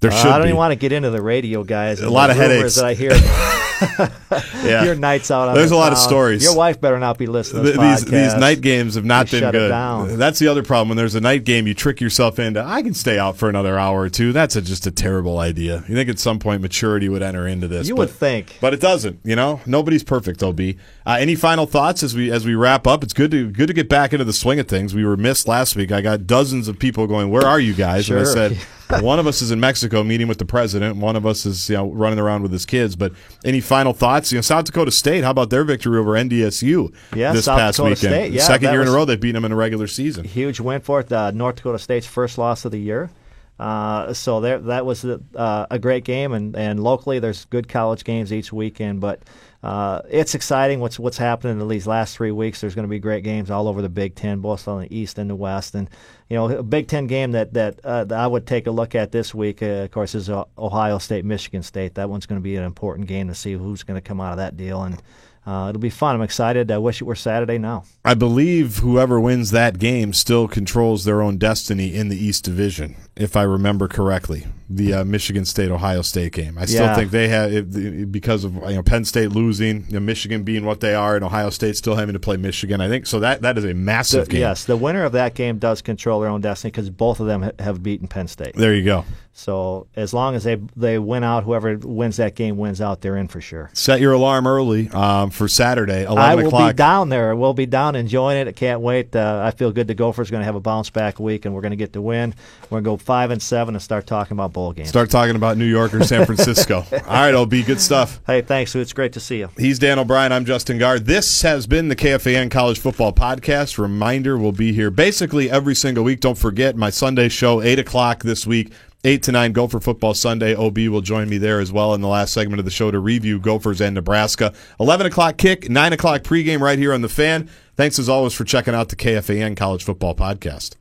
There 0.00 0.10
should 0.10 0.26
Uh, 0.26 0.30
I 0.30 0.32
don't 0.38 0.42
be. 0.42 0.48
even 0.48 0.56
want 0.56 0.72
to 0.72 0.76
get 0.76 0.92
into 0.92 1.10
the 1.10 1.22
radio 1.22 1.64
guys. 1.64 2.00
A 2.00 2.08
lot 2.10 2.30
of 2.30 2.36
headaches. 2.36 2.76
that 2.76 2.84
I 2.84 2.94
hear. 2.94 3.10
yeah. 4.64 4.84
Your 4.84 4.94
nights 4.96 5.30
out. 5.30 5.48
On 5.48 5.54
There's 5.54 5.70
the 5.70 5.76
a 5.76 5.78
lot 5.78 5.92
of 5.92 5.98
stories. 5.98 6.42
Your 6.42 6.56
wife 6.56 6.80
better 6.80 6.98
not 6.98 7.16
be 7.16 7.26
listening. 7.26 7.64
To 7.64 7.72
these 7.78 8.04
these 8.04 8.34
night 8.34 8.60
games 8.60 8.96
have 8.96 9.04
not 9.04 9.28
They 9.28 9.40
been 9.40 9.52
good. 9.52 10.18
That's 10.18 10.38
the 10.40 10.48
other 10.48 10.62
problem. 10.64 10.88
When 10.88 10.96
there's 10.96 11.14
a 11.14 11.20
night 11.20 11.44
game, 11.44 11.66
you 11.66 11.74
trick 11.74 12.00
yourself 12.00 12.38
into 12.40 12.60
I 12.62 12.82
can 12.82 12.94
stay 12.94 13.18
out 13.18 13.36
for 13.36 13.48
another 13.48 13.78
hour 13.78 14.00
or 14.02 14.08
two. 14.08 14.32
That's 14.32 14.56
a, 14.56 14.62
just 14.62 14.86
a 14.86 14.90
terrible 14.90 15.38
idea. 15.38 15.84
You 15.88 15.94
think 15.94 16.08
at 16.10 16.18
some 16.18 16.38
point 16.40 16.60
maturity 16.62 17.08
would 17.08 17.22
enter 17.22 17.46
into 17.46 17.68
this? 17.68 17.88
You 17.88 17.94
but, 17.94 18.08
would 18.08 18.10
think. 18.10 18.58
but 18.60 18.74
it 18.74 18.80
doesn't. 18.80 19.20
You 19.24 19.36
know, 19.36 19.60
nobody's 19.66 20.02
perfect. 20.02 20.42
Ob. 20.42 20.60
Uh, 20.60 21.16
any 21.18 21.34
final 21.36 21.66
thoughts 21.66 22.02
as 22.02 22.16
we 22.16 22.32
as 22.32 22.44
we 22.44 22.54
wrap 22.56 22.86
up? 22.86 23.04
It's 23.04 23.12
good 23.12 23.30
to 23.30 23.48
good 23.50 23.68
to 23.68 23.74
get 23.74 23.88
back 23.88 24.12
into 24.12 24.24
the 24.24 24.32
swing 24.32 24.58
of 24.58 24.66
things. 24.66 24.92
We 24.94 25.04
were 25.04 25.16
missed 25.16 25.46
last 25.46 25.76
week. 25.76 25.92
I 25.92 26.00
got 26.00 26.26
dozens 26.26 26.66
of 26.68 26.78
people 26.80 27.06
going, 27.06 27.30
"Where 27.30 27.46
are 27.46 27.60
you 27.60 27.74
guys?" 27.74 28.08
And 28.10 28.18
I 28.18 28.24
Sure. 28.24 28.32
said. 28.32 28.58
one 29.00 29.18
of 29.18 29.26
us 29.26 29.42
is 29.42 29.50
in 29.50 29.60
Mexico 29.60 30.02
meeting 30.02 30.28
with 30.28 30.38
the 30.38 30.44
president. 30.44 30.96
One 30.96 31.16
of 31.16 31.26
us 31.26 31.44
is 31.46 31.68
you 31.68 31.76
know 31.76 31.90
running 31.90 32.18
around 32.18 32.42
with 32.42 32.52
his 32.52 32.64
kids. 32.66 32.96
But 32.96 33.12
any 33.44 33.60
final 33.60 33.92
thoughts? 33.92 34.32
You 34.32 34.38
know, 34.38 34.42
South 34.42 34.64
Dakota 34.64 34.90
State. 34.90 35.24
How 35.24 35.30
about 35.30 35.50
their 35.50 35.64
victory 35.64 35.98
over 35.98 36.12
NDSU 36.12 36.94
Yeah, 37.14 37.32
this 37.32 37.44
South 37.44 37.58
past 37.58 37.76
Dakota 37.76 37.90
weekend? 37.90 38.12
State, 38.14 38.32
yeah, 38.32 38.42
Second 38.42 38.72
year 38.72 38.82
in 38.82 38.88
a 38.88 38.92
row 38.92 39.04
they've 39.04 39.20
beaten 39.20 39.34
them 39.34 39.44
in 39.44 39.52
a 39.52 39.56
regular 39.56 39.86
season. 39.86 40.24
huge 40.24 40.60
win 40.60 40.80
for 40.80 41.00
it. 41.00 41.12
Uh, 41.12 41.30
North 41.30 41.56
Dakota 41.56 41.78
State's 41.78 42.06
first 42.06 42.38
loss 42.38 42.64
of 42.64 42.72
the 42.72 42.80
year. 42.80 43.10
Uh, 43.58 44.12
so 44.12 44.40
there, 44.40 44.58
that 44.60 44.86
was 44.86 45.04
uh, 45.04 45.66
a 45.68 45.78
great 45.80 46.04
game, 46.04 46.32
and, 46.32 46.54
and 46.56 46.78
locally 46.80 47.18
there's 47.18 47.44
good 47.46 47.68
college 47.68 48.04
games 48.04 48.32
each 48.32 48.52
weekend. 48.52 49.00
But 49.00 49.20
uh, 49.62 50.02
it's 50.08 50.36
exciting 50.36 50.78
what's 50.78 51.00
what's 51.00 51.18
happening 51.18 51.60
in 51.60 51.68
these 51.68 51.86
last 51.86 52.16
three 52.16 52.30
weeks. 52.30 52.60
There's 52.60 52.76
going 52.76 52.84
to 52.84 52.90
be 52.90 53.00
great 53.00 53.24
games 53.24 53.50
all 53.50 53.66
over 53.66 53.82
the 53.82 53.88
Big 53.88 54.14
Ten, 54.14 54.38
both 54.38 54.68
on 54.68 54.82
the 54.82 54.96
East 54.96 55.18
and 55.18 55.28
the 55.28 55.34
West. 55.34 55.74
And 55.74 55.90
you 56.28 56.36
know, 56.36 56.48
a 56.48 56.62
Big 56.62 56.86
Ten 56.86 57.08
game 57.08 57.32
that 57.32 57.54
that, 57.54 57.80
uh, 57.82 58.04
that 58.04 58.18
I 58.18 58.26
would 58.26 58.46
take 58.46 58.68
a 58.68 58.70
look 58.70 58.94
at 58.94 59.10
this 59.10 59.34
week, 59.34 59.60
uh, 59.62 59.66
of 59.66 59.90
course, 59.90 60.14
is 60.14 60.30
uh, 60.30 60.44
Ohio 60.56 60.98
State, 60.98 61.24
Michigan 61.24 61.64
State. 61.64 61.94
That 61.96 62.08
one's 62.08 62.26
going 62.26 62.40
to 62.40 62.42
be 62.42 62.54
an 62.54 62.62
important 62.62 63.08
game 63.08 63.26
to 63.28 63.34
see 63.34 63.54
who's 63.54 63.82
going 63.82 64.00
to 64.00 64.06
come 64.06 64.20
out 64.20 64.30
of 64.30 64.36
that 64.36 64.56
deal, 64.56 64.84
and 64.84 65.02
uh, 65.44 65.70
it'll 65.70 65.80
be 65.80 65.90
fun. 65.90 66.14
I'm 66.14 66.22
excited. 66.22 66.70
I 66.70 66.78
wish 66.78 67.00
it 67.00 67.04
were 67.04 67.16
Saturday 67.16 67.58
now. 67.58 67.82
I 68.04 68.14
believe 68.14 68.76
whoever 68.76 69.18
wins 69.18 69.50
that 69.50 69.80
game 69.80 70.12
still 70.12 70.46
controls 70.46 71.04
their 71.04 71.20
own 71.20 71.36
destiny 71.36 71.96
in 71.96 72.10
the 72.10 72.16
East 72.16 72.44
Division, 72.44 72.94
if 73.16 73.34
I 73.34 73.42
remember 73.42 73.88
correctly. 73.88 74.46
The 74.70 74.92
uh, 74.92 75.04
Michigan 75.04 75.46
State 75.46 75.70
Ohio 75.70 76.02
State 76.02 76.32
game. 76.34 76.58
I 76.58 76.66
still 76.66 76.82
Yeah. 76.84 76.94
think 76.94 77.10
they 77.10 77.28
have 77.28 77.50
it, 77.50 78.12
because 78.12 78.44
of 78.44 78.54
you 78.54 78.74
know 78.74 78.82
Penn 78.82 79.04
State 79.06 79.30
losing, 79.30 79.86
you 79.88 79.94
know, 79.94 80.00
Michigan 80.00 80.42
being 80.42 80.66
what 80.66 80.80
they 80.80 80.94
are, 80.94 81.16
and 81.16 81.24
Ohio 81.24 81.48
State 81.48 81.74
still 81.76 81.94
having 81.96 82.12
to 82.12 82.18
play 82.20 82.36
Michigan. 82.36 82.80
I 82.82 82.88
think 82.88 83.06
so. 83.06 83.18
That 83.20 83.40
that 83.42 83.56
is 83.56 83.64
a 83.64 83.72
massive 83.72 84.26
The- 84.26 84.32
game. 84.32 84.40
Yes, 84.42 84.64
the 84.66 84.76
winner 84.76 85.04
of 85.04 85.12
that 85.12 85.34
game 85.34 85.56
does 85.56 85.80
control 85.80 86.20
their 86.20 86.28
own 86.28 86.42
destiny 86.42 86.70
because 86.70 86.90
both 86.90 87.18
of 87.18 87.26
them 87.26 87.42
ha- 87.44 87.52
have 87.58 87.82
beaten 87.82 88.08
Penn 88.08 88.28
State. 88.28 88.56
There 88.56 88.74
you 88.74 88.84
go. 88.84 89.06
So 89.38 89.86
as 89.94 90.12
long 90.12 90.34
as 90.34 90.42
they 90.42 90.56
they 90.74 90.98
win 90.98 91.22
out, 91.22 91.44
whoever 91.44 91.76
wins 91.76 92.16
that 92.16 92.34
game 92.34 92.56
wins 92.56 92.80
out. 92.80 93.02
They're 93.02 93.16
in 93.16 93.28
for 93.28 93.40
sure. 93.40 93.70
Set 93.72 94.00
your 94.00 94.12
alarm 94.12 94.48
early 94.48 94.88
um, 94.88 95.30
for 95.30 95.46
Saturday, 95.46 96.02
eleven 96.02 96.18
I 96.18 96.34
will 96.34 96.48
o'clock. 96.48 96.72
be 96.72 96.76
down 96.76 97.08
there. 97.08 97.36
We'll 97.36 97.54
be 97.54 97.64
down 97.64 97.94
enjoying 97.94 98.36
it. 98.38 98.48
I 98.48 98.52
can't 98.52 98.80
wait. 98.80 99.14
Uh, 99.14 99.40
I 99.44 99.52
feel 99.52 99.70
good. 99.70 99.86
The 99.86 99.94
Gophers 99.94 100.28
are 100.28 100.32
going 100.32 100.40
to 100.40 100.44
have 100.44 100.56
a 100.56 100.60
bounce 100.60 100.90
back 100.90 101.20
week, 101.20 101.44
and 101.44 101.54
we're 101.54 101.60
going 101.60 101.70
to 101.70 101.76
get 101.76 101.92
the 101.92 102.02
win. 102.02 102.34
We're 102.64 102.80
going 102.80 102.84
to 102.84 102.90
go 102.90 102.96
five 102.96 103.30
and 103.30 103.40
seven 103.40 103.76
and 103.76 103.82
start 103.82 104.08
talking 104.08 104.32
about 104.32 104.52
bowl 104.52 104.72
games. 104.72 104.88
Start 104.88 105.08
talking 105.08 105.36
about 105.36 105.56
New 105.56 105.66
York 105.66 105.94
or 105.94 106.02
San 106.02 106.26
Francisco. 106.26 106.84
All 106.92 106.98
right, 107.06 107.32
OB, 107.34 107.50
good 107.64 107.80
stuff. 107.80 108.20
Hey, 108.26 108.42
thanks. 108.42 108.74
It's 108.74 108.92
great 108.92 109.12
to 109.12 109.20
see 109.20 109.38
you. 109.38 109.50
He's 109.56 109.78
Dan 109.78 110.00
O'Brien. 110.00 110.32
I'm 110.32 110.46
Justin 110.46 110.78
Gaard. 110.78 111.06
This 111.06 111.42
has 111.42 111.68
been 111.68 111.86
the 111.86 111.96
KFAN 111.96 112.50
College 112.50 112.80
Football 112.80 113.12
Podcast. 113.12 113.78
Reminder, 113.78 114.36
we'll 114.36 114.50
be 114.50 114.72
here 114.72 114.90
basically 114.90 115.48
every 115.48 115.76
single 115.76 116.02
week. 116.02 116.18
Don't 116.18 116.36
forget 116.38 116.76
my 116.76 116.90
Sunday 116.90 117.28
show, 117.28 117.62
8 117.62 117.78
o'clock 117.78 118.24
this 118.24 118.44
week. 118.44 118.72
8 119.04 119.22
to 119.22 119.32
9 119.32 119.52
Gopher 119.52 119.80
Football 119.80 120.14
Sunday. 120.14 120.54
OB 120.54 120.76
will 120.78 121.00
join 121.00 121.28
me 121.28 121.38
there 121.38 121.60
as 121.60 121.70
well 121.70 121.94
in 121.94 122.00
the 122.00 122.08
last 122.08 122.32
segment 122.32 122.58
of 122.58 122.64
the 122.64 122.70
show 122.70 122.90
to 122.90 122.98
review 122.98 123.38
Gophers 123.38 123.80
and 123.80 123.94
Nebraska. 123.94 124.52
11 124.80 125.06
o'clock 125.06 125.36
kick, 125.36 125.70
9 125.70 125.92
o'clock 125.92 126.22
pregame 126.22 126.60
right 126.60 126.78
here 126.78 126.92
on 126.92 127.02
The 127.02 127.08
Fan. 127.08 127.48
Thanks 127.76 127.98
as 127.98 128.08
always 128.08 128.34
for 128.34 128.44
checking 128.44 128.74
out 128.74 128.88
the 128.88 128.96
KFAN 128.96 129.56
College 129.56 129.84
Football 129.84 130.16
Podcast. 130.16 130.74